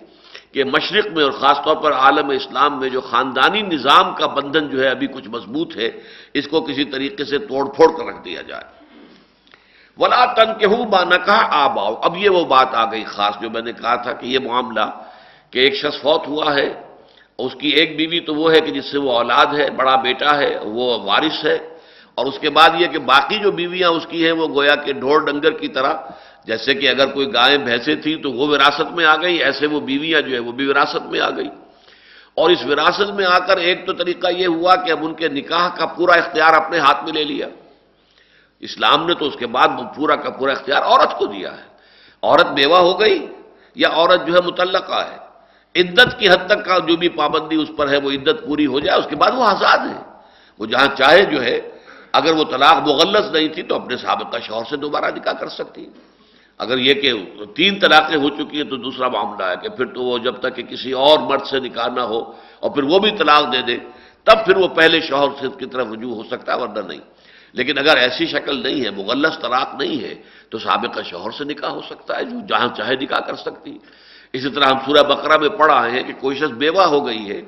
کہ 0.52 0.64
مشرق 0.64 1.07
میں 1.07 1.24
اور 1.24 1.33
خاص 1.33 1.59
طور 1.64 1.76
پر 1.76 1.92
عالم 1.92 2.28
اسلام 2.28 2.81
میں 2.81 2.88
جو 2.88 3.00
خاندانی 3.00 3.62
نظام 3.62 4.14
کا 4.14 4.26
بندھن 4.26 4.68
جو 4.68 4.83
ہے 4.83 4.88
ابھی 4.88 5.07
کچھ 5.07 5.28
مضبوط 5.28 5.76
ہے، 5.76 5.90
اس 6.35 6.48
کو 6.48 6.61
کسی 6.61 6.85
طریقے 6.85 7.24
سے 7.24 7.38
توڑ 7.38 7.64
پھوڑ 7.68 7.88
کر 7.96 8.04
رکھ 8.04 8.24
دیا 8.24 8.42
جائے۔ 8.42 8.64
ولا 9.98 10.24
تن 10.24 10.59
کہ 10.59 10.66
ہوں 10.66 10.85
با 10.87 11.04
نہ 11.04 11.14
کہا 11.26 11.48
آباؤ۔ 11.50 11.94
اب 12.02 12.16
یہ 12.16 12.31
وہ 12.31 12.44
بات 12.44 12.74
آ 12.74 12.90
گئی 12.90 13.04
خاص 13.04 13.35
جو 13.40 13.50
میں 13.50 13.62
نے 13.62 13.72
کہا 13.72 13.94
تھا 13.94 14.12
کہ 14.12 14.26
یہ 14.26 14.38
معاملہ 14.38 14.87
کہ 15.50 15.59
ایک 15.59 15.74
شخص 15.74 16.02
فوت 16.02 16.28
ہوا 16.28 16.54
ہے 16.54 16.88
اس 17.38 17.55
کی 17.55 17.68
ایک 17.68 17.96
بیوی 17.96 18.20
تو 18.20 18.35
وہ 18.35 18.53
ہے 18.53 18.61
کہ 18.61 18.70
جس 18.72 18.85
سے 18.85 18.98
وہ 18.98 19.12
اولاد 19.12 19.46
ہے، 19.59 19.70
بڑا 19.70 19.96
بیٹا 19.96 20.38
ہے، 20.38 20.59
وہ 20.64 20.98
وارث 21.05 21.44
ہے۔ 21.44 21.59
اور 22.14 22.27
اس 22.27 22.38
کے 22.38 22.51
بعد 22.51 22.68
یہ 22.79 22.87
کہ 22.87 22.98
باقی 22.98 23.38
جو 23.38 23.53
بیویاں 23.53 23.88
اس 23.88 24.07
کی 24.07 24.24
ہیں، 24.24 24.33
وہ 24.33 24.46
گویا 24.48 24.74
کہ 24.74 24.92
ڈھور 24.92 25.20
ڈنگر 25.20 25.51
کی 25.51 25.68
طرح، 25.68 25.94
جیسے 26.44 26.74
کہ 26.74 26.88
اگر 26.88 27.07
کوئی 27.07 27.35
گائیں 27.35 27.59
بھینسیں 27.59 27.94
تھیں 27.94 28.16
تو 28.16 28.33
وہ 28.33 28.48
وراثت 28.48 28.92
میں 28.92 29.05
آ 29.05 29.16
گئی 29.16 29.37
ایسے 29.37 29.66
وہ 29.66 29.81
بیویاں 29.81 30.20
جو 30.20 30.35
ہے 30.35 30.38
وہ 30.38 30.53
بھی 30.53 30.66
وراثت 30.66 31.07
میں 31.07 31.20
آ 31.20 31.31
گئی 31.31 31.48
اور 32.35 32.51
اس 32.51 32.66
وراثت 32.66 33.11
میں 33.11 33.27
آ 33.27 33.38
کر 33.38 33.57
ایک 33.57 33.87
تو 33.87 33.92
طریقہ 33.92 34.27
یہ 34.33 34.46
ہوا 34.46 34.74
کہ 34.74 34.90
اب 34.92 34.98
ان 35.03 35.14
کے 35.14 35.29
نکاح 35.29 35.68
کا 35.68 35.87
پورا 35.87 36.12
اختیار 36.12 36.55
اپنے 36.55 36.79
ہاتھ 36.79 37.05
میں 37.05 37.12
لے 37.12 37.24
لیا۔ 37.24 37.46
اسلام 38.61 39.07
نے 39.07 39.14
تو 39.14 39.27
اس 39.27 39.37
کے 39.37 39.46
بعد 39.46 39.68
پورا 39.96 40.16
کا 40.16 40.31
پورا 40.31 40.53
اختیار 40.53 40.83
عورت 40.83 41.18
کو 41.18 41.27
دیا 41.27 41.57
ہے۔ 41.57 41.62
عورت 42.22 42.46
بیوہ 42.46 42.79
ہو 42.79 43.01
گئی 43.01 43.27
یا 43.74 43.88
عورت 43.92 44.27
جو 44.27 44.35
ہے 44.35 44.40
متعلقہ 44.46 45.09
ہے۔ 45.12 45.28
عدت 45.76 46.18
کی 46.18 46.28
حد 46.28 46.46
تک 46.46 46.64
کا 46.64 46.78
جو 46.78 46.96
بھی 46.96 47.09
پابندی 47.09 47.57
اس 47.57 47.68
پر 47.76 47.88
ہے، 47.88 47.96
وہ 47.96 48.11
عدت 48.11 48.46
پوری 48.46 48.66
ہو 48.66 48.81
جائے، 48.81 48.98
اس 48.98 49.07
کے 49.11 49.16
بعد 49.16 49.31
وہ 49.37 49.44
آزاد 49.44 49.78
ہے۔ 49.78 50.00
وہ 50.59 50.66
جہاں 50.66 50.87
چاہے 50.96 51.24
جو 51.24 51.42
ہے، 51.42 51.61
اگر 52.12 52.35
وہ 52.35 52.44
طلاق 52.44 52.88
مغلس 52.88 53.33
نہیں 53.33 53.48
تھی 53.48 53.62
تو 53.62 53.74
اپنے 53.74 53.96
سابقہ 53.96 54.38
شوہر 54.38 54.64
سے 54.70 54.76
دوبارہ 54.76 55.04
نکاح 55.16 55.33
کر 55.33 55.48
سکتی۔ 55.48 55.87
اگر 56.59 56.78
یہ 56.78 56.94
کہ 56.94 57.12
تین 57.57 57.78
طلاقیں 57.78 58.16
ہو 58.16 58.28
چکی 58.28 58.57
ہیں 58.57 58.64
تو 58.64 58.76
دوسرا 58.76 59.09
معاملہ 59.09 59.44
ہے 59.44 59.54
کہ 59.62 59.68
پھر 59.68 59.87
تو 59.87 60.02
وہ 60.02 60.18
جب 60.18 60.37
تک 60.37 60.57
کہ 60.57 60.62
کسی 60.62 60.92
اور 60.92 61.18
مرد 61.18 61.46
سے 61.46 61.61
نکاح 61.61 61.88
نہ 61.88 62.00
ہو 62.00 62.33
اور 62.61 62.70
پھر 62.70 62.83
وہ 62.83 62.98
بھی 62.98 63.11
طلاق 63.11 63.52
دے 63.52 63.62
دے، 63.62 63.76
تب 64.24 64.44
پھر 64.44 64.57
وہ 64.57 64.68
پہلے 64.68 65.00
شوہر 65.00 65.28
سے 65.40 65.46
کی 65.59 65.66
طرف 65.66 65.87
رجوع 65.92 66.14
ہو 66.14 66.22
سکتا 66.22 66.54
ہے، 66.54 66.59
ورنہ 66.59 66.87
نہیں۔ 66.87 67.00
لیکن 67.52 67.78
اگر 67.78 67.96
ایسی 67.96 68.26
شکل 68.26 68.62
نہیں 68.62 68.85
ہے 68.85 68.90
مغلس 68.90 69.38
طلاق 69.42 69.74
نہیں 69.74 70.04
ہے، 70.04 70.14
تو 70.50 70.59
سابقہ 70.59 71.00
شوہر 71.02 71.31
سے 71.31 71.44
نکاح 71.44 71.70
ہو 71.70 71.81
سکتا 71.81 72.16
ہے، 72.16 72.24
جو 72.24 72.38
جہاں 72.48 72.68
چاہے 72.76 72.96
نکاح 73.00 73.18
کر 73.18 73.37
سکتی۔ 73.37 73.78
اسی 74.33 74.51
طرح 74.51 74.64
ہم 74.64 74.79
سورہ 74.87 75.03
بقرہ 75.03 75.37
میں 75.37 75.49
پڑھا 75.49 75.91
ہے 75.91 76.03
کہ 76.03 76.12
کوئی 76.21 76.37
شخص 76.37 76.51
بیوہ 76.51 76.83
ہو 76.83 77.07
گئی 77.07 77.31
ہے، 77.31 77.41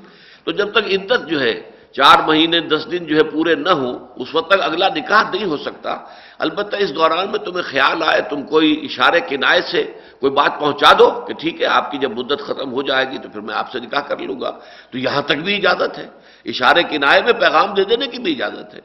تو 0.45 0.51
جب 0.51 0.73
تک 0.73 0.85
عدت 0.87 1.29
جو 1.29 1.40
ہے 1.40 1.71
چار 1.93 2.29
مہینے، 2.29 2.61
دس 2.61 2.87
دن 2.90 3.07
جو 3.07 3.16
ہے 3.16 3.23
پورے 3.23 3.55
نہ 3.55 3.69
ہوں، 3.69 3.99
اس 4.16 4.35
وقت 4.35 4.51
تک 4.51 4.61
اگلا 4.62 4.88
نکاح 4.88 5.23
نہیں 5.35 5.45
ہو 5.45 5.57
سکتا۔ 5.57 5.97
البتہ 6.38 6.77
اس 6.77 6.95
دوران 6.95 7.31
میں 7.31 7.38
تمہیں 7.38 7.62
خیال 7.62 8.03
آئے، 8.03 8.21
تم 8.21 8.43
کوئی 8.43 8.81
اشارے 8.83 9.21
کنائے 9.21 9.61
سے 9.62 9.93
کوئی 10.21 10.33
بات 10.33 10.61
پہنچا 10.61 10.93
دو 10.99 11.11
کہ 11.11 11.35
ٹھیک 11.35 11.61
ہے، 11.61 11.66
آپ 11.66 11.90
کی 11.90 11.99
جب 11.99 12.19
مدت 12.19 12.40
ختم 12.40 12.73
ہو 12.73 12.83
جائے 12.83 13.11
گی 13.11 13.19
تو 13.19 13.29
پھر 13.29 13.40
میں 13.40 13.55
آپ 13.55 13.73
سے 13.73 13.81
نکاح 13.81 14.01
کر 14.01 14.19
لوں 14.19 14.40
گا۔ 14.40 14.51
تو 14.90 14.99
یہاں 14.99 15.23
تک 15.23 15.33
بھی 15.33 15.57
اجازت 15.57 15.99
ہے۔ 15.99 16.09
اشارے 16.45 16.83
کنائے 16.83 17.23
میں 17.23 17.33
پیغام 17.33 17.75
دے 17.75 17.85
دینے 17.85 18.07
کی 18.07 18.19
بھی 18.19 18.33
اجازت 18.33 18.75
ہے۔ 18.75 18.81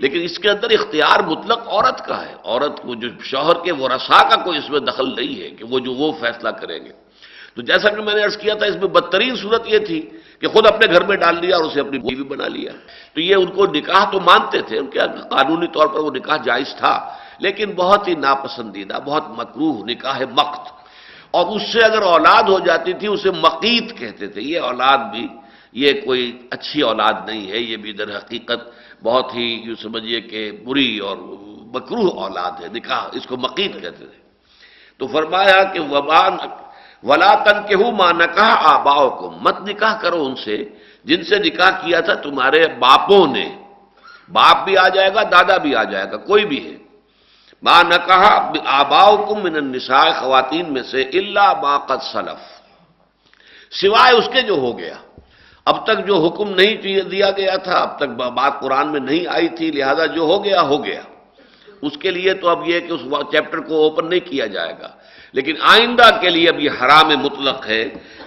لیکن 0.00 0.20
اس 0.22 0.38
کے 0.38 0.50
اندر 0.50 0.70
اختیار 0.70 1.20
مطلق 1.20 1.68
عورت 1.68 2.06
کا 2.06 2.24
ہے۔ 2.26 2.34
عورت 2.44 2.82
کو 2.82 2.94
جو 2.94 3.08
شوہر 3.22 3.64
کے 3.64 3.72
وہ 3.72 3.88
رسا 3.88 4.28
کا 4.28 4.36
کوئی 4.44 4.58
اس 4.58 4.70
میں 4.70 4.80
دخل 4.80 5.14
نہیں 5.16 5.42
ہے 5.42 5.50
کہ 5.50 5.64
وہ 5.64 5.78
جو 5.78 5.92
وہ 5.92 6.12
فیصلہ 6.20 6.48
کریں 6.48 6.84
گے۔ 6.84 6.92
تو 7.54 7.62
جیسا 7.62 7.90
کہ 7.90 8.02
میں 8.02 8.14
نے 8.14 8.22
عرض 8.22 8.36
کیا 8.36 8.54
تھا، 8.54 8.66
اس 8.66 8.74
میں 8.74 8.88
بدترین 8.88 9.36
صورت 9.36 9.62
یہ 9.66 9.78
تھی 9.78 10.10
کہ 10.40 10.48
خود 10.48 10.66
اپنے 10.66 10.94
گھر 10.94 11.04
میں 11.04 11.16
ڈال 11.16 11.36
لیا 11.40 11.56
اور 11.56 11.64
اسے 11.64 11.80
اپنی 11.80 11.98
بیوی 11.98 12.24
بنا 12.24 12.48
لیا۔ 12.48 12.72
تو 13.14 13.20
یہ 13.20 13.34
ان 13.34 13.46
کو 13.46 13.66
نکاح 13.66 14.10
تو 14.10 14.20
مانتے 14.20 14.62
تھے، 14.62 14.78
ان 14.78 14.86
کے 14.86 14.98
قانونی 15.30 15.66
طور 15.66 15.86
پر 15.86 15.98
وہ 15.98 16.10
نکاح 16.10 16.36
جائز 16.36 16.76
تھا، 16.76 17.18
لیکن 17.38 17.72
بہت 17.72 18.08
ہی 18.08 18.14
ناپسندیدہ، 18.14 18.98
بہت 19.04 19.24
مکروح 19.28 19.84
نکاح 19.84 20.22
مقت۔ 20.32 20.72
اور 21.30 21.56
اس 21.56 21.72
سے 21.72 21.84
اگر 21.84 22.02
اولاد 22.02 22.42
ہو 22.42 22.58
جاتی 22.58 22.92
تھی، 22.92 23.06
اسے 23.06 23.30
مقیت 23.30 23.98
کہتے 23.98 24.26
تھے۔ 24.26 24.40
یہ 24.40 24.60
اولاد 24.60 24.98
بھی، 24.98 25.26
یہ 25.72 25.92
کوئی 26.04 26.46
اچھی 26.50 26.80
اولاد 26.80 27.12
نہیں 27.26 27.50
ہے، 27.50 27.58
یہ 27.58 27.76
بھی 27.76 27.92
در 27.92 28.16
حقیقت 28.16 28.60
بہت 29.02 29.34
ہی 29.34 29.62
یوں 29.64 29.76
سمجھیے 29.82 30.20
کہ 30.20 30.52
بری 30.52 30.98
اور 30.98 31.16
مکروح 31.74 32.22
اولاد 32.22 32.62
ہے، 32.62 32.68
نکاح 32.72 33.08
اس 33.12 33.26
کو 33.26 33.36
مقیت 33.36 33.72
کہتے 33.72 34.04
تھے۔ 34.06 34.18
تو 34.98 35.06
فرمایا 35.06 35.64
کہ 35.64 35.80
وبان 35.80 36.36
ولا 37.04 37.34
تن 37.34 37.66
کے 37.68 37.74
ہوں 37.74 37.92
ماں 37.92 38.12
نکاح 38.12 38.54
آباؤ 38.62 39.10
کو 39.10 39.30
مت 39.30 39.56
نکاح 39.68 39.98
کرو 40.00 40.24
ان 40.24 40.36
سے۔ 40.36 40.56
جن 41.04 41.24
سے 41.24 41.38
نکاح 41.38 41.70
کیا 41.70 42.00
تھا 42.00 42.14
تمہارے 42.14 42.64
باپوں 42.78 43.26
نے۔ 43.26 43.56
باپ 44.32 44.64
بھی 44.64 44.76
آ 44.76 44.88
جائے 44.88 45.14
گا، 45.14 45.22
دادا 45.22 45.56
بھی 45.56 45.76
آ 45.76 45.84
جائے 45.84 46.10
گا، 46.10 46.16
کوئی 46.16 46.44
بھی 46.44 46.66
ہے۔ 46.66 46.76
ماں 47.62 47.82
نکاح 47.84 48.52
آباؤ 48.64 49.16
کو 49.16 49.34
من 49.34 49.56
النساء، 49.56 50.10
خواتین 50.20 50.72
میں 50.72 50.82
سے 50.82 51.02
اللہ 51.02 51.54
باقت 51.62 52.02
سلف۔ 52.02 52.42
سوائے 53.74 54.16
اس 54.16 54.28
کے 54.32 54.42
جو 54.42 54.54
ہو 54.54 54.78
گیا۔ 54.78 54.94
اب 55.64 55.86
تک 55.86 56.06
جو 56.06 56.26
حکم 56.26 56.48
نہیں 56.50 56.76
دیا 57.02 57.30
گیا 57.30 57.56
تھا، 57.56 57.76
اب 57.76 57.96
تک 57.96 58.08
بات 58.32 58.60
قرآن 58.60 58.92
میں 58.92 59.00
نہیں 59.00 59.26
آئی 59.26 59.48
تھی، 59.48 59.70
لہذا 59.70 60.06
جو 60.06 60.22
ہو 60.22 60.44
گیا 60.44 60.62
ہو 60.62 60.84
گیا۔ 60.84 61.02
اس 61.82 61.96
کے 61.98 62.10
لیے 62.10 62.34
تو 62.34 62.48
اب 62.48 62.68
یہ 62.68 62.80
کہ 62.80 62.92
اس 62.92 63.00
چیپٹر 63.32 63.60
کو 63.60 63.74
اوپن 63.82 64.10
نہیں 64.10 64.20
کیا 64.20 64.46
جائے 64.46 64.74
گا۔ 64.82 64.88
لیکن 65.34 65.54
آئندہ 65.60 66.08
کے 66.20 66.28
لیے 66.30 66.48
اب 66.48 66.58
یہ 66.60 66.70
حرام 66.80 67.08
مطلق 67.24 67.66
ہے، 67.66 67.82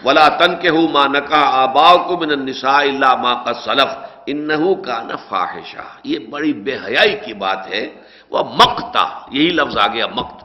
ولا 0.05 0.27
تن 0.39 0.51
کے 0.61 0.69
ہوں 0.69 0.87
ماں 0.95 1.07
نکا 1.07 1.41
آباؤ 1.63 1.97
کو 2.07 2.13
من 2.21 2.31
النساء 2.31 2.83
اللہ 2.91 3.11
ماں 3.23 3.35
کا 3.43 3.53
سلف 3.65 3.91
ان 4.31 4.49
کا 4.85 4.97
نفاحشہ 5.11 5.87
یہ 6.03 6.17
بڑی 6.31 6.53
بے 6.65 6.75
حیائی 6.85 7.15
کی 7.25 7.33
بات 7.33 7.61
ہے۔ 7.73 7.83
وہ 8.31 8.39
مکتا 8.59 9.05
یہی 9.31 9.49
لفظ 9.59 9.77
آ 9.77 9.87
گیا 9.93 10.07
مکت 10.07 10.39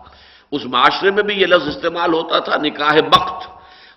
اس 0.53 0.62
معاشرے 0.64 1.11
میں 1.11 1.22
بھی 1.22 1.35
یہ 1.40 1.46
لفظ 1.46 1.66
استعمال 1.68 2.12
ہوتا 2.12 2.38
تھا، 2.38 2.57
نکاح 2.57 2.96
مقت۔ 3.14 3.42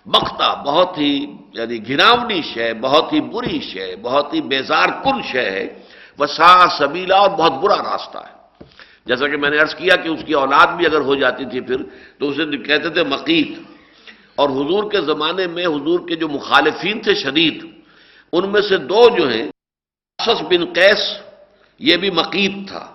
مکتا 0.05 0.53
بہت 0.65 0.97
ہی 0.97 1.13
یعنی 1.53 1.77
گھناونی 1.87 2.41
شے، 2.41 2.73
بہت 2.73 3.13
ہی 3.13 3.19
بری 3.33 3.59
شے، 3.59 3.95
بہت 4.01 4.33
ہی 4.33 4.41
بیزار 4.41 4.89
کن 5.03 5.17
شے 5.21 5.49
ہے۔ 5.55 5.65
وہ 6.17 6.25
سا 6.25 6.51
سبیلا 6.79 7.17
اور 7.17 7.29
بہت 7.29 7.53
برا 7.61 7.77
راستہ 7.91 8.17
ہے۔ 8.17 8.34
جیسا 9.05 9.27
کہ 9.27 9.37
میں 9.37 9.49
نے 9.49 9.57
عرض 9.57 9.75
کیا 9.75 9.95
کہ 9.95 10.07
اس 10.07 10.23
کی 10.25 10.33
اولاد 10.33 10.67
بھی 10.67 10.85
اگر 10.85 11.01
ہو 11.01 11.15
جاتی 11.15 11.45
تھی 11.45 11.59
پھر 11.61 11.77
تو 12.19 12.29
اسے 12.29 12.57
کہتے 12.57 12.89
تھے 12.89 13.03
مقیت۔ 13.03 13.59
اور 14.35 14.49
حضور 14.49 14.91
کے 14.91 15.01
زمانے 15.01 15.47
میں 15.47 15.65
حضور 15.65 15.99
کے 16.07 16.15
جو 16.15 16.27
مخالفین 16.27 17.01
تھے 17.01 17.15
شدید، 17.15 17.65
ان 18.33 18.51
میں 18.51 18.61
سے 18.61 18.77
دو 18.77 19.17
جو 19.17 19.29
ہیں 19.29 19.51
بن 20.27 20.65
قیس، 20.73 21.17
یہ 21.79 21.97
بھی 21.97 22.09
مقیت 22.09 22.67
تھا۔ 22.67 22.93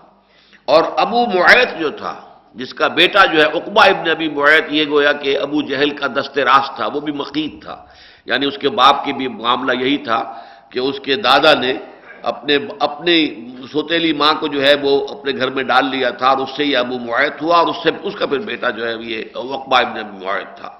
اور 0.64 0.82
ابو 0.96 1.26
معیت 1.26 1.68
جو 1.78 1.90
تھا، 1.90 2.38
جس 2.54 2.74
کا 2.74 2.88
بیٹا 2.88 3.24
جو 3.24 3.38
ہے 3.38 3.46
اقبا 3.46 3.84
ابن 3.84 4.11
ابی 4.11 4.28
معیت، 4.28 4.64
یہ 4.70 4.84
گویا 4.88 5.12
کہ 5.12 5.38
ابو 5.38 5.62
جہل 5.62 5.90
کا 5.90 6.06
دست 6.06 6.38
راست 6.38 6.76
تھا، 6.76 6.86
وہ 6.86 7.00
بھی 7.00 7.12
مقیت 7.12 7.62
تھا۔ 7.62 7.84
یعنی 8.24 8.46
اس 8.46 8.58
کے 8.58 8.68
باپ 8.68 9.04
کی 9.04 9.12
بھی 9.12 9.28
معاملہ 9.28 9.84
یہی 9.84 9.96
تھا 9.96 10.44
کہ 10.70 10.78
اس 10.78 11.00
کے 11.00 11.16
دادا 11.16 11.54
نے 11.54 11.74
اپنے 12.22 12.58
اپنی 12.80 13.26
سوتیلی 13.72 14.12
ماں 14.12 14.34
کو 14.34 14.46
جو 14.46 14.62
ہے 14.62 14.74
وہ 14.82 15.06
اپنے 15.08 15.32
گھر 15.36 15.50
میں 15.50 15.64
ڈال 15.64 15.86
لیا 15.86 16.10
تھا 16.10 16.28
اور 16.28 16.38
اس 16.38 16.56
سے 16.56 16.64
یہ 16.64 16.76
ابو 16.76 16.98
معیت 16.98 17.42
ہوا 17.42 17.58
اور 17.58 17.66
اس 17.66 17.76
سے 17.82 17.90
اس 18.02 18.14
کا 18.14 18.26
پھر 18.26 18.38
بیٹا 18.38 18.70
جو 18.70 18.88
ہے 18.88 18.94
یہ 19.00 19.36
وقبہ 19.36 19.76
ابن 19.76 19.98
ابو 19.98 20.24
معیت 20.24 20.56
تھا۔ 20.56 20.70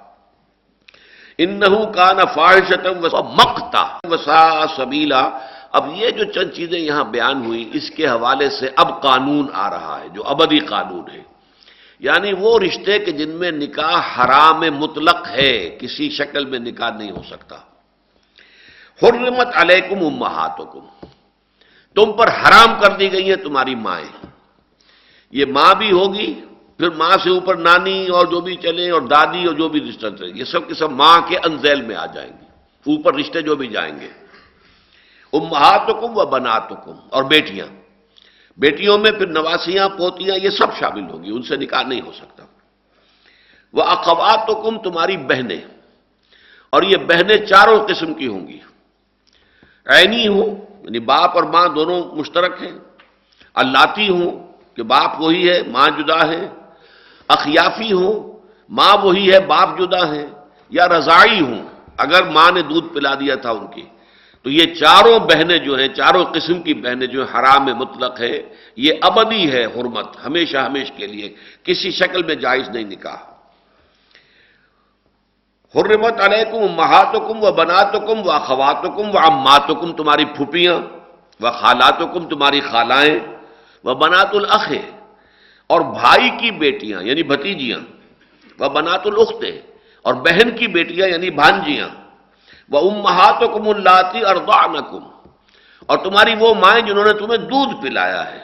ان 1.39 1.61
کا 1.93 2.13
نہ 2.13 2.23
فارشتم 2.35 3.07
مکتا 3.15 3.99
وسا 4.05 4.67
سبیلا۔ 4.77 5.31
اب 5.73 5.89
یہ 5.95 6.11
جو 6.11 6.25
چند 6.25 6.51
چیزیں 6.51 6.79
یہاں 6.79 7.05
بیان 7.05 7.47
ہوئی، 7.47 7.71
اس 7.73 7.91
کے 7.91 8.07
حوالے 8.07 8.51
سے 8.51 8.69
اب 8.77 9.03
قانون 9.03 9.47
آ 9.53 9.71
رہا 9.71 10.01
ہے، 10.03 10.09
جو 10.09 10.23
ابدی 10.25 10.59
قانون 10.59 11.11
ہے۔ 11.13 11.21
یعنی 11.99 12.33
وہ 12.33 12.59
رشتے 12.59 12.99
کہ 12.99 13.13
جن 13.13 13.31
میں 13.31 13.51
نکاح 13.51 14.01
حرام 14.19 14.61
مطلق 14.61 15.29
ہے، 15.29 15.79
کسی 15.81 16.11
شکل 16.11 16.45
میں 16.45 16.59
نکاح 16.59 16.91
نہیں 16.91 17.11
ہو 17.11 17.23
سکتا۔ 17.31 17.57
حرمت 19.03 19.47
علیکم 19.55 20.07
امہاتکم۔ 20.07 21.00
تم 21.95 22.13
پر 22.13 22.29
حرام 22.29 22.81
کر 22.81 22.97
دی 22.97 23.13
گئی 23.13 23.29
ہیں 23.29 23.37
تمہاری 23.37 23.75
مائیں۔ 23.75 24.27
یہ 25.31 25.45
ماں 25.45 25.75
بھی 25.75 25.93
ہوگی، 25.93 26.41
پھر 26.79 26.91
ماں 26.91 27.17
سے 27.25 27.31
اوپر 27.31 27.57
نانی 27.57 28.07
اور 28.07 28.27
جو 28.27 28.41
بھی 28.41 28.57
چلے 28.57 28.91
اور 28.91 29.03
دادی 29.03 29.45
اور 29.45 29.55
جو 29.55 29.69
بھی 29.69 29.81
رشتہ 29.81 30.07
چلے 30.19 30.33
یہ 30.35 30.45
سب 30.45 30.69
کے 30.69 30.75
سب 30.75 30.91
ماں 30.91 31.21
کے 31.29 31.39
انزیل 31.39 31.83
میں 31.83 31.97
آ 31.97 32.07
جائیں 32.07 32.33
گے 32.33 32.45
اوپر 32.97 33.15
رشتے 33.15 33.43
جو 33.43 33.57
بھی 33.57 33.67
جائیں 33.67 34.01
گے۔ 34.01 34.09
امہاتکم 35.33 36.19
و 36.19 36.27
بناتکم 36.27 36.95
اور 37.11 37.25
بیٹیاں۔ 37.25 37.67
بیٹیوں 38.57 38.99
میں 38.99 39.11
پھر 39.11 39.27
نواسیاں، 39.27 39.89
پوتیاں، 39.89 40.37
یہ 40.43 40.51
سب 40.51 40.67
شامل 40.79 41.11
ہوگی 41.11 41.31
ان 41.31 41.43
سے 41.43 41.57
نکاح 41.57 41.83
نہیں 41.83 42.01
ہو 42.01 42.13
سکتا۔ 42.13 42.45
وہ 43.73 43.83
اخواتکم 43.83 44.79
تمہاری 44.79 45.17
بہنیں۔ 45.17 45.61
اور 46.71 46.83
یہ 46.83 46.97
بہنیں 46.97 47.47
چاروں 47.47 47.87
قسم 47.89 48.15
کی 48.15 48.27
ہوں 48.27 48.49
گی۔ 48.49 48.59
عینی 49.87 50.29
ہوں 50.29 50.70
یعنی 50.85 50.99
باپ 50.99 51.31
اور 51.35 51.43
ماں 51.43 51.69
دونوں 51.69 52.17
مشترک 52.17 52.63
ہیں۔ 52.63 52.79
اللاتی 53.55 54.09
ہوں 54.09 54.53
کہ 54.77 54.83
باپ 54.83 55.21
وہی 55.21 55.51
ہے، 55.51 55.63
ماں 55.67 55.89
جدا 55.99 56.27
ہے۔ 56.29 56.49
اخیافی 57.29 57.93
ہوں، 57.93 58.39
ماں 58.69 58.97
وہی 59.03 59.33
ہے، 59.33 59.41
باپ 59.41 59.79
جدا 59.79 60.15
ہے۔ 60.15 60.27
یا 60.71 60.89
رضائی 60.89 61.41
ہوں، 61.41 61.63
اگر 61.99 62.23
ماں 62.23 62.51
نے 62.51 62.63
دودھ 62.63 62.95
پلا 62.95 63.15
دیا 63.15 63.35
تھا 63.35 63.51
ان 63.51 63.67
کی۔ 63.67 63.83
تو 64.43 64.51
یہ 64.51 64.75
چاروں 64.75 65.19
بہنیں 65.19 65.59
جو 65.59 65.79
ہیں، 65.79 65.89
چاروں 65.89 66.25
قسم 66.25 66.63
کی 66.63 66.75
بہنیں 66.75 67.07
جو 67.07 67.25
ہیں، 67.25 67.41
حرام 67.41 67.65
مطلق 67.65 68.21
ہے، 68.21 68.43
یہ 68.77 68.93
ابدی 69.03 69.53
ہے، 69.53 69.65
حرمت، 69.65 70.07
ہمیشہ 70.27 70.57
ہمیش 70.57 70.93
کے 70.97 71.07
لیے۔ 71.07 71.35
کسی 71.63 71.91
شکل 71.91 72.23
میں 72.23 72.35
جائز 72.35 72.69
نہیں 72.69 72.85
نکاح۔ 72.85 73.30
حرمت 75.75 76.21
علیکم 76.21 76.75
محاتکم 76.77 77.43
و 77.43 77.51
بناتکم 77.53 78.27
و 78.27 78.31
اخواتکم 78.31 79.07
و 79.15 79.19
اماتکم 79.19 79.93
تمہاری 79.93 80.25
پھوپیاں 80.37 80.77
و 81.41 81.51
خالاتکم، 81.51 82.23
تمہاری 82.29 82.61
خالائیں، 82.61 83.19
و 83.85 83.95
بنات 83.95 84.35
الخ 84.35 84.67
اور 85.71 85.81
بھائی 85.95 86.29
کی 86.41 86.51
بیٹیاں 86.59 87.03
یعنی 87.03 87.23
بھتیجیاں، 87.23 87.81
و 88.59 88.69
بنات 88.69 89.07
الختے 89.07 89.53
اور 90.05 90.15
بہن 90.27 90.49
کی 90.59 90.67
بیٹیاں 90.67 91.09
یعنی 91.09 91.31
بھانجیاں 91.31 91.89
وہ 92.71 92.79
امہات 92.91 93.41
کم 93.55 93.69
اللاتی 93.69 94.21
اور 94.23 95.97
تمہاری 96.05 96.35
وہ 96.41 96.55
مائیں 96.55 96.83
جنہوں 96.87 97.05
نے 97.05 97.13
تمہیں 97.19 97.41
دودھ 97.47 97.73
پلایا 97.83 98.23
ہے۔ 98.33 98.43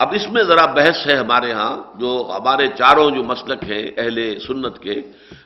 اب 0.00 0.08
اس 0.16 0.26
میں 0.32 0.42
ذرا 0.42 0.64
بحث 0.72 1.06
ہے 1.06 1.16
ہمارے 1.16 1.52
ہاں 1.52 1.74
جو 2.00 2.10
ہمارے 2.36 2.66
چاروں 2.78 3.10
جو 3.10 3.22
مسلک 3.22 3.60
ہیں، 3.70 3.84
اہل 3.96 4.16
سنت 4.46 4.78
کے 4.78 4.94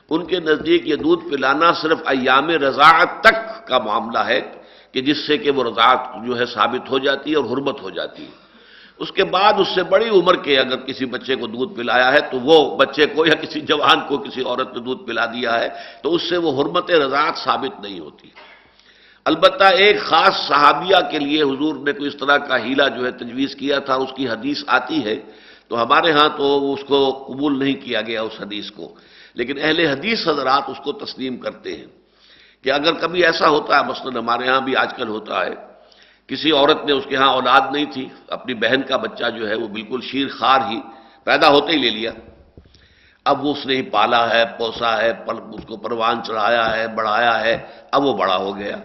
ان 0.09 0.25
کے 0.25 0.39
نزدیک 0.39 0.87
یہ 0.87 0.95
دودھ 0.95 1.23
پلانا 1.29 1.73
صرف 1.73 1.99
ایام 2.05 2.49
رضاعت 2.49 3.21
تک 3.21 3.67
کا 3.67 3.77
معاملہ 3.79 4.19
ہے 4.19 4.41
کہ 4.91 5.01
جس 5.01 5.27
سے 5.27 5.37
کہ 5.37 5.51
وہ 5.51 5.63
رضاعت 5.63 5.99
جو 6.25 6.39
ہے 6.39 6.45
ثابت 6.45 6.89
ہو 6.89 6.99
جاتی 6.99 7.31
ہے 7.31 7.35
اور 7.35 7.45
حرمت 7.45 7.81
ہو 7.81 7.89
جاتی 7.89 8.23
ہے۔ 8.23 8.33
اس 8.99 9.11
کے 9.11 9.23
بعد 9.23 9.53
اس 9.57 9.67
سے 9.75 9.83
بڑی 9.83 10.09
عمر 10.09 10.35
کے 10.35 10.59
اگر 10.59 10.77
کسی 10.77 11.05
بچے 11.05 11.35
کو 11.35 11.47
دودھ 11.47 11.73
پلایا 11.75 12.13
ہے 12.13 12.21
تو 12.31 12.39
وہ 12.39 12.77
بچے 12.77 13.05
کو 13.05 13.25
یا 13.25 13.35
کسی 13.35 13.59
جوان 13.59 13.99
کو 14.07 14.17
کسی 14.17 14.41
عورت 14.41 14.73
نے 14.73 14.79
دودھ 14.79 15.03
پلا 15.07 15.25
دیا 15.25 15.59
ہے 15.59 15.69
تو 16.03 16.15
اس 16.15 16.29
سے 16.29 16.37
وہ 16.37 16.51
حرمت 16.61 16.91
رضاعت 16.91 17.35
ثابت 17.37 17.81
نہیں 17.81 17.99
ہوتی۔ 17.99 18.29
البتہ 19.25 19.63
ایک 19.63 19.99
خاص 19.99 20.35
صحابیہ 20.47 20.95
کے 21.11 21.19
لیے 21.19 21.41
حضور 21.43 21.75
نے 21.75 21.93
کوئی 21.93 22.07
اس 22.07 22.17
طرح 22.17 22.37
کا 22.37 22.57
ہیلا 22.63 22.87
جو 22.87 23.05
ہے 23.05 23.11
تجویز 23.11 23.55
کیا 23.55 23.79
تھا، 23.79 23.95
اس 23.95 24.11
کی 24.15 24.29
حدیث 24.29 24.63
آتی 24.67 25.03
ہے 25.05 25.15
تو 25.67 25.83
ہمارے 25.83 26.11
ہاں 26.11 26.29
تو 26.37 26.73
اس 26.73 26.83
کو 26.87 27.25
قبول 27.27 27.59
نہیں 27.59 27.73
کیا 27.73 28.01
گیا 28.01 28.21
اس 28.21 28.41
حدیث 28.41 28.71
کو۔ 28.71 28.95
لیکن 29.35 29.55
اہل 29.61 29.79
حدیث 29.79 30.27
حضرات 30.27 30.63
اس 30.67 30.79
کو 30.83 30.91
تسلیم 30.91 31.37
کرتے 31.37 31.75
ہیں 31.77 31.85
کہ 32.63 32.71
اگر 32.71 32.93
کبھی 32.93 33.25
ایسا 33.25 33.49
ہوتا 33.49 33.79
ہے، 33.79 33.83
مثلاً 33.83 34.15
ہمارے 34.17 34.47
ہاں 34.47 34.61
بھی 34.61 34.75
آج 34.75 34.93
کل 34.93 35.07
ہوتا 35.07 35.45
ہے، 35.45 35.53
کسی 36.27 36.51
عورت 36.51 36.85
نے 36.85 36.91
اس 36.91 37.05
کے 37.05 37.15
ہاں 37.15 37.31
اولاد 37.33 37.61
نہیں 37.71 37.85
تھی، 37.85 38.07
اپنی 38.27 38.53
بہن 38.53 38.81
کا 38.81 38.97
بچہ 38.97 39.29
جو 39.29 39.49
ہے 39.49 39.55
وہ 39.55 39.67
بالکل 39.67 40.01
شیر 40.01 40.27
خار 40.27 40.61
ہی 40.69 40.79
پیدا 41.23 41.49
ہوتے 41.49 41.71
ہی 41.71 41.77
لے 41.77 41.89
لیا۔ 41.89 42.11
اب 43.25 43.45
وہ 43.45 43.51
اس 43.51 43.65
نے 43.65 43.75
ہی 43.75 43.81
پالا 43.81 44.23
ہے، 44.33 44.43
پوسا 44.57 45.01
ہے 45.01 45.11
اس 45.53 45.65
کو 45.65 45.77
پروان 45.77 46.23
چڑھایا 46.23 46.65
ہے، 46.77 46.87
بڑھایا 46.87 47.41
ہے، 47.41 47.55
اب 47.91 48.05
وہ 48.05 48.13
بڑا 48.13 48.37
ہو 48.37 48.57
گیا۔ 48.57 48.77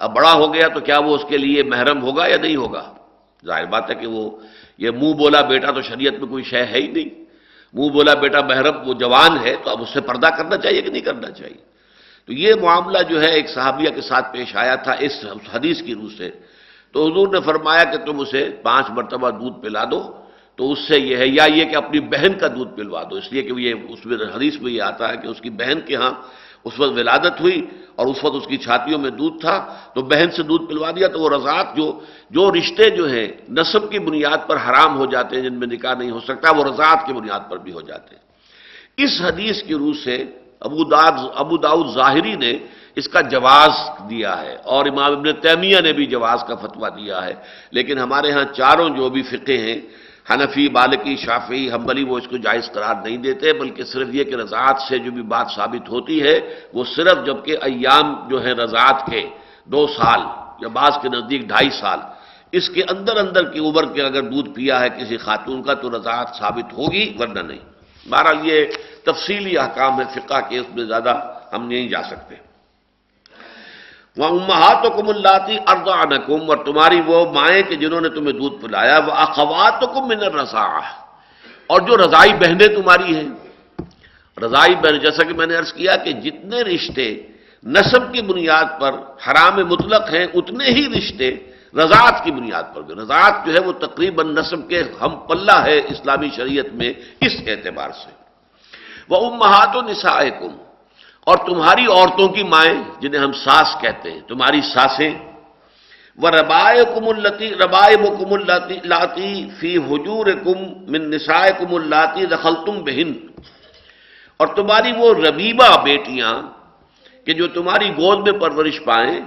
اب 0.00 0.14
بڑا 0.14 0.32
ہو 0.32 0.54
گیا 0.54 0.68
تو 0.68 0.80
کیا 0.80 0.98
وہ 0.98 1.14
اس 1.14 1.24
کے 1.28 1.36
لیے 1.36 1.62
محرم 1.62 2.02
ہوگا 2.02 2.26
یا 2.26 2.36
نہیں 2.36 2.56
ہوگا؟ 2.56 2.84
ظاہر 3.46 3.64
بات 3.64 3.90
ہے 3.90 3.94
کہ 3.94 4.06
وہ 4.06 4.30
یہ 4.78 4.90
منہ 4.90 5.12
بولا 5.12 5.40
بیٹا 5.40 5.70
تو 5.70 5.82
شریعت 5.82 6.12
میں 6.12 6.28
کوئی 6.28 6.44
شے 6.44 6.64
ہے 6.66 6.78
ہی 6.78 6.86
نہیں۔ 6.86 7.17
منہ 7.72 7.88
بولا 7.88 8.14
بیٹا 8.14 8.40
محرم 8.40 8.88
وہ 8.88 8.94
جوان 8.94 9.46
ہے 9.46 9.56
تو 9.64 9.70
اب 9.70 9.82
اس 9.82 9.88
سے 9.88 10.00
پردہ 10.00 10.26
کرنا 10.26 10.56
چاہیے 10.56 10.82
کہ 10.82 10.90
نہیں 10.90 11.02
کرنا 11.02 11.30
چاہیے؟ 11.30 11.68
تو 12.26 12.32
یہ 12.32 12.54
معاملہ 12.62 12.98
جو 13.08 13.22
ہے 13.22 13.30
ایک 13.30 13.48
صحابیہ 13.48 13.90
کے 13.90 14.00
ساتھ 14.00 14.32
پیش 14.32 14.56
آیا 14.56 14.74
تھا 14.74 14.92
اس 14.92 15.24
حدیث 15.54 15.82
کی 15.82 15.94
روح 15.94 16.10
سے۔ 16.16 16.30
تو 16.92 17.06
حضور 17.06 17.28
نے 17.28 17.40
فرمایا 17.40 17.84
کہ 17.84 17.98
تم 17.98 18.20
اسے 18.20 18.50
پانچ 18.62 18.86
مرتبہ 18.90 19.30
دودھ 19.30 19.62
پلا 19.62 19.84
دو۔ 19.84 20.12
تو 20.56 20.72
اس 20.72 20.78
سے 20.88 20.98
یہ 20.98 21.16
ہے، 21.16 21.26
یا 21.26 21.44
یہ 21.44 21.64
کہ 21.64 21.76
اپنی 21.76 22.00
بہن 22.00 22.38
کا 22.38 22.48
دودھ 22.48 22.76
پلوا 22.76 23.02
دو۔ 23.10 23.16
اس 23.16 23.32
لیے 23.32 23.42
کہ 23.42 23.52
یہ 23.60 23.74
اس 23.88 24.06
میں 24.06 24.16
حدیث 24.34 24.60
میں 24.60 24.72
یہ 24.72 24.82
آتا 24.82 25.08
ہے 25.08 25.16
کہ 25.16 25.26
اس 25.26 25.40
کی 25.40 25.50
بہن 25.50 25.80
کے 25.80 25.96
ہاں 25.96 26.12
اس 26.64 26.80
وقت 26.80 26.92
ولادت 26.92 27.40
ہوئی 27.40 27.66
اور 27.96 28.06
اس 28.06 28.24
وقت 28.24 28.36
اس 28.36 28.46
کی 28.46 28.56
چھاتیوں 28.56 28.98
میں 28.98 29.10
دودھ 29.10 29.40
تھا 29.40 29.56
تو 29.94 30.02
بہن 30.02 30.30
سے 30.30 30.42
دودھ 30.42 30.64
پلوا 30.68 30.90
دیا 30.90 31.08
تو 31.08 31.20
وہ 31.20 31.30
رضاعت 31.30 31.76
جو 31.76 32.00
جو 32.30 32.50
رشتے 32.50 32.90
جو 32.90 33.08
ہیں 33.08 33.28
نصب 33.48 33.90
کی 33.90 33.98
بنیاد 33.98 34.38
پر 34.46 34.56
حرام 34.56 34.98
ہو 34.98 35.06
جاتے 35.06 35.36
ہیں 35.36 35.42
جن 35.42 35.54
میں 35.54 35.66
نکاح 35.66 35.94
نہیں 35.94 36.10
ہو 36.10 36.20
سکتا 36.20 36.56
وہ 36.56 36.64
رضاعت 36.64 37.06
کی 37.06 37.12
بنیاد 37.12 37.40
پر 37.50 37.56
بھی 37.58 37.72
ہو 37.72 37.80
جاتے 37.80 38.14
ہیں۔ 38.14 38.22
اس 38.96 39.20
حدیث 39.20 39.62
کی 39.62 39.74
روح 39.74 39.92
سے 40.04 40.24
ابو 40.60 40.84
داد 40.84 41.12
ابو 41.34 41.56
داؤد 41.56 41.94
ظاہری 41.94 42.34
نے 42.34 42.58
اس 42.96 43.08
کا 43.08 43.20
جواز 43.20 43.74
دیا 44.10 44.40
ہے 44.40 44.56
اور 44.64 44.86
امام 44.86 45.12
ابن 45.12 45.32
تیمیہ 45.32 45.80
نے 45.80 45.92
بھی 45.92 46.06
جواز 46.06 46.40
کا 46.48 46.54
فتویٰ 46.54 46.90
دیا 46.96 47.24
ہے۔ 47.26 47.34
لیکن 47.70 47.98
ہمارے 47.98 48.32
ہاں 48.32 48.44
چاروں 48.52 48.88
جو 48.88 49.08
بھی 49.08 49.22
فقے 49.22 49.58
ہیں 49.58 49.80
حنفی 50.28 50.68
بالکی 50.68 51.16
شافی 51.16 51.62
حنبلی 51.72 52.04
وہ 52.04 52.18
اس 52.18 52.26
کو 52.28 52.36
جائز 52.36 52.66
قرار 52.72 52.94
نہیں 53.04 53.16
دیتے، 53.16 53.52
بلکہ 53.52 53.82
صرف 53.84 54.08
یہ 54.12 54.24
کہ 54.24 54.34
رضاعت 54.34 54.78
سے 54.88 54.98
جو 54.98 55.10
بھی 55.10 55.22
بات 55.22 55.46
ثابت 55.56 55.88
ہوتی 55.88 56.22
ہے، 56.22 56.36
وہ 56.74 56.84
صرف 56.84 57.16
جبکہ 57.26 57.56
ایام 57.62 58.28
جو 58.28 58.36
ہے 58.44 58.52
رضاعت 58.52 58.98
کے 59.10 59.22
دو 59.64 59.86
سال 59.86 60.20
یا 60.60 60.68
بعض 60.68 60.92
کے 61.02 61.08
نزدیک 61.08 61.42
ڈھائی 61.48 61.70
سال، 61.80 62.00
اس 62.52 62.68
کے 62.68 62.82
اندر 62.82 63.16
اندر 63.16 63.42
کی 63.52 63.58
عمر 63.58 63.84
کے 63.92 64.02
اگر 64.02 64.22
دودھ 64.22 64.50
پیا 64.50 64.80
ہے 64.80 64.88
کسی 64.88 65.16
خاتون 65.16 65.62
کا 65.62 65.74
تو 65.74 65.86
رضاعت 65.96 66.28
ثابت 66.38 66.72
ہوگی، 66.72 67.16
ورنہ 67.18 67.40
نہیں۔ 67.40 67.64
بہرحال 68.08 68.38
یہ 68.48 68.58
تفصیلی 69.04 69.58
احکام 69.58 70.00
ہے، 70.00 70.04
فقہ 70.14 70.38
کے، 70.48 70.58
اس 70.58 70.68
میں 70.74 70.84
زیادہ 70.84 71.12
ہم 71.52 71.68
نہیں 71.68 71.88
جا 71.88 72.02
سکتے۔ 72.02 72.47
وہ 74.18 74.26
امہات 74.26 74.82
کم 74.96 75.08
اللہ 75.08 75.36
اور 76.50 76.56
تمہاری 76.64 77.00
وہ 77.06 77.18
مائیں 77.32 77.62
کہ 77.62 77.74
جنہوں 77.76 78.00
نے 78.00 78.08
تمہیں 78.08 78.32
دودھ 78.32 78.56
پلایا 78.62 78.98
وہ 79.06 79.12
اخوات 79.12 79.82
من 79.94 80.20
رسا 80.34 80.66
اور 81.70 81.80
جو 81.80 81.96
رضائی 81.96 82.32
بہنیں 82.32 82.66
تمہاری 82.66 83.16
ہیں۔ 83.16 83.28
رضائی 84.36 84.74
بہن، 84.74 84.98
جیسا 84.98 85.22
کہ 85.22 85.34
میں 85.34 85.46
نے 85.46 85.54
عرض 85.56 85.72
کیا 85.72 85.96
کہ 85.96 86.12
جتنے 86.12 86.62
رشتے 86.62 87.08
نصب 87.64 88.12
کی 88.12 88.22
بنیاد 88.22 88.80
پر 88.80 88.92
حرام 89.26 89.56
مطلق 89.66 90.04
ہیں، 90.14 90.26
اتنے 90.34 90.64
ہی 90.64 90.84
رشتے 90.98 91.30
رضاعت 91.74 92.24
کی 92.24 92.30
بنیاد 92.30 92.66
پر 92.74 92.80
بھی 92.82 92.94
رضاعت 92.94 93.34
جو 93.46 93.52
ہے 93.54 93.60
وہ 93.60 93.72
تقریباً 93.72 94.34
نصب 94.34 94.68
کے 94.68 94.82
ہم 95.00 95.12
پلہ 95.28 95.56
ہے 95.66 95.78
اسلامی 95.78 96.28
شریعت 96.36 96.68
میں 96.74 96.92
اس 97.20 97.34
اعتبار 97.46 97.90
سے۔ 97.90 98.10
وہ 99.08 99.16
امہات 99.30 99.76
و 99.76 99.80
نسائکم 99.82 100.52
اور 101.28 101.36
تمہاری 101.36 101.84
عورتوں 101.86 102.28
کی 102.28 102.42
مائیں 102.42 102.78
جنہیں 103.00 103.22
ہم 103.22 103.32
ساس 103.32 103.68
کہتے 103.80 104.10
ہیں، 104.10 104.20
تمہاری 104.28 104.60
ساسیں۔ 104.74 105.14
وہ 106.18 106.28
ربائے 106.28 106.82
کم 106.94 107.04
التی 107.08 107.48
ربائے 107.54 107.96
کم 108.18 108.30
لاتی 108.84 109.32
فی 109.60 109.76
حجور 109.78 110.26
کم 110.44 110.58
من 110.92 111.02
نسائے 111.10 111.52
کم 111.58 111.74
اللاتی 111.74 112.26
دخل 112.26 112.54
تم 112.66 112.76
بہن 112.84 113.10
اور 114.36 114.46
تمہاری 114.46 114.92
وہ 114.98 115.14
ربیبہ 115.14 115.68
بیٹیاں 115.84 116.32
کہ 117.24 117.32
جو 117.32 117.46
تمہاری 117.48 117.88
گود 117.88 118.18
میں 118.28 118.40
پرورش 118.40 118.78
پائیں، 118.84 119.20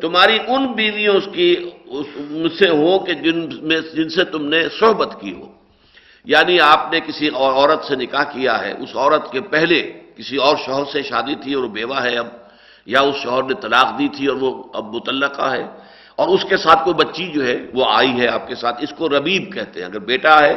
تمہاری 0.00 0.38
ان 0.46 0.72
بیویوں 0.72 1.18
کی 1.32 1.50
سے 2.58 2.68
ہو 2.70 2.98
کہ 2.98 3.14
جن 3.14 3.38
میں 3.68 3.80
جن 3.94 4.08
سے 4.08 4.24
تم 4.24 4.42
نے 4.44 4.60
صحبت 4.80 5.20
کی 5.20 5.32
ہو۔ 5.34 5.46
یعنی 6.24 6.60
آپ 6.60 6.92
نے 6.92 7.00
کسی 7.00 7.28
عورت 7.34 7.84
سے 7.84 7.94
نکاح 7.96 8.24
کیا 8.24 8.54
ہے، 8.62 8.72
اس 8.78 8.96
عورت 8.96 9.32
کے 9.32 9.40
پہلے 9.40 9.80
کسی 10.16 10.36
اور 10.36 10.56
شوہر 10.66 10.82
سے 10.92 11.02
شادی 11.02 11.34
تھی 11.34 11.54
اور 11.54 11.64
وہ 11.64 11.68
بیوہ 11.68 12.02
ہے 12.02 12.16
اب، 12.16 12.26
یا 12.86 13.00
اس 13.00 13.16
شوہر 13.22 13.42
نے 13.42 13.54
طلاق 13.60 13.98
دی 13.98 14.08
تھی 14.08 14.26
اور 14.26 14.36
وہ 14.36 14.64
اب 14.74 14.94
متعلقہ 14.94 15.52
ہے۔ 15.52 15.64
اور 16.16 16.28
اس 16.28 16.44
کے 16.48 16.56
ساتھ 16.56 16.78
کوئی 16.84 16.94
بچی 16.94 17.32
جو 17.32 17.46
ہے، 17.46 17.56
وہ 17.74 17.84
آئی 17.88 18.20
ہے 18.20 18.28
آپ 18.28 18.48
کے 18.48 18.54
ساتھ۔ 18.54 18.82
اس 18.82 18.92
کو 18.98 19.08
ربیب 19.08 19.54
کہتے 19.54 19.80
ہیں۔ 19.80 19.86
اگر 19.86 19.98
بیٹا 19.98 20.42
ہے، 20.42 20.56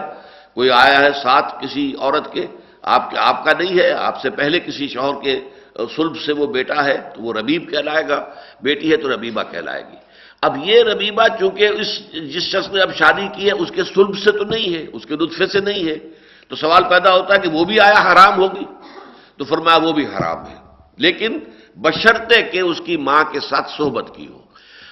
کوئی 0.54 0.70
آیا 0.70 1.00
ہے 1.00 1.10
ساتھ 1.24 1.64
کسی 1.64 1.94
عورت 2.00 2.34
کے، 2.34 2.46
آپ 2.82 3.10
آپ 3.18 3.46
کا 3.46 3.52
نہیں 3.60 3.80
ہے، 3.80 3.92
آپ 3.92 4.22
سے 4.22 4.30
پہلے 4.30 4.60
کسی 4.60 4.88
شوہر 4.88 5.24
کے 5.24 5.40
سلب 5.96 6.18
سے 6.26 6.34
وہ 6.34 6.48
بیٹا 6.48 6.86
ہے، 6.86 6.98
تو 7.16 7.22
وہ 7.22 7.34
ربیب 7.34 7.70
کہلائے 7.70 8.04
گا۔ 8.10 8.26
بیٹی 8.62 8.92
ہے 8.92 8.98
تو 8.98 9.14
ربیبہ 9.14 9.44
کہلائے 9.52 9.84
گی۔ 9.92 9.96
اب 10.42 10.58
یہ 10.64 10.84
ربیبہ 10.84 11.24
چونکہ 11.40 11.68
اس، 11.68 12.12
جس 12.12 12.44
شخص 12.44 12.70
نے 12.70 12.82
اب 12.82 12.94
شادی 12.94 13.28
کی 13.36 13.48
ہے، 13.48 13.52
اس 13.52 13.72
کے 13.72 13.84
سلب 13.84 14.18
سے 14.18 14.32
تو 14.32 14.44
نہیں 14.44 14.76
ہے، 14.76 14.86
اس 14.94 15.06
کے 15.06 15.16
لطفے 15.16 15.48
سے 15.48 15.60
نہیں 15.60 15.88
ہے۔ 15.90 15.96
تو 16.48 16.56
سوال 16.56 16.84
پیدا 16.84 17.14
ہوتا 17.14 17.34
ہے 17.34 17.40
کہ 17.40 17.50
وہ 17.50 17.66
بھی 17.66 17.80
آیا 17.80 18.12
حرام 18.12 18.42
ہوگی؟ 18.42 18.66
تو 19.38 19.46
فرمایا 19.46 19.78
وہ 19.78 19.92
بھی 19.92 20.06
حرام 20.06 20.46
ہے۔ 20.46 20.56
لیکن 20.98 21.40
بشرطے 21.76 22.42
کہ 22.42 22.60
اس 22.60 22.82
کی 22.82 22.98
ماں 22.98 23.24
کے 23.32 23.40
ساتھ 23.40 23.72
صحبت 23.78 24.16
کی 24.16 24.28
ہو۔ 24.28 24.42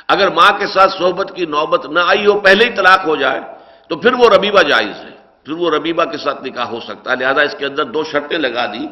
اگر 0.08 0.32
ماں 0.32 0.60
کے 0.60 0.68
ساتھ 0.68 0.94
صحبت 0.98 1.32
کی 1.36 1.46
نوبت 1.46 1.86
نہ 1.86 2.00
آئی 2.06 2.26
ہو، 2.26 2.40
پہلے 2.40 2.66
ہی 2.66 2.70
طلاق 2.70 3.08
ہو 3.08 3.16
جائے، 3.16 3.42
تو 3.88 3.96
پھر 3.96 4.14
وہ 4.14 4.30
ربیبہ 4.30 4.62
جائز 4.62 5.06
ہے۔ 5.06 5.14
پھر 5.44 5.54
وہ 5.54 5.72
ربیبہ 5.72 6.04
کے 6.04 6.18
ساتھ 6.18 6.44
نکاح 6.44 6.66
ہو 6.66 6.80
سکتا 6.80 7.12
ہے۔ 7.12 7.16
لہذا 7.16 7.42
اس 7.42 7.56
کے 7.60 7.66
اندر 7.66 7.84
دو 7.84 8.04
شرطیں 8.04 8.38
لگا 8.38 8.66
دی۔ 8.66 8.88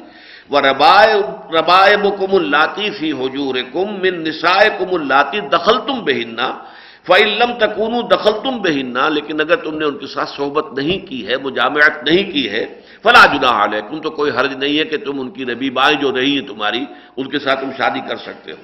وہ 0.49 0.59
ربائے 0.59 1.13
ربائے 1.59 1.97
بکم 1.97 2.35
اللاتی 2.35 2.89
فی 2.89 3.11
حجور 3.11 3.55
کم 3.73 3.87
من 4.01 4.23
نسائے 4.23 4.69
کم 4.79 4.93
اللاتی 4.95 5.39
دخل 5.39 5.77
تم 5.87 5.99
بہننا 6.03 6.63
فعلم 7.07 7.51
تکون 7.57 7.93
دخل 8.11 8.31
تم 8.43 8.57
بہننا 8.61 9.09
لیکن 9.09 9.41
اگر 9.41 9.55
تم 9.55 9.77
نے 9.77 9.85
ان 9.85 9.97
کے 9.97 10.07
ساتھ 10.07 10.29
صحبت 10.29 10.77
نہیں 10.77 11.05
کی 11.05 11.27
ہے، 11.27 11.37
مجامعت 11.37 12.03
نہیں 12.03 12.31
کی 12.31 12.49
ہے 12.49 12.80
فلا 13.03 13.25
جنا 13.25 13.49
حال 13.49 13.73
ہے 13.73 13.81
تو 13.81 14.09
کوئی 14.09 14.31
حرج 14.31 14.53
نہیں 14.53 14.79
ہے 14.79 14.83
کہ 14.83 14.97
تم 14.97 15.19
ان 15.19 15.31
کی 15.31 15.45
ربیبائیں 15.45 16.01
جو 16.01 16.15
رہی 16.15 16.39
ہیں 16.39 16.47
تمہاری، 16.47 16.85
ان 17.17 17.29
کے 17.29 17.39
ساتھ 17.39 17.61
تم 17.61 17.69
شادی 17.77 17.99
کر 17.99 18.17
سکتے 18.17 18.51
ہو۔ 18.51 18.63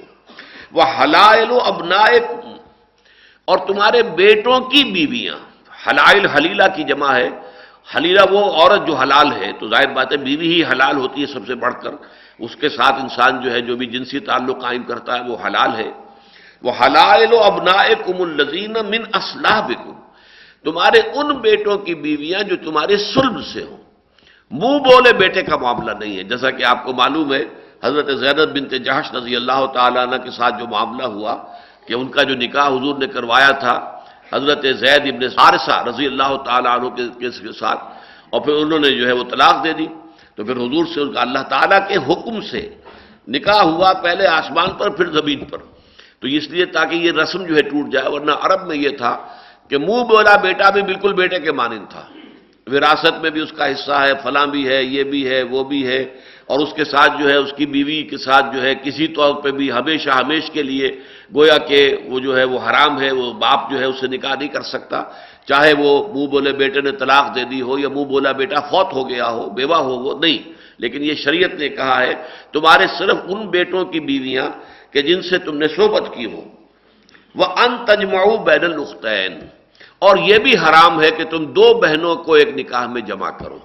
وہ 0.72 0.82
حلائل 0.82 1.50
و 1.50 1.58
ابنائے 1.58 2.20
اور 3.44 3.58
تمہارے 3.58 4.02
بیٹوں 4.02 4.60
کی 4.60 4.84
بیویاں۔ 4.84 5.36
حلائل 5.86 6.26
حلیلہ 6.26 6.62
کی 6.76 6.82
جمع 6.82 7.14
ہے۔ 7.14 7.28
حلیلہ 7.96 8.20
وہ 8.30 8.38
عورت 8.38 8.86
جو 8.86 8.94
حلال 8.94 9.32
ہے، 9.32 9.52
تو 9.60 9.68
ظاہر 9.68 9.88
بات 9.88 10.12
ہے 10.12 10.16
بیوی 10.16 10.52
ہی 10.52 10.64
حلال 10.64 10.96
ہوتی 10.96 11.20
ہے 11.20 11.26
سب 11.26 11.46
سے 11.46 11.54
بڑھ 11.54 11.74
کر۔ 11.82 11.90
اس 12.38 12.56
کے 12.56 12.68
ساتھ 12.68 13.02
انسان 13.02 13.40
جو 13.40 13.52
ہے، 13.52 13.60
جو 13.60 13.76
بھی 13.76 13.86
جنسی 13.86 14.20
تعلق 14.20 14.60
قائم 14.60 14.82
کرتا 14.82 15.14
ہے، 15.14 15.20
وہ 15.28 15.36
حلال 15.46 15.76
ہے۔ 15.76 15.90
وہ 16.62 16.72
حلائل 16.72 17.32
و 17.32 17.38
ابنائے 17.38 17.94
کم 17.94 18.22
الزین 18.22 18.72
من 18.72 19.02
اسلح 19.14 19.66
تمہارے 20.64 20.98
ان 21.14 21.36
بیٹوں 21.36 21.78
کی 21.78 21.94
بیویاں 21.94 22.42
جو 22.42 22.56
تمہارے 22.56 22.96
سلب 22.96 23.44
سے 23.52 23.62
ہوں۔ 23.62 23.87
منہ 24.50 24.78
بولے 24.86 25.12
بیٹے 25.12 25.42
کا 25.42 25.56
معاملہ 25.56 25.92
نہیں 26.00 26.16
ہے۔ 26.16 26.22
جیسا 26.30 26.50
کہ 26.50 26.64
آپ 26.64 26.84
کو 26.84 26.92
معلوم 26.92 27.32
ہے، 27.32 27.44
حضرت 27.84 28.08
زیرت 28.18 28.48
بنت 28.56 28.72
جہش 28.86 29.06
رضی 29.14 29.34
اللہ 29.36 29.60
تعالیٰ 29.74 30.02
عنہ 30.06 30.16
کے 30.24 30.30
ساتھ 30.30 30.54
جو 30.58 30.66
معاملہ 30.66 31.06
ہوا 31.14 31.34
کہ 31.86 31.92
ان 31.94 32.08
کا 32.14 32.22
جو 32.28 32.34
نکاح 32.34 32.66
حضور 32.68 32.94
نے 32.98 33.06
کروایا 33.06 33.50
تھا، 33.62 33.76
حضرت 34.32 34.62
زید 34.82 35.04
ابن 35.12 35.22
حارثہ 35.38 35.76
رضی 35.88 36.06
اللہ 36.06 36.32
تعالیٰ 36.44 36.72
عنہ 36.78 36.88
کے 37.20 37.52
ساتھ، 37.52 37.80
اور 38.30 38.40
پھر 38.40 38.54
انہوں 38.54 38.78
نے 38.78 38.90
جو 38.98 39.06
ہے 39.08 39.12
وہ 39.12 39.24
طلاق 39.30 39.56
دے 39.64 39.72
دی۔ 39.72 39.86
تو 40.36 40.44
پھر 40.44 40.56
حضور 40.56 40.84
سے 40.94 41.00
ان 41.00 41.12
کا 41.12 41.20
اللہ 41.20 41.42
تعالیٰ 41.48 41.80
کے 41.88 41.96
حکم 42.08 42.40
سے 42.50 42.62
نکاح 43.28 43.62
ہوا 43.62 43.92
پہلے 44.02 44.26
آسمان 44.26 44.70
پر، 44.78 44.88
پھر 44.96 45.06
زمین 45.12 45.44
پر۔ 45.50 45.58
تو 46.20 46.26
اس 46.26 46.44
لیے 46.50 46.64
تاکہ 46.76 46.94
یہ 46.94 47.10
رسم 47.12 47.40
جو 47.46 47.54
ہے 47.56 47.62
ٹوٹ 47.62 47.86
جائے، 47.92 48.08
ورنہ 48.08 48.34
عرب 48.42 48.60
میں 48.66 48.76
یہ 48.76 48.90
تھا 48.96 49.12
کہ 49.70 49.76
منہ 49.78 50.02
بولا 50.08 50.34
بیٹا 50.42 50.70
بھی 50.70 50.82
بالکل 50.82 51.12
بیٹے 51.14 51.38
کے 51.38 51.52
مانند 51.52 51.86
تھا۔ 51.90 52.02
وراثت 52.72 53.22
میں 53.22 53.30
بھی 53.30 53.40
اس 53.40 53.52
کا 53.52 53.70
حصہ 53.70 53.92
ہے، 53.92 54.12
فلاں 54.22 54.46
بھی 54.46 54.68
ہے، 54.68 54.82
یہ 54.82 55.02
بھی 55.02 55.28
ہے، 55.28 55.42
وہ 55.42 55.64
بھی 55.64 55.86
ہے۔ 55.86 56.04
اور 56.46 56.60
اس 56.60 56.72
کے 56.76 56.84
ساتھ 56.84 57.22
جو 57.22 57.30
ہے، 57.30 57.36
اس 57.36 57.52
کی 57.56 57.66
بیوی 57.66 58.02
کے 58.02 58.16
ساتھ 58.16 58.56
جو 58.56 58.62
ہے، 58.62 58.74
کسی 58.74 59.08
طور 59.08 59.34
پہ 59.34 59.50
بھی 59.50 59.72
ہمیشہ 59.72 60.10
ہمیش 60.10 60.50
کے 60.50 60.62
لیے 60.62 60.88
گویا 61.34 61.58
کہ 61.58 61.96
وہ 62.04 62.20
جو 62.20 62.38
ہے، 62.38 62.44
وہ 62.44 62.58
حرام 62.58 63.00
ہے، 63.00 63.10
وہ 63.12 63.32
باپ 63.32 63.70
جو 63.70 63.78
ہے، 63.78 63.84
اسے 63.84 64.06
نکاح 64.06 64.34
نہیں 64.38 64.48
کر 64.48 64.62
سکتا۔ 64.62 65.02
چاہے 65.46 65.72
وہ 65.78 66.14
منہ 66.14 66.26
بولے، 66.26 66.52
بیٹے 66.52 66.80
نے 66.80 66.90
طلاق 66.90 67.34
دے 67.34 67.44
دی 67.44 67.60
ہو 67.60 67.78
یا 67.78 67.88
منہ 67.88 68.04
بولا، 68.04 68.32
بیٹا 68.32 68.60
فوت 68.60 68.92
ہو 68.92 69.08
گیا 69.08 69.30
ہو، 69.30 69.50
بیوہ 69.50 69.76
ہو، 69.76 69.98
وہ 69.98 70.18
نہیں۔ 70.18 70.52
لیکن 70.78 71.04
یہ 71.04 71.14
شریعت 71.14 71.54
نے 71.54 71.68
کہا 71.68 72.02
ہے، 72.02 72.12
تمہارے 72.52 72.86
صرف 72.98 73.16
ان 73.28 73.46
بیٹوں 73.46 73.84
کی 73.84 74.00
بیویاں 74.00 74.50
کہ 74.92 75.02
جن 75.02 75.22
سے 75.22 75.38
تم 75.38 75.58
نے 75.58 75.68
صحبت 75.68 76.14
کی 76.14 76.24
ہو۔ 76.24 76.42
وہ 77.34 77.44
ان 77.44 77.76
تجماؤ 77.86 78.36
بین 78.36 78.64
الختین 78.64 79.57
اور 79.98 80.16
یہ 80.16 80.38
بھی 80.38 80.52
حرام 80.52 81.02
ہے 81.02 81.10
کہ 81.10 81.24
تم 81.24 81.44
دو 81.44 81.74
بہنوں 81.74 82.16
کو 82.16 82.34
ایک 82.34 82.48
نکاح 82.48 82.86
میں 82.86 83.00
جمع 83.00 83.30
کرو۔ 83.30 83.58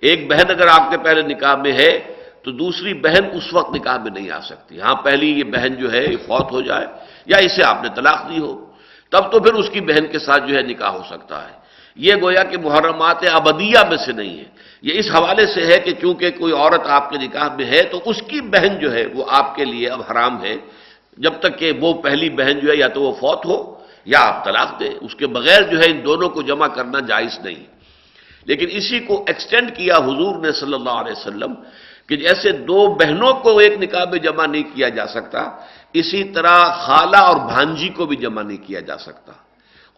ایک 0.00 0.30
بہن 0.30 0.50
اگر 0.50 0.66
آپ 0.66 0.90
کے 0.90 0.98
پہلے 0.98 1.22
نکاح 1.22 1.54
میں 1.56 1.72
ہے 1.72 2.14
تو 2.42 2.50
دوسری 2.50 2.94
بہن 2.94 3.24
اس 3.32 3.52
وقت 3.52 3.74
نکاح 3.74 3.96
میں 3.96 4.10
نہیں 4.10 4.30
آ 4.30 4.40
سکتی۔ 4.40 4.80
ہاں 4.80 4.94
پہلی 4.94 5.38
یہ 5.38 5.44
بہن 5.44 5.74
جو 5.74 5.92
ہے 5.92 6.04
یہ 6.04 6.16
فوت 6.26 6.52
ہو 6.52 6.60
جائے 6.60 6.86
یا 7.26 7.36
اسے 7.38 7.62
آپ 7.64 7.82
نے 7.82 7.88
طلاق 7.94 8.30
دی 8.30 8.38
ہو، 8.38 8.66
تب 9.10 9.32
تو 9.32 9.40
پھر 9.40 9.54
اس 9.54 9.70
کی 9.70 9.80
بہن 9.80 10.06
کے 10.06 10.18
ساتھ 10.18 10.46
جو 10.46 10.56
ہے 10.56 10.62
نکاح 10.62 10.90
ہو 10.90 11.02
سکتا 11.10 11.48
ہے۔ 11.48 11.54
یہ 11.96 12.12
گویا 12.22 12.42
کہ 12.42 12.58
محرمات 12.58 13.24
ابدیہ 13.32 13.78
میں 13.88 13.96
سے 13.96 14.12
نہیں 14.12 14.38
ہے۔ 14.38 14.44
یہ 14.82 14.98
اس 14.98 15.10
حوالے 15.14 15.46
سے 15.46 15.66
ہے 15.66 15.78
کہ 15.78 15.92
چونکہ 16.00 16.30
کوئی 16.30 16.52
عورت 16.52 16.86
آپ 16.86 17.10
کے 17.10 17.18
نکاح 17.18 17.48
میں 17.56 17.64
ہے 17.64 17.82
تو 17.82 18.00
اس 18.04 18.22
کی 18.22 18.40
بہن 18.40 18.78
جو 18.78 18.92
ہے 18.92 19.06
وہ 19.14 19.24
آپ 19.28 19.56
کے 19.56 19.64
لیے 19.64 19.88
اب 19.88 20.02
حرام 20.10 20.44
ہے۔ 20.44 20.56
جب 21.18 21.32
تک 21.40 21.58
کہ 21.58 21.72
وہ 21.80 22.02
پہلی 22.02 22.30
بہن 22.30 22.58
جو 22.58 22.70
ہے 22.72 22.76
یا 22.76 22.88
تو 22.88 23.02
وہ 23.02 23.12
فوت 23.20 23.46
ہو 23.46 23.71
یا 24.04 24.20
آپ 24.20 24.44
طلاق 24.44 24.80
دیں 24.80 24.94
اس 25.00 25.14
کے 25.14 25.26
بغیر 25.26 25.62
جو 25.62 25.78
ہے 25.78 25.90
ان 25.90 26.04
دونوں 26.04 26.28
کو 26.28 26.42
جمع 26.42 26.66
کرنا 26.66 27.00
جائز 27.00 27.38
نہیں۔ 27.44 27.64
لیکن 28.46 28.66
اسی 28.70 28.98
کو 29.00 29.24
ایکسٹینڈ 29.26 29.76
کیا 29.76 29.96
حضور 29.96 30.34
نے 30.42 30.52
صلی 30.52 30.74
اللہ 30.74 30.96
علیہ 31.02 31.12
وسلم 31.12 31.52
کہ 32.08 32.16
جیسے 32.16 32.52
دو 32.66 32.94
بہنوں 32.94 33.32
کو 33.34 33.58
ایک 33.58 33.74
نکاح 33.78 34.04
میں 34.10 34.18
جمع 34.18 34.46
نہیں 34.46 34.66
کیا 34.74 34.88
جا 34.88 35.06
سکتا، 35.06 35.40
اسی 35.94 36.22
طرح 36.34 36.56
خالہ 36.84 37.16
اور 37.16 37.36
بھانجی 37.46 37.88
کو 37.88 38.06
بھی 38.06 38.16
جمع 38.16 38.42
نہیں 38.42 38.62
کیا 38.66 38.80
جا 38.80 38.98
سکتا، 38.98 39.32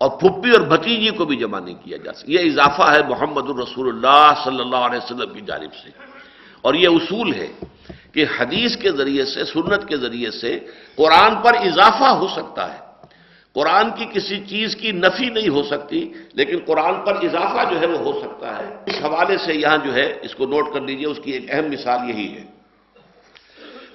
اور 0.01 0.11
پھپھی 0.21 0.51
اور 0.51 0.61
بھتیجی 0.69 1.11
کو 1.17 1.25
بھی 1.25 1.37
جمع 1.37 1.61
نہیں 1.61 1.81
کیا 1.85 1.97
جا 1.97 2.13
سکتا۔ 2.13 2.33
یہ 2.33 2.41
اضافہ 2.51 2.87
ہے 2.93 3.01
محمد 3.09 3.47
الرسول 3.49 3.87
اللہ 3.89 4.27
صلی 4.45 4.61
اللہ 4.61 4.83
علیہ 4.89 5.01
وسلم 5.05 5.33
کی 5.33 5.41
جانب 5.41 5.73
سے۔ 5.75 5.91
اور 6.61 6.75
یہ 6.75 6.89
اصول 6.89 7.35
ہے 7.35 7.51
کہ 8.13 8.25
حدیث 8.37 8.77
کے 8.77 8.91
ذریعے 8.93 9.25
سے، 9.25 9.45
سنت 9.45 9.89
کے 9.89 9.97
ذریعے 9.97 10.31
سے 10.31 10.59
قرآن 10.97 11.33
پر 11.43 11.53
اضافہ 11.55 12.11
ہو 12.21 12.29
سکتا 12.29 12.65
ہے۔ 12.73 12.84
قرآن 13.55 13.91
کی 13.91 14.07
کسی 14.13 14.47
چیز 14.47 14.77
کی 14.77 14.93
نفی 14.93 15.31
نہیں 15.31 15.49
ہو 15.49 15.63
سکتی، 15.63 16.13
لیکن 16.33 16.59
قرآن 16.67 16.95
پر 16.95 17.17
اضافہ 17.17 17.75
جو 17.75 17.81
ہے 17.81 17.87
وہ 17.87 17.99
ہو 17.99 18.21
سکتا 18.21 18.59
ہے۔ 18.59 18.77
اس 18.87 18.95
حوالے 19.05 19.39
سے 19.39 19.55
یہاں 19.55 19.77
جو 19.77 19.95
ہے، 19.95 20.19
اس 20.23 20.35
کو 20.35 20.47
نوٹ 20.47 20.75
کر 20.75 20.81
لیجیے، 20.81 21.07
اس 21.07 21.19
کی 21.25 21.31
ایک 21.31 21.45
اہم 21.49 21.71
مثال 21.71 22.11
یہی 22.11 22.37
ہے۔ 22.37 22.45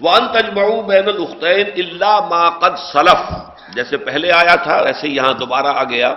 وان 0.01 0.27
تجمعو 0.27 0.81
بین 0.81 1.07
الختین 1.07 1.85
اللہ 1.85 2.19
ما 2.29 2.49
قد 2.49 2.75
سلف۔ 2.93 3.33
جیسے 3.75 3.97
پہلے 3.97 4.31
آیا 4.31 4.55
تھا، 4.55 4.81
ویسے 4.81 5.07
یہاں 5.07 5.33
دوبارہ 5.33 5.67
آ 5.67 5.83
گیا۔ 5.83 6.15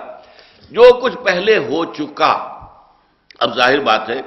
جو 0.71 1.01
کچھ 1.01 1.19
پہلے 1.25 1.59
ہو 1.59 1.85
چکا، 1.85 2.33
اب 3.41 3.57
ظاہر 3.57 3.81
بات 3.81 4.11
ہے، 4.11 4.21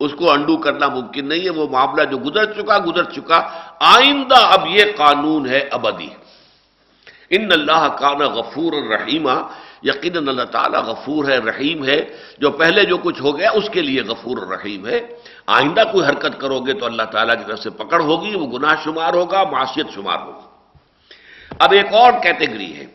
اس 0.00 0.12
کو 0.18 0.32
انڈو 0.32 0.56
کرنا 0.56 0.88
ممکن 0.88 1.28
نہیں 1.28 1.44
ہے۔ 1.44 1.50
وہ 1.50 1.68
معاملہ 1.68 2.04
جو 2.04 2.18
گزر 2.18 2.52
چکا 2.52 2.78
گزر 2.78 3.04
چکا۔ 3.04 3.48
آئندہ 3.80 4.38
اب 4.40 4.66
یہ 4.66 4.84
قانون 4.96 5.48
ہے 5.48 5.68
ابدی۔ 5.70 6.08
ان 7.30 7.52
اللہ 7.52 7.88
کانا 7.98 8.26
غفور 8.26 8.72
الرحیمہ 8.72 9.30
یقیناً 9.82 10.28
اللہ 10.28 10.42
تعالیٰ 10.42 10.82
غفور 10.82 11.28
ہے، 11.28 11.38
رحیم 11.38 11.84
ہے۔ 11.84 12.16
جو 12.38 12.50
پہلے 12.50 12.84
جو 12.84 12.96
کچھ 12.96 13.22
ہو 13.22 13.38
گیا، 13.38 13.50
اس 13.50 13.70
کے 13.70 13.82
لیے 13.82 14.02
غفور 14.02 14.38
الرحیم 14.38 14.86
ہے۔ 14.86 15.00
آئندہ 15.46 15.82
کوئی 15.92 16.06
حرکت 16.06 16.40
کرو 16.40 16.60
گے 16.60 16.72
تو 16.72 16.86
اللہ 16.86 17.02
تعالیٰ 17.02 17.34
کی 17.34 17.44
طرف 17.46 17.58
سے 17.58 17.70
پکڑ 17.70 18.00
ہوگی، 18.00 18.34
وہ 18.34 18.58
گناہ 18.58 18.74
شمار 18.84 19.14
ہوگا 19.14 19.44
معاشیت 19.44 19.86
شمار 19.94 20.18
ہوگی۔ 20.18 20.46
اب 21.58 21.72
ایک 21.72 21.94
اور 21.94 22.12
کیٹیگری 22.22 22.76
ہے۔ 22.76 22.86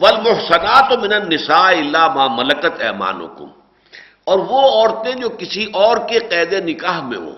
ولمحسنات 0.00 0.92
من 0.92 1.12
النساء 1.12 1.70
اللہ 1.70 2.14
ما 2.14 2.26
ملکت 2.26 2.82
ایمانکم 2.82 3.46
اور 4.24 4.38
وہ 4.38 4.60
عورتیں 4.60 5.14
جو 5.14 5.28
کسی 5.28 5.64
اور 5.72 5.96
کے 5.96 6.18
قید 6.18 6.52
نکاح 6.52 7.02
میں 7.02 7.18
ہوں۔ 7.18 7.36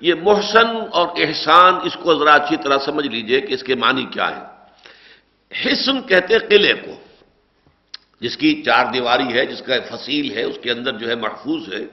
یہ 0.00 0.14
محسن 0.22 0.66
اور 0.92 1.08
احسان، 1.16 1.74
اس 1.84 1.96
کو 2.02 2.14
ذرا 2.14 2.32
اچھی 2.32 2.56
طرح 2.56 2.78
سمجھ 2.84 3.06
لیجیے 3.06 3.40
کہ 3.40 3.54
اس 3.54 3.62
کے 3.62 3.74
معنی 3.74 4.04
کیا 4.04 4.36
ہے 4.36 4.53
حسن 5.62 6.02
کہتے 6.02 6.38
قلعے 6.38 6.74
کو۔ 6.74 6.92
جس 8.20 8.36
کی 8.36 8.62
چار 8.62 8.86
دیواری 8.92 9.38
ہے، 9.38 9.46
جس 9.46 9.62
کا 9.62 9.74
فصیل 9.90 10.36
ہے، 10.36 10.42
اس 10.42 10.58
کے 10.62 10.70
اندر 10.70 10.92
جو 10.92 11.08
ہے 11.08 11.14
محفوظ 11.14 11.74
ہے۔ 11.74 11.84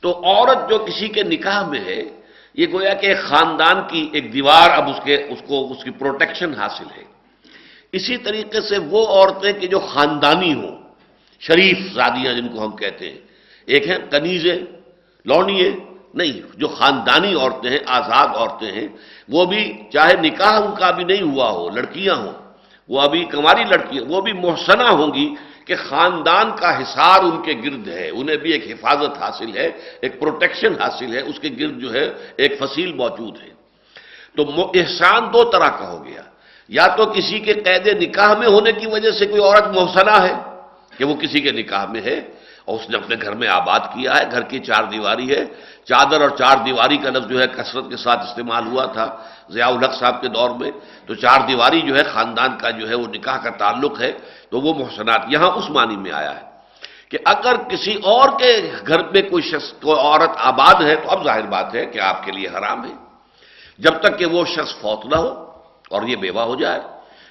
تو 0.00 0.20
عورت 0.24 0.70
جو 0.70 0.78
کسی 0.78 1.08
کے 1.08 1.22
نکاح 1.22 1.68
میں 1.68 1.80
ہے، 1.80 2.02
یہ 2.54 2.66
گویا 2.72 2.94
کہ 2.94 3.06
ایک 3.06 3.18
خاندان 3.18 3.88
کی 3.90 4.08
ایک 4.12 4.32
دیوار 4.32 4.70
اب 4.70 4.88
اس 4.88 5.00
کے، 5.04 5.14
اس 5.14 5.38
کو، 5.46 5.72
اس 5.72 5.84
کی 5.84 5.90
پروٹیکشن 5.90 6.54
حاصل 6.54 6.84
ہے۔ 6.96 7.02
اسی 7.92 8.16
طریقے 8.16 8.60
سے 8.60 8.78
وہ 8.78 9.06
عورتیں 9.06 9.52
کہ 9.52 9.66
جو 9.66 9.78
خاندانی 9.78 10.54
ہوں، 10.54 10.82
شریف 11.40 11.78
زادیاں 11.92 12.34
جن 12.34 12.48
کو 12.48 12.64
ہم 12.64 12.76
کہتے 12.76 13.10
ہیں۔ 13.10 13.18
ایک 13.66 13.88
ہیں 13.88 13.98
کنیزیں 14.10 14.58
لونیے 15.24 15.70
نہیں، 16.14 16.40
جو 16.54 16.68
خاندانی 16.68 17.34
عورتیں 17.34 17.70
ہیں، 17.70 17.78
آزاد 17.86 18.28
عورتیں 18.36 18.72
ہیں، 18.72 18.88
وہ 19.28 19.44
بھی 19.44 19.72
چاہے 19.92 20.14
نکاح 20.14 20.62
ان 20.62 20.74
کا 20.74 20.90
بھی 20.90 21.04
نہیں 21.04 21.22
ہوا 21.22 21.50
ہو، 21.50 21.70
لڑکیاں 21.70 22.14
ہوں 22.14 22.49
وہ 22.88 23.00
ابھی 23.00 23.24
کماری 23.24 23.64
لڑکی 23.64 24.00
وہ 24.00 24.20
بھی 24.20 24.32
محسنہ 24.32 24.82
ہوں 24.82 25.14
گی 25.14 25.34
کہ 25.64 25.74
خاندان 25.76 26.56
کا 26.56 26.82
حصار 26.82 27.20
ان 27.22 27.42
کے 27.42 27.54
گرد 27.64 27.88
ہے۔ 27.88 28.10
انہیں 28.12 28.36
بھی 28.36 28.52
ایک 28.52 28.66
حفاظت 28.66 29.22
حاصل 29.22 29.56
ہے، 29.56 29.70
ایک 30.00 30.20
پروٹیکشن 30.20 30.72
حاصل 30.80 31.14
ہے، 31.14 31.20
اس 31.20 31.40
کے 31.40 31.48
گرد 31.60 31.78
جو 31.78 31.92
ہے 31.94 32.12
ایک 32.36 32.52
فصیل 32.58 32.92
موجود 32.92 33.36
ہے۔ 33.42 33.50
تو 34.36 34.70
احسان 34.74 35.32
دو 35.32 35.44
طرح 35.44 35.68
کا 35.68 35.90
ہو 35.90 36.04
گیا۔ 36.04 36.22
یا 36.68 36.86
تو 36.86 37.06
کسی 37.06 37.38
کے 37.38 37.52
قید 37.52 38.02
نکاح 38.02 38.34
میں 38.34 38.46
ہونے 38.46 38.72
کی 38.72 38.86
وجہ 38.86 39.10
سے 39.10 39.26
کوئی 39.26 39.42
عورت 39.42 39.66
محسنہ 39.66 40.10
ہے 40.10 40.34
کہ 40.98 41.04
وہ 41.04 41.14
کسی 41.14 41.40
کے 41.40 41.50
نکاح 41.50 41.86
میں 41.86 42.00
ہے 42.00 42.20
اور 42.70 42.78
اس 42.78 42.86
نے 42.90 42.96
اپنے 42.96 43.16
گھر 43.22 43.34
میں 43.34 43.48
آباد 43.48 43.82
کیا 43.94 44.10
ہے۔ 44.18 44.24
گھر 44.30 44.42
کی 44.42 44.58
چار 44.62 44.82
دیواری 44.94 45.26
ہے۔ 45.34 45.42
چادر 45.84 46.20
اور 46.20 46.30
چار 46.38 46.56
دیواری 46.64 46.96
کا 47.02 47.10
لفظ 47.10 47.26
جو 47.26 47.40
ہے 47.42 47.46
کثرت 47.46 47.86
کے 47.90 47.96
ساتھ 47.96 48.22
استعمال 48.28 48.64
ہوا 48.66 48.84
تھا 48.86 49.06
ضیاء 49.50 49.70
الحق 49.74 49.94
صاحب 49.98 50.16
کے 50.22 50.28
دور 50.28 50.50
میں۔ 50.60 50.70
تو 51.06 51.14
چار 51.14 51.38
دیواری 51.48 51.80
جو 51.82 51.92
ہے 51.98 52.04
خاندان 52.04 52.52
کا 52.58 52.70
جو 52.70 52.88
ہے 52.88 52.94
وہ 52.94 53.06
نکاح 53.06 53.36
کا 53.42 53.50
تعلق 53.50 53.94
ہے۔ 54.00 54.12
تو 54.50 54.60
وہ 54.60 54.70
محسنات 54.78 55.22
یہاں 55.28 55.50
اس 55.50 55.66
معنی 55.70 55.96
میں 55.96 56.12
آیا 56.12 56.32
ہے 56.36 56.44
کہ 57.10 57.18
اگر 57.24 57.54
کسی 57.68 57.94
اور 58.04 58.28
کے 58.38 58.52
گھر 58.86 59.00
میں 59.10 59.22
کوئی 59.22 59.42
شخص، 59.42 59.68
کوئی 59.82 59.98
عورت 59.98 60.32
آباد 60.36 60.82
ہے 60.82 60.94
تو 60.96 61.10
اب 61.10 61.24
ظاہر 61.24 61.46
بات 61.46 61.74
ہے 61.74 61.86
کہ 61.86 61.98
آپ 62.00 62.24
کے 62.24 62.30
لیے 62.32 62.48
حرام 62.48 62.78
ہے۔ 62.84 62.94
جب 63.78 63.94
تک 64.00 64.18
کہ 64.18 64.26
وہ 64.26 64.44
شخص 64.44 64.72
فوت 64.80 65.06
نہ 65.06 65.16
ہو 65.16 65.30
اور 65.90 66.02
یہ 66.02 66.16
بیوہ 66.16 66.42
ہو 66.42 66.54
جائے، 66.54 66.80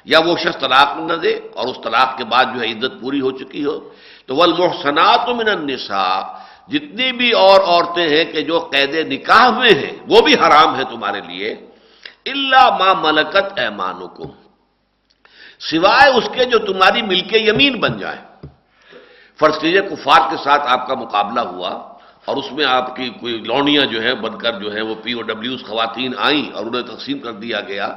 یا 0.06 0.20
وہ 0.26 0.34
شخص 0.38 0.60
طلاق 0.60 0.90
نہ 0.98 1.14
دے 1.14 1.34
اور 1.56 1.66
اس 1.68 1.78
طلاق 1.84 2.18
کے 2.18 2.24
بعد 2.24 2.46
جو 2.54 2.60
ہے 2.62 2.68
عدت 2.72 2.94
پوری 3.02 3.22
ہو 3.22 3.32
چکی 3.32 3.66
ہو 3.66 3.76
تو 4.30 4.36
والمحسنات 4.36 5.30
من 5.30 5.48
النساء، 5.50 6.22
جتنی 6.70 7.12
بھی 7.18 7.30
اور 7.34 7.60
عورتیں 7.66 8.08
ہیں 8.08 8.26
کہ 8.32 8.42
جو 8.46 8.60
قید 8.70 8.94
نکاح 9.10 9.46
میں 9.58 9.74
ہیں، 9.74 9.96
وہ 10.06 10.22
بھی 10.22 10.34
حرام 10.38 10.70
ہے 10.78 10.84
تمہارے 10.86 11.22
لیے 11.26 11.50
اللہ 12.30 12.66
ما 12.80 12.90
ملکت 13.02 13.58
ایمانکم، 13.58 14.30
سوائے 15.60 16.10
اس 16.14 16.28
کے 16.30 16.46
جو 16.46 16.58
تمہاری 16.62 17.02
مل 17.10 17.22
کے 17.26 17.38
یمین 17.40 17.80
بن 17.82 17.98
جائے۔ 17.98 18.22
فرض 19.40 19.56
کیجیے 19.62 19.82
کفار 19.90 20.22
کے 20.30 20.38
ساتھ 20.46 20.64
آپ 20.70 20.82
کا 20.88 20.94
مقابلہ 20.94 21.44
ہوا 21.52 21.72
اور 22.28 22.36
اس 22.38 22.52
میں 22.54 22.66
آپ 22.70 22.96
کی 22.96 23.10
کوئی 23.18 23.34
لونیاں 23.50 23.86
جو 23.90 24.00
ہیں 24.02 24.14
بن 24.22 24.38
کر 24.38 24.54
جو 24.62 24.70
ہے 24.76 24.82
وہ 24.86 24.96
پی 25.04 25.12
او 25.18 25.22
ڈبلیوز 25.26 25.66
خواتین 25.66 26.12
آئیں 26.22 26.46
اور 26.54 26.64
انہیں 26.66 26.86
تقسیم 26.86 27.18
کر 27.26 27.34
دیا 27.42 27.60
گیا۔ 27.66 27.88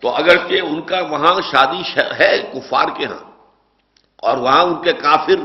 تو 0.00 0.06
اگرچہ 0.14 0.54
ان 0.62 0.80
کا 0.86 1.00
وہاں 1.10 1.34
شادی 1.50 1.82
ہے 2.18 2.32
کفار 2.54 2.88
کے 2.96 3.04
ہاں 3.10 3.24
اور 4.22 4.36
وہاں 4.38 4.62
ان 4.62 4.76
کے 4.84 4.92
کافر 5.02 5.38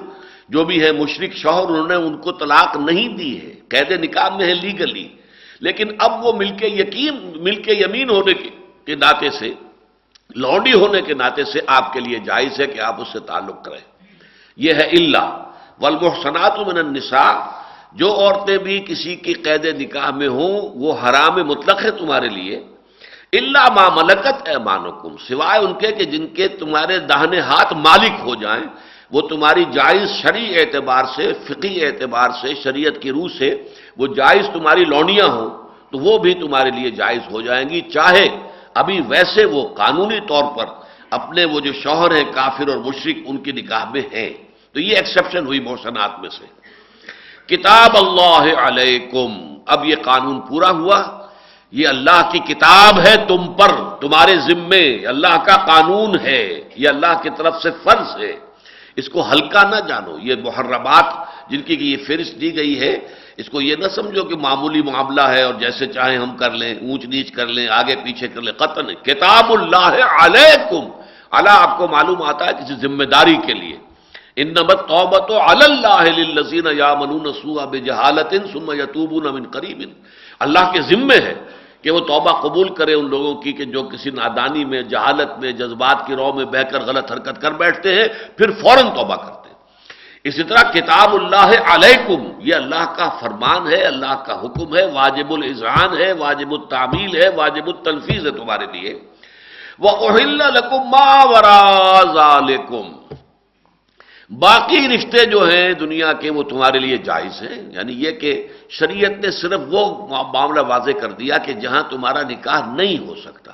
جو 0.50 0.64
بھی 0.64 0.84
ہے 0.84 0.92
مشرق 0.92 1.36
شوہر 1.36 1.70
انہوں 1.70 1.88
نے 1.88 1.96
ان 1.96 2.18
کو 2.18 2.32
طلاق 2.32 2.78
نہیں 2.78 3.08
دی 3.08 3.42
ہے۔ 3.42 3.54
قید 3.70 3.92
نکاح 3.92 4.30
میں 4.36 4.46
ہے 4.46 4.54
لیگلی 4.54 5.08
لیکن 5.60 5.88
اب 6.00 6.26
وہ 6.26 6.32
مل 6.34 6.50
کے 6.58 6.68
یقین 6.68 7.34
مل 7.36 7.56
کے 7.56 7.74
یمین 7.74 8.10
ہونے 8.10 8.34
کے 8.34 8.96
ناطے 8.96 9.30
سے، 9.30 9.54
لونڈی 10.36 10.74
ہونے 10.74 11.02
کے 11.02 11.14
ناطے 11.14 11.44
سے 11.44 11.60
آپ 11.68 11.94
کے 11.94 12.00
لیے 12.00 12.20
جائز 12.20 12.60
ہے 12.60 12.68
کہ 12.68 12.80
آپ 12.80 13.02
اس 13.02 13.08
سے 13.14 13.20
تعلق 13.20 13.64
کریں۔ 13.66 13.80
یہ 14.58 14.74
ہے 14.74 14.82
اللہ 14.82 15.44
والمحسنات 15.80 16.60
من 16.68 16.78
النساء۔ 16.78 17.66
جو 17.94 18.14
عورتیں 18.14 18.58
بھی 18.58 18.86
کسی 18.88 19.16
کی 19.16 19.34
قید 19.34 19.66
نکاح 19.66 20.12
میں 20.12 20.28
ہوں، 20.28 20.62
وہ 20.76 20.94
حرام 20.94 21.48
مطلق 21.48 21.84
ہے 21.84 21.92
تمہارے 21.92 22.30
لیے۔ 22.30 22.64
اللہ 23.34 23.66
ما 23.76 23.90
ملکت 23.90 24.48
ایمانکم۔ 24.48 25.16
سوائے 25.28 25.60
ان 25.60 25.74
کے 25.74 25.92
کہ 25.92 26.04
جن 26.04 26.28
کے 26.28 26.48
تمہارے 26.48 27.00
داہنے 27.00 27.40
ہاتھ 27.40 27.74
مالک 27.74 28.12
ہو 28.20 28.36
جائیں۔ 28.36 28.64
وہ 29.12 29.22
تمہاری 29.22 29.66
جائز 29.66 30.10
شرعی 30.10 30.60
اعتبار 30.60 31.04
سے 31.16 31.34
فقی 31.48 31.86
اعتبار 31.86 32.30
سے، 32.42 32.54
شریعت 32.64 33.02
کی 33.02 33.12
روح 33.12 33.28
سے 33.40 33.64
وہ 33.98 34.08
جائز 34.08 34.46
تمہاری 34.54 34.86
لونیاں 34.86 35.28
ہوں، 35.28 35.50
تو 35.92 35.98
وہ 35.98 36.18
بھی 36.18 36.34
تمہارے 36.34 36.72
لیے 36.72 36.92
جائز 36.92 37.20
ہو 37.32 37.42
جائیں 37.42 37.70
گی۔ 37.70 37.82
چاہے 37.82 38.28
ابھی 38.74 39.02
ویسے 39.08 39.46
وہ 39.46 39.68
قانونی 39.68 40.20
طور 40.28 40.58
پر 40.58 40.66
اپنے 41.10 41.46
وہ 41.46 41.60
جو 41.60 41.74
شوہر 41.74 42.16
ہیں، 42.16 42.24
کافر 42.34 42.68
اور 42.68 42.78
مشرق 42.78 43.18
ان 43.26 43.38
کی 43.38 43.52
نکاح 43.52 43.86
میں 43.94 44.02
ہیں۔ 44.14 44.34
تو 44.74 44.80
یہ 44.80 44.96
ایکسیپشن 44.96 45.46
ہوئی 45.46 45.60
موسنات 45.60 46.20
میں 46.20 46.30
سے۔ 46.30 46.46
کتاب 47.56 47.92
اللہ 48.02 48.60
علیکم۔ 48.60 49.56
اب 49.68 49.86
یہ 49.86 49.96
قانون 49.96 50.42
پورا 50.42 50.72
ہوا۔ 50.72 51.28
یہ 51.72 51.88
اللہ 51.88 52.30
کی 52.32 52.40
کتاب 52.40 53.00
ہے 53.00 53.16
تم 53.28 53.54
پر، 53.54 53.72
تمہارے 54.02 54.36
ذمے۔ 54.40 55.06
اللہ 55.06 55.38
کا 55.46 55.56
قانون 55.56 56.20
ہے۔ 56.20 56.62
یہ 56.76 56.90
اللہ 56.90 57.22
کی 57.24 57.30
طرف 57.38 57.62
سے 57.62 57.70
فرض 57.84 58.22
ہے۔ 58.22 58.45
اس 58.96 59.10
کو 59.10 59.20
ہلکا 59.32 59.64
نہ 59.64 59.80
جانو، 59.88 60.14
یہ 60.20 60.36
محرمات 60.44 61.08
جن 61.50 61.62
کی 61.62 61.74
یہ 61.92 61.98
فہرست 62.08 62.40
دی 62.42 62.56
گئی 62.56 62.80
ہے، 62.80 62.94
اس 63.38 63.50
کو 63.50 63.62
یہ 63.62 63.76
نہ 63.76 63.88
سمجھو 63.96 64.24
کہ 64.24 64.36
معمولی 64.36 64.82
معاملہ 64.82 65.22
ہے 65.22 65.42
اور 65.42 65.54
جیسے 65.60 65.86
چاہیں 65.88 66.18
ہم 66.18 66.38
کر 66.38 66.52
لیں، 66.52 66.74
اونچ 66.82 67.06
نیچ 67.06 67.32
کر 67.32 67.48
لیں، 67.48 67.68
آگے 67.68 67.96
پیچھے 68.04 68.28
کر 68.28 68.42
لیں، 68.42 68.54
قطن، 68.54 68.88
کتاب 69.04 69.46
اللہ 69.52 69.94
علیکم۔ 70.24 70.84
اللہ 71.32 71.56
آپ 71.66 71.78
کو 71.78 71.88
معلوم 71.88 72.22
آتا 72.22 72.46
ہے 72.48 72.54
کسی 72.60 72.74
ذمہ 72.82 73.04
داری 73.04 73.38
کے 73.46 73.54
لیے۔ 73.54 73.78
ان 74.36 74.48
نمت 74.48 74.80
توبت 74.88 75.32
اللہ 75.32 76.04
یا 76.72 76.94
منون 77.00 77.28
سوا 77.42 77.66
بے 77.72 77.80
جہالت 77.80 78.32
سم 78.52 78.68
یتوبون 78.72 79.26
من 79.36 79.44
قریب۔ 79.52 79.80
اللہ 80.40 80.64
کے 80.74 80.82
ذمے 80.90 81.16
ہے 81.16 81.36
کہ 81.86 81.92
وہ 81.92 82.00
توبہ 82.00 82.32
قبول 82.42 82.74
کرے 82.74 82.94
ان 82.94 83.10
لوگوں 83.10 83.36
کی 83.36 83.54
کہ 83.54 83.66
جو 83.66 83.84
کسی 83.84 84.10
نادانی 84.10 84.66
میں، 84.66 84.82
جہالت 84.82 85.40
میں، 85.40 85.52
جذبات 85.52 86.08
کی 86.08 86.16
رو 86.16 86.34
میں 86.34 86.46
بہ 86.46 86.64
کر 86.64 86.82
غلط 86.82 87.12
حرکت 87.12 87.42
کر 87.42 87.52
بیٹھتے 87.52 87.96
ہیں، 87.96 88.08
پھر 88.38 88.52
فوراً 88.52 88.86
توبہ 88.96 89.16
کرتے 89.16 89.50
ہیں۔ 89.50 89.58
اسی 90.24 90.44
طرح 90.44 90.72
کتاب 90.72 91.14
اللہ 91.16 91.50
علیکم، 91.70 92.22
یہ 92.40 92.56
اللہ 92.56 92.86
کا 92.98 93.10
فرمان 93.10 93.68
ہے، 93.68 93.82
اللہ 93.82 94.16
کا 94.26 94.34
حکم 94.42 94.76
ہے، 94.76 94.86
واجب 94.86 95.32
الزان 95.32 95.98
ہے، 95.98 96.12
واجب 96.12 96.52
التعمیل 96.52 97.24
ہے، 97.24 97.30
واجب 97.36 97.68
التنفیز 97.68 98.26
ہے 98.26 98.32
تمہارے 98.32 98.66
لیے۔ 98.74 99.00
وہ 99.80 99.90
باقی 104.30 104.88
رشتے 104.96 105.26
جو 105.26 105.50
ہیں 105.50 105.74
دنیا 105.74 106.14
کے 106.14 106.30
وہ 106.30 106.44
تمہارے 106.44 106.80
لیے 106.80 106.98
جائز 106.98 107.42
ہیں 107.42 107.72
یعنی 107.72 107.94
یہ 107.94 108.12
کہ 108.12 108.48
شریعت 108.70 109.12
نے 109.22 109.32
صرف 109.32 109.62
وہ 109.68 110.08
معاملہ 110.34 110.62
واضح 110.62 110.92
کر 111.02 111.12
دیا 111.12 111.38
کہ 111.38 111.54
جہاں 111.54 111.84
تمہارا 111.90 112.22
نکاح 112.22 112.76
نہیں 112.76 112.98
ہو 113.08 113.16
سکتا۔ 113.16 113.52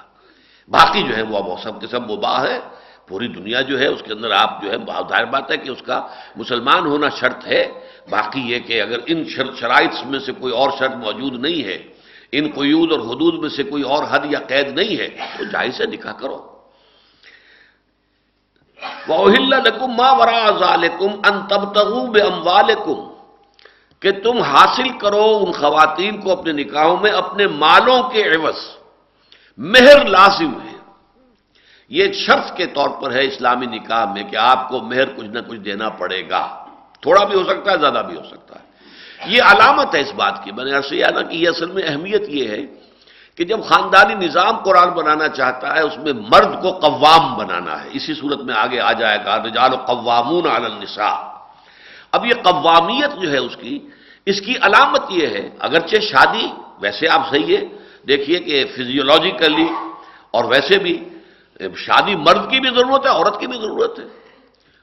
باقی 0.68 1.04
جو 1.04 1.16
ہے 1.18 1.22
وہ 1.22 1.58
سب 1.64 1.82
کے 1.82 1.88
سب 1.88 2.12
مباح 2.12 2.48
ہے 2.48 2.60
پوری 3.08 3.28
دنیا 3.28 3.62
جو 3.62 3.80
ہے 3.80 3.88
اس 3.88 4.02
کے 4.02 4.14
اندر 4.14 4.32
آپ 4.32 4.64
جو 4.64 4.72
ہے 4.72 4.78
ظاہر 5.10 5.26
بات 5.26 5.52
ہے 5.52 5.58
کہ 5.58 5.70
اس 5.70 5.82
کا 5.82 6.08
مسلمان 6.36 6.86
ہونا 6.86 7.10
شرط 7.10 7.48
ہے۔ 7.48 7.64
باقی 8.10 8.42
یہ 8.52 8.60
کہ 8.60 8.82
اگر 8.82 9.00
ان 9.06 9.24
شرائط 9.60 10.06
میں 10.06 10.20
سے 10.20 10.32
کوئی 10.32 10.54
اور 10.54 10.70
شرط 10.80 10.96
موجود 10.96 11.34
نہیں 11.40 11.64
ہے، 11.64 11.78
ان 12.32 12.52
قیود 12.56 12.92
اور 12.92 13.00
حدود 13.00 13.34
میں 13.42 13.50
سے 13.50 13.64
کوئی 13.64 13.84
اور 13.84 14.04
حد 14.10 14.24
یا 14.32 14.40
قید 14.40 14.68
نہیں 14.80 14.98
ہے، 14.98 15.08
تو 15.38 15.44
جائز 15.44 15.82
ہے 15.82 15.86
نکاح 15.86 16.14
کرو۔ 16.14 16.51
لکم 19.40 19.92
ماں 19.96 20.16
ورا 20.16 20.52
ذالکم 20.60 21.12
ان 21.24 21.48
تب 21.48 21.76
کہ 24.00 24.12
تم 24.12 24.42
حاصل 24.42 24.98
کرو 24.98 25.44
ان 25.46 25.52
خواتین 25.52 26.22
کو 26.22 26.32
اپنے 26.32 26.52
نکاحوں 26.52 26.98
میں 27.02 27.12
اپنے 27.12 27.48
مالوں 27.48 28.10
کے 28.10 28.36
عوض۔ 28.36 28.56
مہر 29.58 30.06
لازم 30.06 30.54
ہے۔ 30.54 30.78
یہ 31.90 32.12
شرط 32.12 32.58
کے 32.58 32.66
طور 32.66 32.90
پر 32.90 33.12
ہے 33.12 33.26
اسلامی 33.26 33.66
نکاح 33.66 34.06
میں 34.06 34.24
کہ 34.24 34.36
آپ 34.36 34.70
کو 34.70 34.80
مہر 34.80 35.06
کچھ 35.06 35.26
نہ 35.26 35.40
کچھ 35.48 35.60
دینا 35.60 35.90
پڑے 35.90 36.30
گا۔ 36.30 36.66
تھوڑا 37.02 37.24
بھی 37.24 37.40
ہو 37.40 37.44
سکتا 37.44 37.72
ہے، 37.72 37.78
زیادہ 37.78 38.04
بھی 38.08 38.18
ہو 38.18 38.24
سکتا 38.24 38.56
ہے۔ 38.56 38.66
یہ 39.26 39.42
علامت 39.42 39.96
ہے 39.96 40.02
اس 40.02 40.14
بات 40.16 40.44
کی۔ 40.44 40.52
میں 40.52 40.66
نے 40.66 40.74
ایسے 40.74 40.96
نا 40.96 41.22
کہ 41.22 41.36
یہ 41.36 41.50
اصل 41.50 41.72
میں 41.72 41.84
اہمیت 41.86 42.30
یہ 42.30 42.48
ہے 42.48 42.81
کہ 43.42 43.48
جب 43.48 43.60
خاندانی 43.64 44.14
نظام 44.26 44.58
قرآن 44.58 44.90
بنانا 44.90 45.28
چاہتا 45.28 45.76
ہے، 45.76 45.82
اس 45.82 45.98
میں 45.98 46.14
مرد 46.14 46.62
کو 46.62 46.70
قوام 46.72 47.38
بنانا 47.38 47.84
ہے۔ 47.84 47.90
اسی 47.94 48.14
صورت 48.14 48.40
میں 48.40 48.56
آگے 48.56 48.80
آ 48.80 48.92
جائے 48.92 49.18
گا، 49.26 49.34
رجال 49.38 49.72
قوامون 49.76 50.46
علی 50.46 50.66
النساء۔ 50.66 51.18
اب 52.12 52.26
یہ 52.26 52.34
قوامیت 52.44 53.12
جو 53.22 53.32
ہے 53.32 53.38
اس 53.38 53.56
کی 53.56 53.80
اس 54.26 54.42
کی 54.42 54.54
علامت 54.62 55.04
یہ 55.10 55.28
ہے، 55.28 55.50
اگرچہ 55.60 56.00
شادی 56.02 56.48
ویسے 56.82 57.08
آپ 57.10 57.24
صحیح 57.30 57.58
ہے، 57.58 57.64
دیکھیے 58.08 58.40
کہ 58.40 58.66
فزیولوجیکلی 58.76 59.70
اور 60.32 60.44
ویسے 60.46 60.78
بھی، 60.78 60.96
شادی 61.76 62.16
مرد 62.16 62.44
کی 62.52 62.60
بھی 62.60 62.70
ضرورت 62.70 63.06
ہے، 63.06 63.12
عورت 63.12 63.40
کی 63.40 63.48
بھی 63.48 63.58
ضرورت 63.58 64.00
ہے۔ 64.00 64.06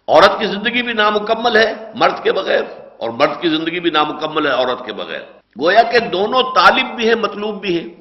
عورت 0.09 0.33
کی 0.39 0.47
زندگی 0.47 0.83
بھی 0.83 0.93
نامکمل 0.93 1.57
ہے، 1.57 1.93
مرد 1.95 2.23
کے 2.23 2.33
بغیر، 2.33 2.65
اور 2.99 3.11
مرد 3.11 3.41
کی 3.41 3.49
زندگی 3.49 3.81
بھی 3.81 3.91
نامکمل 3.91 4.47
ہے، 4.47 4.53
عورت 4.53 4.87
کے 4.87 4.93
بغیر۔ 4.93 5.25
گویا 5.63 5.83
کہ 5.83 5.99
دونوں 5.99 6.43
طالب 6.55 6.87
بھی 6.97 7.09
ہیں، 7.09 7.15
مطلوب 7.15 7.61
بھی 7.61 7.73
ہیں۔ 7.79 7.98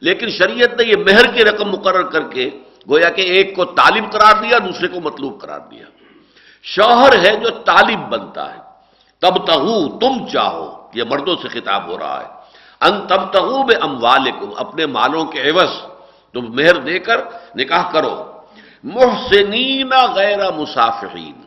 لیکن 0.00 0.28
شریعت 0.28 0.80
نے 0.80 0.84
یہ 0.84 0.96
مہر 0.96 1.32
کی 1.32 1.44
رقم 1.44 1.70
مقرر 1.70 2.02
کر 2.02 2.28
کے 2.28 2.50
گویا 2.90 3.08
کہ 3.08 3.20
ایک 3.20 3.56
کو 3.56 3.64
طالب 3.64 4.12
قرار 4.12 4.42
دیا، 4.42 4.58
دوسرے 4.58 4.88
کو 4.88 5.00
مطلوب 5.00 5.40
قرار 5.40 5.60
دیا۔ 5.60 5.84
شوہر 6.62 7.12
ہے 7.24 7.36
جو 7.36 7.50
طالب 7.50 7.98
بنتا 8.08 8.54
ہے۔ 8.54 8.60
تب 9.18 9.46
تہو 9.46 9.98
تم 9.98 10.28
چاہو۔ 10.28 10.90
یہ 10.94 11.02
مردوں 11.10 11.36
سے 11.42 11.48
خطاب 11.48 11.86
ہو 11.86 11.98
رہا 11.98 12.20
ہے۔ 12.20 12.26
ان 12.80 13.06
تب 13.06 13.32
تہو 13.32 13.62
بے 13.62 13.74
اپنے 14.56 14.86
مالوں 14.86 15.24
کے 15.24 15.50
عوض۔ 15.50 15.70
تم 16.32 16.54
مہر 16.54 16.76
دے 16.76 16.98
کر 16.98 17.16
نکاح 17.56 17.90
کرو۔ 17.90 18.32
محسنین 18.82 19.90
غیر 20.14 20.52
مسافرین 20.52 21.40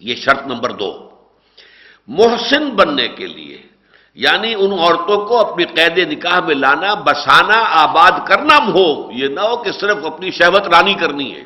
یہ 0.00 0.14
شرط 0.14 0.46
نمبر 0.46 0.70
دو۔ 0.70 1.10
محسن 2.06 2.70
بننے 2.70 3.08
کے 3.08 3.26
لیے۔ 3.26 3.67
یعنی 4.18 4.54
ان 4.54 4.72
عورتوں 4.72 5.26
کو 5.26 5.38
اپنی 5.38 5.64
قید 5.64 5.98
نکاح 5.98 6.40
میں 6.40 6.54
لانا، 6.54 6.94
بسانا، 6.94 7.64
آباد 7.68 8.26
کرنا 8.26 8.56
ہو، 8.56 9.12
یہ 9.12 9.28
نہ 9.28 9.40
ہو 9.40 9.56
کہ 9.56 9.72
صرف 9.72 10.06
اپنی 10.06 10.30
شہوت 10.30 10.68
رانی 10.68 10.94
کرنی 10.94 11.34
ہے۔ 11.34 11.44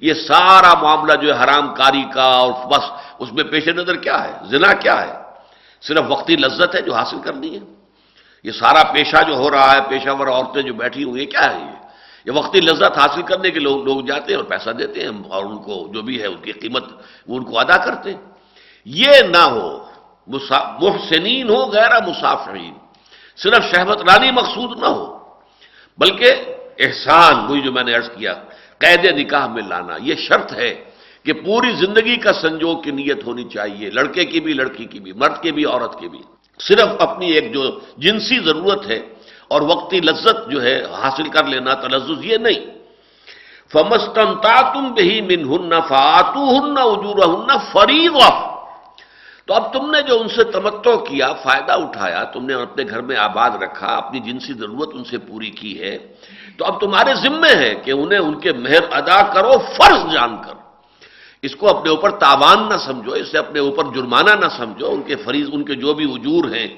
یہ 0.00 0.14
سارا 0.14 0.74
معاملہ 0.82 1.12
جو 1.12 1.38
ہے 1.38 1.44
حرام 1.44 1.74
کاری 1.74 2.04
کا 2.14 2.22
اور 2.22 2.52
بس 2.70 2.84
اس 3.18 3.32
میں 3.32 3.44
پیش 3.44 3.68
نظر 3.68 3.96
کیا 3.96 4.24
ہے؟ 4.24 4.32
زنا 4.50 4.72
کیا 4.72 5.06
ہے؟ 5.06 5.12
صرف 5.82 6.04
وقتی 6.08 6.36
لذت 6.36 6.74
ہے 6.74 6.80
جو 6.80 6.94
حاصل 6.94 7.20
کرنی 7.24 7.54
ہے۔ 7.54 7.60
یہ 8.44 8.50
سارا 8.50 8.92
پیشہ 8.92 9.22
جو 9.28 9.34
ہو 9.34 9.50
رہا 9.50 9.72
ہے، 9.72 9.80
پیشہ 9.88 10.10
ور 10.18 10.26
عورتیں 10.26 10.62
جو 10.62 10.74
بیٹھی 10.74 11.04
ہوئی 11.04 11.26
کیا 11.26 11.54
ہے 11.54 11.58
یہ؟ 11.58 11.76
یہ 12.26 12.32
وقتی 12.32 12.60
لذت 12.60 12.98
حاصل 12.98 13.22
کرنے 13.22 13.50
کے 13.50 13.60
لوگ 13.60 13.84
لوگ 13.84 14.00
جاتے 14.00 14.32
ہیں 14.32 14.40
اور 14.40 14.44
پیسہ 14.44 14.70
دیتے 14.70 15.00
ہیں 15.00 15.10
اور 15.28 15.44
ان 15.44 15.58
کو 15.58 15.88
جو 15.92 16.02
بھی 16.02 16.22
ہے، 16.22 16.26
ان 16.26 16.36
کی 16.36 16.52
قیمت 16.52 16.84
وہ 17.28 17.36
ان 17.38 17.44
کو 17.44 17.58
ادا 17.58 17.76
کرتے 17.76 18.10
ہیں۔ 18.10 18.20
یہ 18.84 19.12
نہ 19.28 19.44
ہو 19.50 19.91
محسنین 20.26 21.48
ہو 21.48 21.60
غیر 21.66 21.92
مسافرین۔ 22.06 22.74
صرف 23.36 23.62
شہبت 23.72 24.00
رانی 24.08 24.30
مقصود 24.30 24.78
نہ 24.78 24.86
ہو، 24.86 25.06
بلکہ 25.98 26.28
احسان، 26.78 27.34
وہی 27.48 27.60
جو 27.60 27.72
میں 27.72 27.82
نے 27.82 27.92
عرض 27.94 28.10
کیا، 28.16 28.34
قید 28.78 29.04
نکاح 29.18 29.46
میں 29.46 29.62
لانا، 29.62 29.96
یہ 30.00 30.14
شرط 30.14 30.52
ہے 30.52 30.72
کہ 31.24 31.32
پوری 31.32 31.72
زندگی 31.82 32.16
کا 32.16 32.32
سنجوگ 32.32 32.76
کی 32.82 32.90
نیت 32.90 33.20
ہونی 33.26 33.44
چاہیے، 33.54 33.90
لڑکے 33.90 34.24
کی 34.24 34.40
بھی، 34.40 34.52
لڑکی 34.52 34.84
کی 34.84 35.00
بھی، 35.00 35.12
مرد 35.12 35.36
کے 35.42 35.50
بھی، 35.52 35.64
عورت 35.64 35.98
کی 36.00 36.08
بھی۔ 36.08 36.22
صرف 36.60 36.88
اپنی 36.98 37.26
ایک 37.30 37.52
جو 37.54 37.62
جنسی 37.96 38.38
ضرورت 38.38 38.86
ہے 38.90 39.00
اور 39.48 39.60
وقتی 39.62 40.00
لذت 40.00 40.38
جو 40.50 40.62
ہے 40.62 40.76
حاصل 41.02 41.28
کر 41.28 41.44
لینا 41.44 41.74
تلزز 41.74 42.24
یہ 42.24 42.36
نہیں۔ 42.36 42.60
فمستم 43.72 44.30
تا 44.42 44.56
تم 44.72 44.84
بہی 44.94 45.20
من 45.20 45.42
ہن 45.50 45.70
فاتو 45.88 46.44
ہن 46.50 46.76
اجور 46.78 47.18
ہن 47.24 47.48
فریض 47.72 48.16
تو 49.46 49.54
اب 49.54 49.72
تم 49.72 49.90
نے 49.90 50.02
جو 50.02 50.20
ان 50.20 50.28
سے 50.28 50.44
تمتو 50.44 50.98
کیا، 50.98 51.32
فائدہ 51.32 51.72
اٹھایا، 51.72 52.24
تم 52.24 52.46
نے 52.46 52.54
اپنے 52.54 52.84
گھر 52.90 53.00
میں 53.00 53.16
آباد 53.16 53.50
رکھا، 53.62 53.86
اپنی 53.86 54.20
جنسی 54.20 54.52
ضرورت 54.52 54.88
ان 54.94 55.04
سے 55.04 55.18
پوری 55.18 55.50
کی 55.50 55.80
ہے، 55.80 55.98
تو 56.58 56.64
اب 56.64 56.80
تمہارے 56.80 57.14
ذمے 57.14 57.56
ہے 57.56 57.74
کہ 57.74 57.90
انہیں 57.90 58.18
ان 58.18 58.40
کے 58.40 58.52
مہر 58.52 58.82
ادا 58.90 59.22
کرو، 59.34 59.52
فرض 59.58 60.12
جان 60.12 60.36
کر 60.36 60.54
اس 61.42 61.56
کو 61.56 61.78
اپنے 61.78 61.90
اوپر 61.90 62.10
تاوان 62.10 62.68
نہ 62.68 62.76
سمجھو 62.86 63.12
اسے 63.12 63.38
اپنے 63.38 63.60
اوپر 63.60 63.84
جرمانہ 63.84 64.30
نہ 64.30 64.48
سمجھو، 64.56 64.90
ان 64.92 65.02
کے 65.02 65.16
فریض، 65.16 65.48
ان 65.52 65.64
کے 65.64 65.74
جو 65.74 65.94
بھی 65.94 66.06
وجور 66.06 66.44
ہیں۔ 66.54 66.68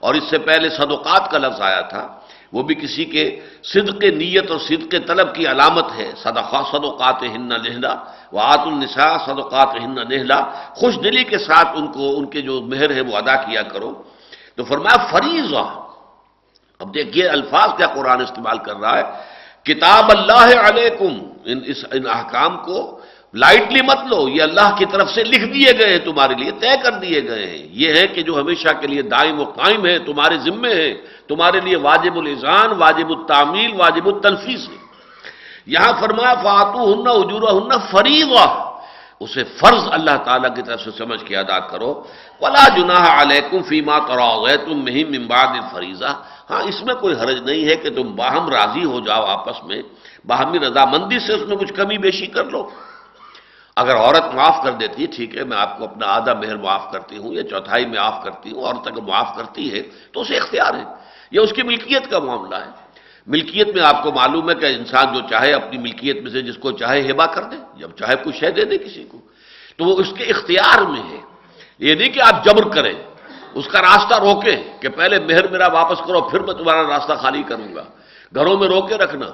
اور 0.00 0.14
اس 0.14 0.24
سے 0.30 0.38
پہلے 0.38 0.70
صدقات 0.70 1.30
کا 1.30 1.38
لفظ 1.38 1.60
آیا 1.60 1.80
تھا۔ 1.80 2.19
وہ 2.52 2.62
بھی 2.62 2.74
کسی 2.74 3.04
کے 3.04 3.40
صدق 3.62 4.04
نیت 4.04 4.50
اور 4.50 4.58
صدق 4.58 4.94
طلب 5.06 5.34
کی 5.34 5.46
علامت 5.46 5.84
ہے۔ 5.96 6.12
صدقہ 6.16 6.62
صدقات 6.72 7.22
ہن 7.22 7.48
لہلا 7.48 7.94
وہ 8.32 8.40
آت 8.40 8.58
النساء 8.58 9.16
صدقات 9.26 9.68
ہن 9.74 9.94
نہلا۔ 10.08 10.40
خوش 10.74 10.94
دلی 11.04 11.24
کے 11.24 11.38
ساتھ 11.38 11.68
ان 11.74 11.92
کو، 11.92 12.18
ان 12.18 12.26
کے 12.26 12.40
جو 12.40 12.60
مہر 12.60 12.90
ہے 12.94 13.00
وہ 13.00 13.16
ادا 13.16 13.36
کیا 13.36 13.62
کرو۔ 13.62 14.02
تو 14.56 14.64
فرمایا، 14.64 15.06
فریضہ۔ 15.06 15.86
اب 16.78 16.94
دیکھیے 16.94 17.28
الفاظ 17.28 17.70
کیا 17.76 17.86
قرآن 17.86 18.20
استعمال 18.20 18.58
کر 18.58 18.76
رہا 18.76 18.98
ہے۔ 18.98 19.04
کتاب 19.64 20.04
اللہ 20.08 20.60
علیکم، 20.60 21.18
ان 21.44 21.60
اس، 21.66 21.84
ان 21.92 22.02
احکام 22.10 22.56
کو 22.56 22.99
لائٹلی 23.34 23.82
مت 23.82 24.00
لو، 24.10 24.28
یہ 24.28 24.42
اللہ 24.42 24.74
کی 24.78 24.84
طرف 24.84 25.10
سے 25.10 25.24
لکھ 25.24 25.46
دیے 25.54 25.78
گئے 25.78 25.90
ہیں 25.92 26.04
تمہارے 26.04 26.34
لیے، 26.34 26.50
طے 26.50 26.76
کر 26.82 26.92
دیے 26.92 27.28
گئے۔ 27.28 27.46
ہیں 27.46 27.68
یہ 27.70 27.88
ہے 27.94 28.06
کہ 28.06 28.22
جو 28.22 28.40
ہمیشہ 28.40 28.68
کے 28.80 28.86
لیے 28.86 29.02
دائم 29.02 29.40
و 29.40 29.44
قائم 29.44 29.86
ہے، 29.86 29.98
تمہارے 29.98 30.36
ذمے 30.38 30.74
ہے، 30.74 30.94
تمہارے 31.28 31.60
لیے 31.60 31.76
واجب 31.76 32.16
الزان 32.16 32.70
واجب 32.78 33.08
التعمیل، 33.08 33.70
واجب 33.76 34.06
التنفیس 34.06 34.68
ہے۔ 34.68 34.78
یہاں 35.66 35.92
فرمایا 36.00 36.34
فاتو 36.34 36.80
ہن 36.92 37.06
اجور 37.06 37.42
ہن 37.42 37.70
فریض 37.90 38.30
اسے 39.20 39.44
فرض 39.44 39.84
اللہ 39.90 40.16
تعالیٰ 40.24 40.54
کی 40.56 40.62
طرف 40.62 40.80
سے 40.80 40.90
سمجھ 40.98 41.24
کے 41.24 41.36
ادا 41.36 41.58
کرو۔ 41.70 42.02
ولا 42.40 42.66
جناح 42.76 43.22
علیکم 43.22 43.62
فیما 43.62 43.98
تم 44.66 44.78
مہم 44.84 45.10
امباد 45.16 45.72
فریضہ 45.72 46.10
ہاں 46.50 46.62
اس 46.62 46.82
میں 46.82 46.94
کوئی 46.94 47.14
حرج 47.14 47.38
نہیں 47.42 47.64
ہے 47.68 47.76
کہ 47.76 47.90
تم 47.90 48.14
باہم 48.16 48.48
راضی 48.48 48.84
ہو 48.84 49.00
جاؤ 49.00 49.24
آپس 49.24 49.64
میں، 49.64 49.82
باہمی 50.26 50.58
رضامندی 50.58 51.18
سے 51.18 51.32
اس 51.32 51.48
میں 51.48 51.56
کچھ 51.56 51.72
کمی 51.72 51.98
بیشی 51.98 52.26
کر 52.26 52.44
لو۔ 52.44 52.68
اگر 53.76 53.96
عورت 53.96 54.34
معاف 54.34 54.64
کر 54.64 54.72
دیتی 54.72 55.02
ہے 55.02 55.16
ٹھیک 55.16 55.36
ہے، 55.36 55.44
میں 55.44 55.56
آپ 55.56 55.78
کو 55.78 55.84
اپنا 55.84 56.06
آدھا 56.06 56.34
مہر 56.34 56.56
معاف 56.56 56.92
کرتی 56.92 57.18
ہوں، 57.18 57.32
یا 57.32 57.42
چوتھائی 57.42 57.86
میں 57.86 58.00
معاف 58.00 58.24
کرتی 58.24 58.50
ہوں، 58.50 58.64
عورت 58.64 58.86
اگر 58.86 59.00
معاف 59.00 59.36
کرتی 59.36 59.72
ہے 59.72 59.82
تو 60.12 60.20
اسے 60.20 60.36
اختیار 60.36 60.74
ہے۔ 60.74 60.84
یہ 61.30 61.40
اس 61.40 61.52
کی 61.52 61.62
ملکیت 61.62 62.10
کا 62.10 62.18
معاملہ 62.18 62.56
ہے۔ 62.56 62.90
ملکیت 63.26 63.68
میں 63.74 63.82
آپ 63.82 64.02
کو 64.02 64.12
معلوم 64.12 64.50
ہے 64.50 64.54
کہ 64.54 64.66
انسان 64.66 65.14
جو 65.14 65.20
چاہے 65.30 65.52
اپنی 65.52 65.78
ملکیت 65.78 66.22
میں 66.22 66.30
سے 66.30 66.42
جس 66.42 66.56
کو 66.56 66.72
چاہے 66.72 67.10
ہبا 67.10 67.26
کر 67.26 67.42
دے 67.42 67.56
جب 67.76 67.90
چاہے 67.98 68.14
کچھ 68.24 68.36
شہ 68.36 68.46
دے 68.46 68.64
دے 68.64 68.78
کسی 68.78 69.04
کو۔ 69.04 69.18
تو 69.76 69.84
وہ 69.84 69.96
اس 69.98 70.12
کے 70.16 70.24
اختیار 70.24 70.82
میں 70.82 71.02
ہے۔ 71.10 71.16
یہ 71.78 71.94
نہیں 71.94 72.08
کہ 72.08 72.20
آپ 72.20 72.44
جبر 72.44 72.68
کریں، 72.68 72.94
اس 73.54 73.68
کا 73.68 73.82
راستہ 73.82 74.14
روکیں 74.14 74.80
کہ 74.80 74.88
پہلے 74.88 75.20
مہر 75.20 75.48
میرا 75.48 75.66
واپس 75.66 75.98
کرو، 76.06 76.20
پھر 76.20 76.40
میں 76.40 76.54
تمہارا 76.54 76.82
راستہ 76.82 77.12
خالی 77.12 77.42
کروں 77.42 77.74
گا۔ 77.74 77.84
گھروں 78.34 78.58
میں 78.58 78.68
روکے 78.68 78.94
رکھنا۔ 78.94 79.26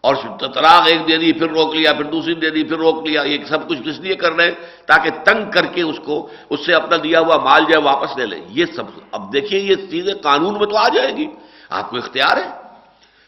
اور 0.00 0.14
طلاق 0.54 0.82
ایک 0.86 1.08
دے 1.08 1.16
دی، 1.16 1.32
پھر 1.32 1.48
روک 1.48 1.74
لیا، 1.74 1.92
پھر 1.92 2.04
دوسری 2.04 2.34
دے 2.34 2.50
دی، 2.50 2.64
پھر 2.64 2.76
روک 2.76 3.06
لیا، 3.06 3.22
یہ 3.22 3.38
سب 3.48 3.68
کچھ 3.68 3.78
کس 3.84 4.00
لیے 4.00 4.14
کر 4.14 4.32
رہے 4.32 4.44
ہیں؟ 4.44 4.54
تاکہ 4.86 5.10
تنگ 5.24 5.50
کر 5.50 5.66
کے 5.66 5.82
اس 5.82 5.96
کو، 6.04 6.28
اس 6.50 6.66
سے 6.66 6.74
اپنا 6.74 6.96
دیا 7.04 7.20
ہوا 7.20 7.36
مال 7.36 7.62
جائے 7.62 7.82
واپس 7.82 8.18
لے 8.18 8.26
لیں 8.26 8.44
یہ 8.48 8.64
سب، 8.76 8.82
اب 9.12 9.32
دیکھیے 9.32 9.60
یہ 9.60 9.74
چیزیں 9.90 10.14
قانون 10.14 10.58
میں 10.58 10.66
تو 10.66 10.76
آ 10.76 10.88
جائے 10.88 11.16
گی۔ 11.16 11.26
آپ 11.70 11.90
کو 11.90 11.96
اختیار 11.96 12.36
ہے؟ 12.36 12.50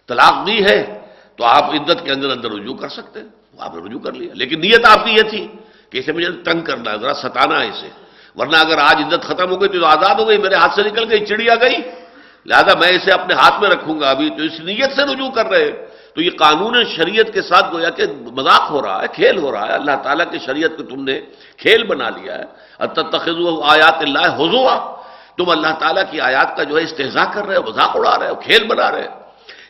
طلاق 0.09 0.47
دی 0.47 0.65
ہے 0.65 1.01
تو 1.37 1.45
آپ 1.45 1.65
عدت 1.65 2.05
کے 2.05 2.13
اندر 2.13 2.31
اندر 2.31 2.51
رجوع 2.51 2.75
کر 2.75 2.89
سکتے 2.89 3.21
ہیں۔ 3.21 3.29
آپ 3.59 3.75
نے 3.75 3.83
رجوع 3.83 4.01
کر 4.01 4.13
لیا۔ 4.13 4.35
لیکن 4.35 4.61
نیت 4.61 4.87
آپ 4.87 5.05
کی 5.05 5.11
یہ 5.11 5.23
تھی 5.23 5.49
کہ 5.91 5.99
اسے 5.99 6.13
مجھے 6.13 6.31
تنگ 6.31 6.61
کرنا 6.61 6.93
ہے، 6.93 6.99
ذرا 6.99 7.15
ستانا 7.15 7.63
ہے 7.63 7.69
اسے۔ 7.69 7.89
ورنہ 8.37 8.57
اگر 8.57 8.79
آج 8.79 8.97
عدت 8.97 9.23
ختم 9.23 9.51
ہو 9.51 9.61
گئی 9.61 9.69
تو 9.69 9.87
آزاد 9.87 10.15
ہو 10.15 10.29
گئی، 10.29 10.39
میرے 10.39 10.55
ہاتھ 10.55 10.75
سے 10.75 10.83
نکل 10.83 11.11
گئی، 11.11 11.27
چڑیا 11.27 11.55
گئی۔ 11.55 11.77
لہذا 12.47 12.79
میں 12.79 12.89
اسے 12.89 13.13
اپنے 13.13 13.35
ہاتھ 13.35 13.61
میں 13.61 13.71
رکھوں 13.71 14.01
گا۔ 14.01 14.11
ابھی 14.11 14.29
تو 14.29 14.43
اس 14.43 14.61
نیت 14.61 14.93
سے 14.97 15.03
رجوع 15.03 15.31
کر 15.31 15.47
رہے 15.47 15.92
تو 16.15 16.23
یہ 16.23 16.31
قانون 16.31 16.85
شریعت 16.85 17.35
کے 17.35 17.43
ساتھ 17.43 17.75
گویا 17.75 17.91
کہ 17.91 18.03
مذاق 18.33 18.71
ہو 18.71 18.83
رہا 18.83 19.03
ہے، 19.03 19.07
کھیل 19.09 19.39
ہو 19.39 19.53
رہا 19.53 19.67
ہے۔ 19.67 19.73
اللہ 19.73 19.97
تعالیٰ 20.03 20.31
کی 20.31 20.39
شریعت 20.39 20.71
کو 20.77 20.83
تم 20.83 21.05
نے 21.05 21.21
کھیل 21.57 21.85
بنا 21.85 22.09
لیا 22.11 22.39
ہے۔ 22.39 22.45
تخذ 22.95 23.35
آیات 23.65 23.95
اللہ 23.95 24.35
حضو 24.35 24.69
تم 25.37 25.51
اللہ 25.51 25.75
تعالیٰ 25.79 26.03
کی 26.11 26.21
آیات 26.21 26.57
کا 26.57 26.63
جو 26.63 26.79
ہے 26.79 26.83
استحضا 26.83 27.25
کر 27.25 27.47
رہے 27.47 27.57
ہو، 27.57 27.63
مذاق 27.63 27.91
اڑا 27.95 28.19
رہے 28.19 28.29
ہو، 28.29 28.35
کھیل 28.35 28.67
بنا 28.67 28.91
رہے 28.91 29.03
ہو۔ 29.03 29.21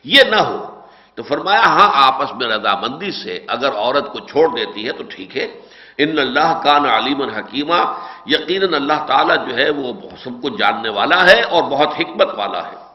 یہ 0.04 0.22
نہ 0.30 0.36
ہو۔ 0.36 0.80
تو 1.14 1.22
فرمایا 1.22 1.60
ہاں 1.60 1.90
آپس 1.94 2.34
میں 2.34 2.46
رضامندی 2.46 3.10
سے 3.10 3.44
اگر 3.48 3.72
عورت 3.74 4.12
کو 4.12 4.18
چھوڑ 4.18 4.56
دیتی 4.56 4.86
ہے 4.86 4.92
تو 4.92 5.04
ٹھیک 5.08 5.36
ہے۔ 5.36 5.48
ان 5.98 6.18
اللہ 6.18 6.60
کان 6.64 6.86
علیم 6.86 7.22
حکیمہ۔ 7.22 7.94
یقیناً 8.26 8.74
اللہ 8.74 9.06
تعالیٰ 9.06 9.48
جو 9.48 9.56
ہے 9.56 9.70
وہ 9.70 9.92
سب 10.24 10.42
کو 10.42 10.48
جاننے 10.48 10.88
والا 10.88 11.30
ہے 11.30 11.42
اور 11.42 11.62
بہت 11.62 11.88
حکمت 12.00 12.28
والا 12.34 12.58
ہے۔ 12.58 12.91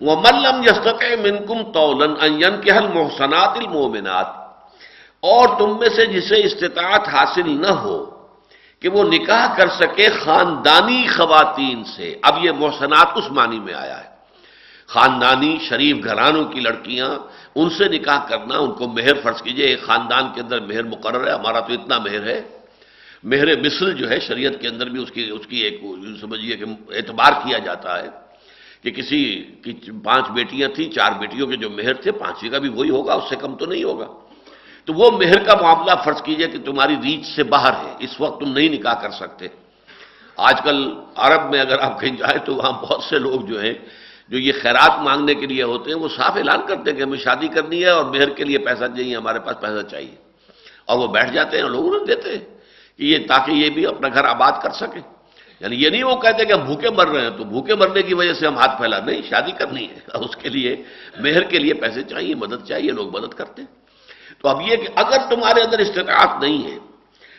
وہ 0.00 0.16
ملم 0.16 0.62
یستق 0.62 1.02
منکم 1.22 1.72
تولن 1.72 2.60
کے 2.60 2.70
حل 2.70 2.88
محسنات 2.94 3.56
المومنات 3.56 4.26
اور 5.20 5.58
تم 5.58 5.78
میں 5.78 5.88
سے 5.88 6.06
جسے 6.06 6.36
استطاعت 6.44 7.08
حاصل 7.08 7.48
نہ 7.60 7.72
ہو 7.72 7.98
کہ 8.80 8.88
وہ 8.88 9.04
نکاح 9.04 9.56
کر 9.56 9.68
سکے 9.68 10.08
خاندانی 10.24 11.06
خواتین 11.06 11.84
سے۔ 11.84 12.14
اب 12.22 12.44
یہ 12.44 12.50
محسنات 12.50 13.08
اس 13.14 13.30
معنی 13.30 13.60
میں 13.60 13.74
آیا 13.74 14.04
ہے۔ 14.04 14.10
خاندانی 14.86 15.58
شریف 15.68 16.04
گھرانوں 16.04 16.44
کی 16.44 16.60
لڑکیاں، 16.60 17.10
ان 17.54 17.70
سے 17.70 17.88
نکاح 17.88 18.20
کرنا، 18.28 18.58
ان 18.58 18.72
کو 18.72 18.88
مہر 18.88 19.14
فرض 19.22 19.42
کیجیے، 19.42 19.66
ایک 19.66 19.82
خاندان 19.82 20.24
کے 20.34 20.40
اندر 20.40 20.60
مہر 20.60 20.82
مقرر 20.82 21.26
ہے، 21.26 21.32
ہمارا 21.32 21.60
تو 21.60 21.72
اتنا 21.72 21.98
مہر 21.98 22.22
ہے۔ 22.26 22.40
مہر 23.24 23.60
مثل 23.60 23.94
جو 23.94 24.10
ہے، 24.10 24.20
شریعت 24.20 24.60
کے 24.60 24.68
اندر 24.68 24.86
بھی 24.88 25.02
اس 25.02 25.10
کی 25.10 25.30
اس 25.30 25.46
کی 25.46 25.56
ایک، 25.56 25.80
سمجھیے 26.20 26.56
کہ 26.56 26.64
اعتبار 26.94 27.32
کیا 27.32 27.58
جاتا 27.58 28.02
ہے۔ 28.02 28.25
کہ 28.86 29.02
کسی 29.02 29.42
کی 29.64 29.72
پانچ 30.04 30.30
بیٹیاں 30.30 30.68
تھیں، 30.68 30.90
چار 30.90 31.12
بیٹیوں 31.18 31.46
کے 31.46 31.56
جو 31.56 31.70
مہر 31.70 31.94
تھے، 31.94 32.12
پانچویں 32.12 32.50
کا 32.50 32.58
بھی 32.58 32.68
وہی 32.68 32.90
ہوگا، 32.90 33.14
اس 33.14 33.24
سے 33.28 33.36
کم 33.36 33.56
تو 33.56 33.66
نہیں 33.66 33.84
ہوگا۔ 33.84 34.06
تو 34.84 34.92
وہ 34.92 35.10
مہر 35.10 35.38
کا 35.38 35.54
معاملہ 35.62 35.90
فرض 36.04 36.22
کیجیے 36.22 36.46
کہ 36.46 36.58
تمہاری 36.58 36.96
ریچ 37.02 37.26
سے 37.26 37.42
باہر 37.42 37.72
ہے، 37.72 37.94
اس 37.98 38.20
وقت 38.20 38.40
تم 38.40 38.52
نہیں 38.52 38.68
نکاح 38.68 38.94
کر 38.94 39.10
سکتے۔ 39.10 39.48
آج 40.36 40.54
کل 40.64 40.94
عرب 41.14 41.50
میں 41.50 41.60
اگر 41.60 41.78
آپ 41.78 42.00
کہیں 42.00 42.16
جائیں 42.16 42.38
تو 42.38 42.54
وہاں 42.54 42.72
بہت 42.72 43.02
سے 43.02 43.18
لوگ 43.18 43.40
جو 43.40 43.60
ہیں، 43.60 43.74
جو 44.28 44.38
یہ 44.38 44.52
خیرات 44.62 44.98
مانگنے 44.98 45.34
کے 45.34 45.46
لیے 45.46 45.62
ہوتے 45.62 45.90
ہیں، 45.90 45.98
وہ 45.98 46.08
صاف 46.16 46.36
اعلان 46.36 46.60
کرتے 46.66 46.90
ہیں 46.90 46.98
کہ 46.98 47.02
ہمیں 47.02 47.18
شادی 47.18 47.48
کرنی 47.48 47.82
ہے 47.82 47.88
اور 47.88 48.04
مہر 48.04 48.28
کے 48.28 48.44
لیے 48.44 48.58
پیسہ 48.58 48.84
چاہیے، 48.96 49.16
ہمارے 49.16 49.38
پاس 49.38 49.60
پیسہ 49.60 49.82
چاہیے۔ 49.82 50.14
اور 50.84 50.98
وہ 50.98 51.06
بیٹھ 51.06 51.32
جاتے 51.32 51.56
ہیں 51.56 51.62
اور 51.62 51.70
لوگوں 51.70 51.98
نے 51.98 52.14
دیتے 52.14 52.32
ہیں 52.32 52.44
کہ 52.98 53.04
یہ 53.04 53.18
تاکہ 53.26 53.50
یہ 53.50 53.70
بھی 53.70 53.86
اپنا 53.86 54.08
گھر 54.08 54.24
آباد 54.24 54.52
کر 54.62 54.70
سکے 54.70 55.15
یعنی 55.60 55.76
یہ 55.76 55.90
نہیں 55.90 56.04
وہ 56.04 56.16
کہتے 56.16 56.44
کہ 56.44 56.52
ہم 56.52 56.64
بھوکے 56.64 56.90
مر 56.90 57.06
رہے 57.06 57.20
ہیں، 57.20 57.30
تو 57.30 57.44
بھوکے 57.44 57.74
مرنے 57.74 58.02
کی 58.02 58.14
وجہ 58.14 58.32
سے 58.32 58.46
ہم 58.46 58.58
ہاتھ 58.58 58.76
پھیلا، 58.78 58.98
نہیں، 58.98 59.22
شادی 59.22 59.52
کرنی 59.52 59.88
ہے۔ 59.88 59.98
اس 60.14 60.36
کے 60.36 60.48
لیے، 60.48 60.76
مہر 61.18 61.42
کے 61.42 61.58
لیے 61.58 61.74
پیسے 61.74 62.02
چاہیے، 62.02 62.34
مدد 62.34 62.66
چاہیے، 62.68 62.90
لوگ 62.90 63.16
مدد 63.16 63.34
کرتے 63.34 63.62
ہیں۔ 63.62 63.86
تو 64.38 64.48
اب 64.48 64.60
یہ 64.60 64.76
کہ 64.76 64.88
اگر 64.94 65.18
تمہارے 65.30 65.60
اندر 65.62 65.78
استطاعت 65.78 66.42
نہیں 66.42 66.70
ہے 66.70 66.78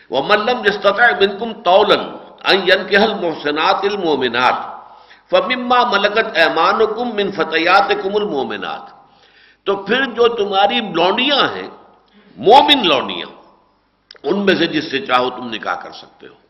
وہ 0.09 0.21
ملم 0.23 0.61
استطاع 0.65 1.11
بنکم 1.19 1.53
تولن 1.61 2.03
کے 2.87 2.97
حل 2.97 3.13
محسنات 3.13 3.83
المومنات 3.83 4.59
فمما 5.29 5.79
ملکت 5.83 6.37
ایمان 6.37 6.79
کم 6.95 7.15
من 7.15 7.31
فتحیات 7.31 7.89
کم 8.03 8.15
المومنات 8.15 8.85
تو 9.67 9.75
پھر 9.75 10.05
جو 10.05 10.27
تمہاری 10.27 10.79
لونڈیاں 10.95 11.55
ہیں، 11.55 11.69
مومن 12.37 12.87
لونڈیاں، 12.87 13.29
ان 14.23 14.45
میں 14.45 14.55
سے 14.55 14.65
جس 14.67 14.91
سے 14.91 15.05
چاہو 15.05 15.29
تم 15.29 15.49
نکاح 15.49 15.75
کر 15.75 15.91
سکتے 15.91 16.27
ہو۔ 16.27 16.46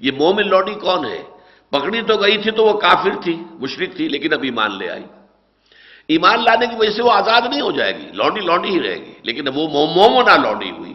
یہ 0.00 0.10
مومن 0.18 0.48
لونڈی 0.48 0.74
کون 0.74 1.04
ہے؟ 1.04 1.22
پکڑی 1.70 2.02
تو 2.02 2.16
گئی 2.16 2.38
تھی 2.38 2.50
تو 2.50 2.64
وہ 2.64 2.80
کافر 2.80 3.22
تھی 3.22 3.42
مشرق 3.50 3.96
تھی، 3.96 4.08
لیکن 4.08 4.32
اب 4.32 4.42
ایمان 4.42 4.78
لے 4.78 4.90
آئی۔ 4.90 5.04
ایمان 6.08 6.44
لانے 6.44 6.66
کی 6.66 6.76
وجہ 6.78 6.90
سے 6.90 7.02
وہ 7.02 7.12
آزاد 7.12 7.40
نہیں 7.50 7.60
ہو 7.60 7.70
جائے 7.70 7.96
گی 7.96 8.06
لونڈی 8.12 8.40
لونڈی 8.40 8.68
ہی 8.68 8.82
رہے 8.82 8.94
گی، 8.94 9.14
لیکن 9.22 9.48
وہ 9.48 9.68
مومنا 9.68 10.36
لونڈی 10.36 10.70
ہوئی۔ 10.70 10.94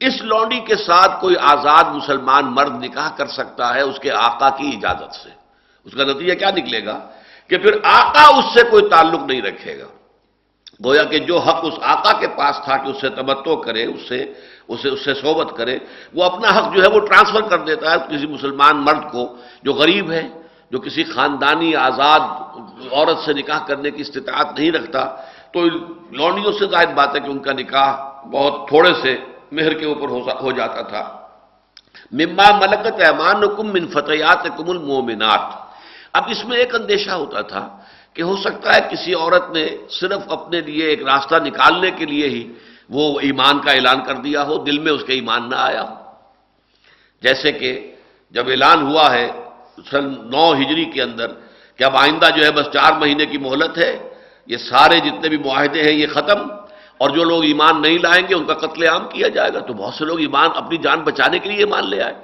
اس 0.00 0.22
لونڈی 0.22 0.60
کے 0.60 0.74
ساتھ 0.74 1.20
کوئی 1.20 1.36
آزاد 1.36 1.84
مسلمان 1.84 2.44
مرد 2.44 2.84
نکاح 2.84 3.10
کر 3.16 3.26
سکتا 3.26 3.74
ہے 3.74 3.80
اس 3.80 3.98
کے 3.98 4.10
آقا 4.10 4.50
کی 4.50 4.70
اجازت 4.74 5.14
سے۔ 5.14 5.28
اس 5.84 5.92
کا 5.92 6.04
نتیجہ 6.04 6.34
کیا 6.34 6.50
نکلے 6.50 6.84
گا؟ 6.84 7.10
کہ 7.48 7.58
پھر 7.58 7.72
آقا 7.82 8.38
اس 8.38 8.44
سے 8.54 8.66
کوئی 8.70 8.88
تعلق 8.88 9.20
نہیں 9.26 9.42
رکھے 9.42 9.78
گا۔ 9.78 9.86
گویا 10.84 11.02
کہ 11.02 11.18
جو 11.18 11.38
حق 11.38 11.58
اس 11.62 11.74
آقا 11.82 12.12
کے 12.12 12.28
پاس 12.28 12.60
تھا 12.64 12.76
کہ 12.76 12.88
اس 12.88 13.00
سے 13.00 13.08
تمتو 13.08 13.56
کرے، 13.56 13.84
اس 13.84 14.08
سے 14.08 14.32
اسے 14.68 14.88
اس 14.88 15.04
سے 15.04 15.12
صحبت 15.14 15.50
کرے، 15.56 15.76
وہ 16.14 16.22
اپنا 16.24 16.48
حق 16.56 16.66
جو 16.74 16.80
ہے 16.82 16.88
وہ 16.94 17.00
ٹرانسفر 17.06 17.42
کر 17.50 17.58
دیتا 17.68 17.84
ہے 17.90 17.96
کسی 18.08 18.26
مسلمان 18.26 18.76
مرد 18.84 19.04
کو 19.12 19.22
جو 19.62 19.72
غریب 19.72 20.10
ہے، 20.10 20.24
جو 20.70 20.78
کسی 20.80 21.02
خاندانی 21.04 21.74
آزاد 21.76 22.22
عورت 22.92 23.18
سے 23.24 23.32
نکاح 23.32 23.60
کرنے 23.68 23.90
کی 23.90 24.00
استطاعت 24.02 24.48
نہیں 24.58 24.70
رکھتا۔ 24.70 25.02
تو 25.52 25.58
لونڈیوں 26.18 26.52
سے 26.58 26.64
ظاہر 26.66 26.90
بات 26.94 27.10
ہے 27.14 27.20
کہ 27.20 27.30
ان 27.30 27.38
کا 27.38 27.52
نکاح 27.52 27.90
بہت 28.32 28.54
تھوڑے 28.68 28.92
سے 29.02 29.12
مہر 29.52 29.72
کے 29.78 29.86
اوپر 29.86 30.08
ہو 30.40 30.50
جاتا 30.50 30.82
تھا۔ 30.82 31.02
مما 32.12 32.48
ملکت 32.56 32.96
ایمان 33.04 33.42
کم 33.56 33.66
من 33.72 33.84
فتحیات 33.88 34.44
کم 34.56 34.68
المومنات 34.70 35.44
اب 36.12 36.24
اس 36.28 36.44
میں 36.44 36.56
ایک 36.58 36.74
اندیشہ 36.74 37.10
ہوتا 37.10 37.40
تھا 37.50 37.62
کہ 38.16 38.22
ہو 38.22 38.34
سکتا 38.36 38.68
ہے 38.74 38.80
کسی 38.90 39.12
عورت 39.14 39.44
نے 39.50 39.64
صرف 39.90 40.22
اپنے 40.28 40.60
لیے 40.60 40.84
ایک 40.86 41.02
راستہ 41.02 41.36
نکالنے 41.44 41.90
کے 41.90 42.04
لیے 42.06 42.28
ہی 42.28 42.42
وہ 42.92 43.04
ایمان 43.20 43.56
کا 43.64 43.70
اعلان 43.72 44.00
کر 44.04 44.16
دیا 44.24 44.42
ہو، 44.46 44.54
دل 44.64 44.78
میں 44.78 44.92
اس 44.92 45.04
کے 45.06 45.12
ایمان 45.12 45.42
نہ 45.50 45.58
آیا 45.68 45.82
ہو۔ 45.82 45.94
جیسے 47.22 47.52
کہ 47.60 47.70
جب 48.34 48.48
اعلان 48.48 48.80
ہوا 48.82 49.06
ہے 49.14 49.26
سن 49.90 50.04
نو 50.30 50.44
ہجری 50.60 50.84
کے 50.94 51.00
اندر 51.02 51.28
کہ 51.78 51.84
اب 51.84 51.96
آئندہ 51.96 52.28
جو 52.36 52.44
ہے 52.44 52.50
بس 52.52 52.66
چار 52.72 52.92
مہینے 53.00 53.26
کی 53.26 53.38
مہلت 53.38 53.78
ہے، 53.78 53.92
یہ 54.48 54.56
سارے 54.70 54.96
جتنے 55.06 55.26
بھی 55.28 55.38
معاہدے 55.38 55.80
ہیں 55.82 55.96
یہ 56.02 56.08
ختم، 56.16 56.38
اور 57.00 57.10
جو 57.10 57.22
لوگ 57.24 57.40
ایمان 57.44 57.74
نہیں 57.82 57.98
لائیں 57.98 58.24
گے 58.28 58.34
ان 58.34 58.44
کا 58.46 58.54
قتل 58.62 58.82
عام 58.88 59.04
کیا 59.08 59.28
جائے 59.28 59.50
گا۔ 59.54 59.60
تو 59.66 59.72
بہت 59.74 59.94
سے 59.94 60.04
لوگ 60.04 60.18
ایمان 60.20 60.48
اپنی 60.54 60.76
جان 60.84 60.98
بچانے 61.02 61.38
کے 61.38 61.48
لیے 61.48 61.58
ایمان 61.64 61.84
لے 61.90 62.00
آئے۔ 62.02 62.14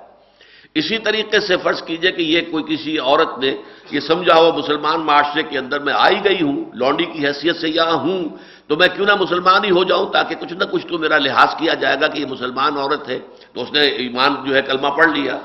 اسی 0.78 0.98
طریقے 1.06 1.38
سے 1.40 1.56
فرض 1.62 1.82
کیجیے 1.82 2.10
کہ 2.12 2.22
یہ 2.22 2.40
کوئی 2.50 2.62
کسی 2.68 2.98
عورت 2.98 3.38
نے 3.42 3.50
یہ 3.90 4.00
سمجھا 4.00 4.36
ہوا 4.38 4.50
مسلمان 4.56 5.00
معاشرے 5.00 5.42
کے 5.50 5.58
اندر 5.58 5.78
میں 5.80 5.94
آئی 5.96 6.18
گئی 6.24 6.40
ہوں، 6.42 6.58
لونڈی 6.74 7.04
کی 7.12 7.26
حیثیت 7.26 7.56
سے 7.56 7.68
یہاں 7.68 7.96
ہوں 8.04 8.20
تو 8.68 8.76
میں 8.76 8.88
کیوں 8.88 9.06
نہ 9.06 9.14
مسلمان 9.20 9.64
ہی 9.64 9.70
ہو 9.70 9.84
جاؤں 9.84 10.12
تاکہ 10.12 10.34
کچھ 10.34 10.52
نہ 10.52 10.64
کچھ 10.64 10.86
تو 10.86 10.98
میرا 10.98 11.18
لحاظ 11.18 11.54
کیا 11.56 11.74
جائے 11.74 11.96
گا 12.00 12.06
کہ 12.06 12.18
یہ 12.20 12.26
مسلمان 12.26 12.76
عورت 12.76 13.08
ہے 13.08 13.18
تو 13.52 13.62
اس 13.62 13.72
نے 13.72 13.80
ایمان 13.80 14.34
جو 14.44 14.54
ہے 14.54 14.62
کلمہ 14.62 14.88
پڑھ 14.88 15.10
لیا۔ 15.10 15.38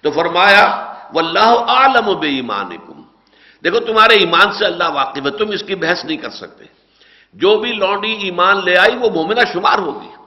تو 0.00 0.10
فرمایا، 0.10 0.94
واللہ 1.14 1.50
عالم 1.68 2.18
بے 2.20 2.28
ایمان 2.28 2.70
دیکھو، 3.64 3.80
تمہارے 3.80 4.14
ایمان 4.14 4.52
سے 4.52 4.64
اللہ 4.66 4.88
واقف 4.88 5.26
ہے، 5.26 5.30
تم 5.30 5.50
اس 5.50 5.62
کی 5.62 5.74
بحث 5.74 6.04
نہیں 6.04 6.16
کر 6.16 6.30
سکتے۔ 6.30 6.64
جو 7.34 7.58
بھی 7.58 7.72
لونڈی 7.72 8.12
ایمان 8.12 8.64
لے 8.64 8.76
آئی، 8.76 8.96
وہ 8.96 9.08
مومنہ 9.14 9.40
شمار 9.52 9.78
ہوگی۔ 9.78 10.21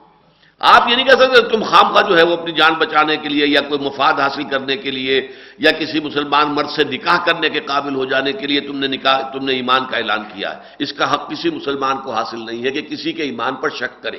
آپ 0.60 0.88
یہ 0.88 0.96
نہیں 0.96 1.06
کہہ 1.06 1.20
سکتے 1.20 1.48
تم 1.48 1.62
خام 1.62 1.94
کا 1.94 2.00
جو 2.00 2.18
ہے 2.18 2.22
وہ 2.22 2.32
اپنی 2.32 2.52
جان 2.52 2.74
بچانے 2.74 3.16
کے 3.16 3.28
لیے 3.28 3.46
یا 3.46 3.60
کوئی 3.60 3.80
مفاد 3.80 4.14
حاصل 4.20 4.44
کرنے 4.44 4.76
کے 4.76 4.90
لیے 4.90 5.28
یا 5.58 5.70
کسی 5.70 6.00
مسلمان 6.00 6.54
مرد 6.54 6.68
سے 6.68 6.84
نکاح 6.84 7.18
کرنے 7.24 7.48
کے 7.48 7.60
قابل 7.60 7.94
ہو 7.94 8.04
جانے 8.04 8.32
کے 8.32 8.46
لیے 8.46 8.60
تم 8.60 8.78
نے 8.78 8.86
نکاح 8.86 9.20
تم 9.20 9.44
نے 9.44 9.52
ایمان 9.52 9.84
کا 9.90 9.96
اعلان 9.96 10.22
کیا 10.34 10.50
ہے۔ 10.50 10.58
اس 10.78 10.92
کا 10.92 11.14
حق 11.14 11.30
کسی 11.30 11.50
مسلمان 11.50 11.96
کو 12.00 12.12
حاصل 12.12 12.46
نہیں 12.46 12.64
ہے 12.64 12.70
کہ 12.70 12.82
کسی 12.82 13.12
کے 13.12 13.22
ایمان 13.22 13.54
پر 13.54 13.68
شک 13.68 14.02
کرے۔ 14.02 14.18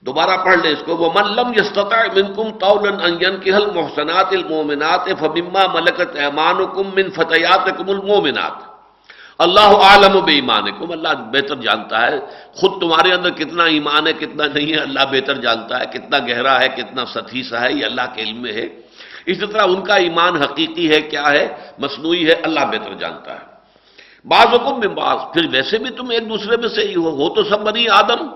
دوبارہ 0.00 0.44
پڑھ 0.44 0.56
لیں 0.56 0.72
اس 0.72 0.82
کو۔ 0.84 0.96
وہ 0.96 1.12
من 1.14 1.34
لم 1.34 1.48
منکم 2.14 2.58
طولا 2.58 3.04
ان 3.04 3.14
ينكح 3.22 3.56
المحصنات 3.56 4.32
المؤمنات 4.32 5.04
فمما 5.18 5.66
ملكت 5.74 6.16
ايمانكم 6.16 6.90
من 6.94 7.10
فتياتكم 7.10 7.90
المؤمنات۔ 7.90 8.77
اللہ 9.38 9.60
عالم 9.60 10.16
و 10.16 10.20
بے 10.20 10.32
ایمانکم 10.32 10.92
اللہ 10.92 11.08
بہتر 11.08 11.56
جانتا 11.56 12.06
ہے۔ 12.06 12.18
خود 12.52 12.80
تمہارے 12.80 13.12
اندر 13.12 13.30
کتنا 13.30 13.64
ایمان 13.64 14.06
ہے، 14.06 14.12
کتنا 14.12 14.44
نہیں 14.54 14.72
ہے، 14.72 14.78
اللہ 14.78 15.00
بہتر 15.10 15.34
جانتا 15.34 15.80
ہے۔ 15.80 15.86
کتنا 15.86 16.18
گہرا 16.18 16.60
ہے، 16.60 16.68
کتنا 16.68 17.04
سطحی 17.06 17.42
سا 17.42 17.60
ہے، 17.60 17.72
یہ 17.72 17.84
اللہ 17.84 18.02
کے 18.14 18.22
علم 18.22 18.42
میں 18.42 18.52
ہے۔ 18.52 18.68
اسی 19.26 19.46
طرح 19.46 19.62
ان 19.62 19.82
کا 19.84 19.94
ایمان 19.94 20.36
حقیقی 20.36 20.90
ہے، 20.90 21.00
کیا 21.00 21.30
ہے؟ 21.30 21.56
مصنوعی 21.78 22.26
ہے، 22.26 22.32
اللہ 22.32 22.60
بہتر 22.60 22.94
جانتا 22.94 23.34
ہے۔ 23.34 23.44
بعض 24.24 24.46
حکم 24.46 24.80
میں 24.80 24.88
بعض، 24.88 25.32
پھر 25.32 25.46
ویسے 25.50 25.78
بھی 25.78 25.90
تم 25.90 26.10
ایک 26.10 26.28
دوسرے 26.28 26.56
میں 26.56 26.68
سے 26.68 26.88
ہی 26.88 26.94
ہو 26.94 27.10
ہو 27.10 27.34
تو 27.34 27.44
سب 27.44 27.60
بنی 27.60 27.88
آدم۔ 27.88 28.26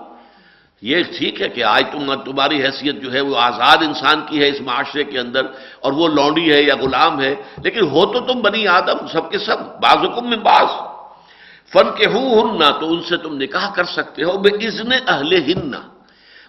یہ 0.81 1.03
ٹھیک 1.17 1.41
ہے 1.41 1.49
کہ 1.49 1.63
آج 1.63 1.83
تم 1.91 2.15
تمہاری 2.15 2.63
حیثیت 2.63 2.95
جو 2.95 3.13
ہے، 3.13 3.21
وہ 3.21 3.37
آزاد 3.37 3.77
انسان 3.77 4.21
کی 4.29 4.41
ہے 4.41 4.49
اس 4.49 4.61
معاشرے 4.61 5.03
کے 5.03 5.19
اندر، 5.19 5.45
اور 5.79 5.91
وہ 5.91 6.07
لونڈی 6.07 6.53
ہے 6.53 6.61
یا 6.61 6.75
غلام 6.75 7.21
ہے، 7.21 7.35
لیکن 7.63 7.81
ہو 7.81 8.05
تو 8.05 8.19
تم 8.19 8.41
بنی 8.41 8.67
آدم، 8.67 9.07
سب 9.11 9.31
کے 9.31 9.37
سب۔ 9.37 9.57
بعض 9.81 9.97
حکم 9.97 10.29
میں 10.29 10.37
بعض۔ 10.37 10.92
فن 11.73 11.95
کے 11.97 12.05
ہوں 12.05 12.59
تو 12.79 12.93
ان 12.93 13.03
سے 13.03 13.17
تم 13.17 13.33
نکاح 13.33 13.73
کر 13.73 13.83
سکتے 13.83 14.23
ہو 14.23 14.37
بے 14.37 14.67
ازن 14.67 14.91
اہل 15.07 15.33
ہن 15.33 15.71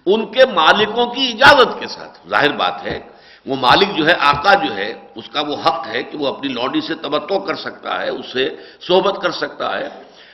ان 0.07 0.33
کے 0.33 0.41
مالکوں 0.55 1.07
کی 1.07 1.33
اجازت 1.33 1.81
کے 1.81 1.87
ساتھ۔ 1.87 2.29
ظاہر 2.29 2.53
بات 2.53 2.85
ہے، 2.85 3.01
وہ 3.47 3.57
مالک 3.57 3.97
جو 3.97 4.07
ہے، 4.07 4.15
آقا 4.19 4.55
جو 4.55 4.77
ہے، 4.77 4.95
اس 5.15 5.29
کا 5.29 5.41
وہ 5.41 5.57
حق 5.67 5.87
ہے 5.87 6.03
کہ 6.03 6.19
وہ 6.19 6.27
اپنی 6.29 6.53
لونڈی 6.53 6.81
سے 6.81 6.95
تبتو 6.95 7.39
کر 7.39 7.55
سکتا 7.55 8.03
ہے، 8.03 8.09
اسے 8.09 8.57
صحبت 8.81 9.23
کر 9.23 9.31
سکتا 9.31 9.79
ہے۔ 9.79 9.89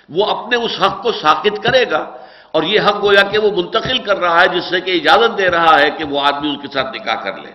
وہ 0.08 0.24
اپنے 0.24 0.56
اس 0.56 0.82
حق 0.82 1.02
کو 1.02 1.12
ساکت 1.12 1.62
کرے 1.62 1.84
گا۔ 1.90 2.16
اور 2.50 2.62
یہ 2.62 2.80
حق 2.80 3.04
گویا 3.04 3.22
کہ 3.22 3.38
وہ 3.38 3.62
منتقل 3.62 3.98
کر 3.98 4.18
رہا 4.18 4.40
ہے، 4.40 4.46
جس 4.48 4.64
سے 4.64 4.80
کہ 4.80 4.90
اجازت 4.90 5.38
دے 5.38 5.50
رہا 5.50 5.78
ہے 5.78 5.90
کہ 5.90 6.04
وہ 6.04 6.20
آدمی 6.20 6.50
اس 6.50 6.62
کے 6.62 6.68
ساتھ 6.72 6.96
نکاح 6.96 7.14
کر 7.14 7.36
لے۔ 7.36 7.52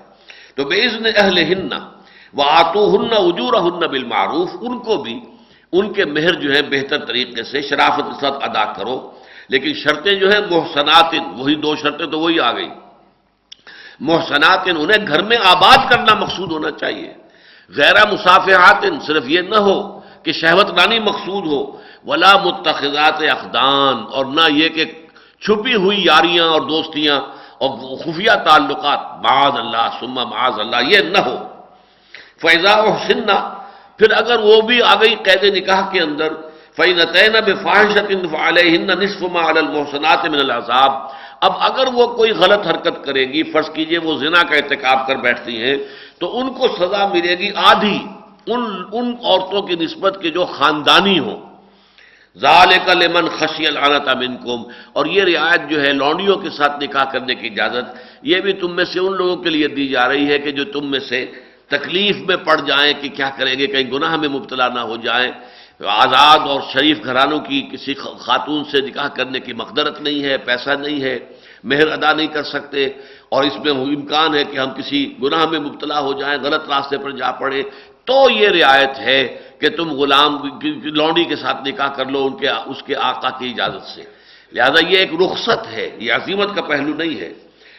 تو 0.56 0.64
بے 0.64 0.86
عزن 0.86 1.06
اہل 1.06 1.38
ہن 1.38 1.70
وہ 2.34 2.44
آتو 2.44 2.96
ہن 2.96 3.08
اجور 3.12 3.54
ہن 3.54 3.88
بالمعروف۔ 3.88 4.50
ان 4.62 4.80
کو 4.80 4.98
بھی 4.98 5.20
ان 5.72 5.94
کے 5.94 6.06
مہر 6.06 6.34
جو 6.34 6.54
ہے 6.54 6.62
بہتر 6.62 7.06
طریقے 7.06 7.44
سے 7.44 7.62
شرافت 7.62 8.06
کے 8.10 8.22
ساتھ 8.22 8.50
ادا 8.50 8.74
کرو۔ 8.74 9.12
لیکن 9.50 9.74
شرطیں 9.74 10.14
جو 10.14 10.30
ہیں 10.30 10.42
محسنات 10.50 11.14
وہی 11.38 11.56
دو 11.56 11.76
شرطیں 11.76 12.06
تو 12.06 12.20
وہی 12.20 12.40
آ 12.40 12.52
گئی 12.52 12.70
محسنات 14.00 14.60
انہیں 14.68 15.08
گھر 15.08 15.24
میں 15.24 15.38
آباد 15.44 15.90
کرنا 15.90 16.14
مقصود 16.14 16.52
ہونا 16.52 16.72
چاہیے۔ 16.72 17.14
غیر 17.70 17.96
مسافحات 18.12 18.86
صرف 19.08 19.24
یہ 19.28 19.42
نہ 19.42 19.56
ہو 19.56 20.00
کہ 20.24 20.32
شہوت 20.32 20.80
رانی 20.80 21.00
مقصود 21.00 21.48
ہو۔ 21.48 21.82
ولا 22.06 22.34
متخذات 22.44 23.24
اقدان، 23.32 24.04
اور 24.12 24.26
نہ 24.26 24.42
یہ 24.50 24.70
کہ 24.70 24.86
چھپی 25.42 25.76
ہوئی 25.76 26.06
یاریاں 26.06 26.46
اور 26.46 26.62
دوستیاں 26.62 27.20
اور 27.58 27.98
خفیہ 27.98 28.36
تعلقات۔ 28.46 29.00
معاذ 29.24 29.56
اللہ 29.60 29.90
سما 30.00 30.24
معاذ 30.24 30.60
اللہ، 30.60 30.82
یہ 30.90 31.00
نہ 31.00 31.18
ہو۔ 31.18 31.38
فیضا 32.42 32.82
و 32.82 32.98
پھر 34.00 34.12
اگر 34.12 34.40
وہ 34.40 34.62
بھی 34.68 34.82
آ 34.82 34.94
گئی 35.02 35.16
قید 35.26 35.44
نکاح 35.56 35.82
کے 35.92 36.00
اندر 36.02 36.34
فی 36.78 36.92
نتین 36.94 37.36
بفاحشت 37.46 38.12
علیہن 38.38 38.88
نصف 39.00 39.22
ما 39.32 39.50
علی 39.50 39.60
المحسنات 39.60 40.26
من 40.26 40.40
العذاب۔ 40.40 40.92
اب 41.42 41.54
اگر 41.68 41.88
وہ 41.94 42.06
کوئی 42.16 42.32
غلط 42.32 42.68
حرکت 42.68 43.04
کرے 43.06 43.24
گی، 43.32 43.44
فرض 43.52 43.70
کیجیے 43.76 44.00
وہ 44.04 44.18
زنا 44.20 44.42
کا 44.50 44.56
ارتکاب 44.56 45.08
کر 45.08 45.16
بیٹھتی 45.26 45.56
ہیں، 45.64 45.78
تو 46.20 46.26
ان 46.40 46.54
کو 46.54 46.68
سزا 46.80 47.06
ملے 47.14 47.38
گی 47.40 47.50
آدھی، 47.72 47.98
ان 48.48 48.62
ان 48.92 49.14
عورتوں 49.24 49.62
کی 49.68 49.76
نسبت 49.76 50.14
کے 50.22 50.30
جو 50.30 50.46
خاندانی 50.58 51.18
ہوں۔ 51.20 51.40
ذالک 52.38 52.90
لمن 52.96 53.28
خشی 53.38 53.66
العنت 53.68 54.08
منکم 54.20 54.60
اور 54.94 55.06
یہ 55.06 55.24
رعایت 55.24 55.62
جو 55.70 55.82
ہے 55.82 55.92
لونڈیوں 55.94 56.38
کے 56.44 56.50
ساتھ 56.58 56.84
نکاح 56.84 57.06
کرنے 57.14 57.36
کی 57.36 57.48
اجازت، 57.48 57.86
یہ 58.24 58.38
بھی 58.44 58.54
تم 58.60 58.76
میں 58.76 58.86
سے 58.92 59.00
ان 59.00 59.14
لوگوں 59.16 59.36
کے 59.44 59.50
لیے 59.50 59.68
دی 59.78 59.88
جا 59.88 60.08
رہی 60.10 60.26
ہے 60.32 60.38
کہ 60.44 60.52
جو 60.52 60.64
تم 60.76 60.92
میں 60.92 61.00
سے 61.10 61.20
تکلیف 61.68 62.18
میں 62.18 62.36
پڑ 62.36 62.62
جائیں 62.62 62.94
کہ 63.02 63.10
کیا 63.10 63.30
کریں 63.38 63.60
گے، 63.60 63.68
کہیں 63.68 63.92
گناہ 63.92 64.16
میں 64.16 64.30
مبتلا 64.30 64.68
نہ 64.68 64.80
ہو 64.80 64.96
جائیں۔ 64.96 65.32
آزاد 65.86 66.40
اور 66.40 66.62
شریف 66.74 67.04
گھرانوں 67.04 67.40
کی 67.40 67.68
کسی 67.72 67.94
خاتون 67.94 68.64
سے 68.64 68.82
نکاح 68.82 69.08
کرنے 69.08 69.40
کی 69.40 69.54
مقدرت 69.54 70.02
نہیں 70.02 70.24
ہے، 70.24 70.38
پیسہ 70.38 70.70
نہیں 70.70 71.02
ہے، 71.02 71.20
مہر 71.64 71.88
ادا 71.88 72.14
نہیں 72.14 72.28
کر 72.28 72.44
سکتے۔ 72.44 72.90
اور 73.30 73.44
اس 73.44 73.54
میں 73.64 73.72
امکان 73.72 74.36
ہے 74.36 74.44
کہ 74.44 74.58
ہم 74.60 74.70
کسی 74.70 75.14
گناہ 75.24 75.46
میں 75.46 75.60
مبتلا 75.60 76.00
ہو 76.00 76.14
جائیں، 76.14 76.38
غلط 76.44 76.70
راستے 76.70 76.98
پر 76.98 77.12
جا 77.12 77.32
پڑے 77.32 77.64
تو 78.06 78.30
یہ 78.30 78.50
رعایت 78.50 79.00
ہے 79.00 79.38
کہ 79.60 79.70
تم 79.70 79.92
غلام 79.92 80.38
لونڈی 80.84 81.24
کے 81.24 81.36
ساتھ 81.36 81.68
نکاح 81.68 81.88
کر 81.88 82.06
لو، 82.06 82.26
ان 82.26 82.38
کے، 82.38 82.50
اس 82.50 82.84
کے 82.84 82.96
آقا 82.96 83.30
کی 83.30 83.50
اجازت 83.50 83.88
سے۔ 83.88 84.04
لہذا 84.52 84.88
یہ 84.88 84.98
ایک 84.98 85.12
رخصت 85.14 85.72
ہے، 85.72 85.96
یہ 86.00 86.14
عظیمت 86.14 86.56
کا 86.56 86.62
پہلو 86.62 86.94
نہیں 86.94 87.20
ہے۔ 87.20 87.34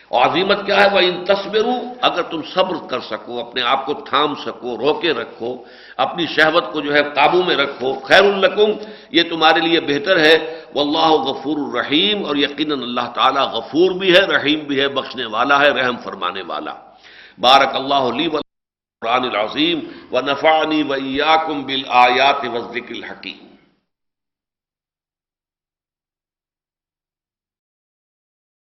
اور 0.08 0.26
عظیمت 0.26 0.66
کیا 0.66 0.76
ہے؟ 0.80 0.88
وہ 0.94 0.98
ان 0.98 1.24
تصویروں 1.24 1.78
اگر 2.00 2.22
تم 2.22 2.40
صبر 2.54 2.76
کر 2.90 3.00
سکو، 3.00 3.40
اپنے 3.40 3.62
آپ 3.62 3.86
کو 3.86 3.92
تھام 4.06 4.34
سکو، 4.34 4.76
روکے 4.78 5.12
رکھو، 5.12 5.50
اپنی 5.96 6.26
شہوت 6.26 6.72
کو 6.72 6.80
جو 6.80 6.94
ہے 6.94 7.02
قابو 7.14 7.42
میں 7.42 7.56
رکھو، 7.56 7.92
خیر 8.00 8.24
القم 8.24 8.70
یہ 9.10 9.22
تمہارے 9.22 9.60
لیے 9.60 9.80
بہتر 9.80 10.16
ہے۔ 10.18 10.34
وہ 10.74 10.80
اللہ 10.80 11.10
غفور 11.28 11.56
الرحیم، 11.56 12.24
اور 12.26 12.36
یقیناً 12.36 12.82
اللہ 12.82 13.06
تعالیٰ 13.14 13.44
غفور 13.52 13.90
بھی 13.98 14.14
ہے، 14.14 14.22
رحیم 14.26 14.58
بھی 14.58 14.80
ہے، 14.80 14.88
بخشنے 14.88 15.26
والا 15.26 15.60
ہے، 15.60 15.70
رحم 15.70 15.96
فرمانے 16.04 16.42
والا۔ 16.42 16.74
بارک 17.38 17.74
اللہ 17.74 18.02
علی 18.12 18.28
قرآن 19.02 19.24
العظیم 19.24 19.78
و 20.12 20.20
نفانی 20.20 20.82
ویاکم 20.82 21.62
بالآیات 21.62 22.44
وزق 22.54 22.90
الحکیم۔ 22.90 23.55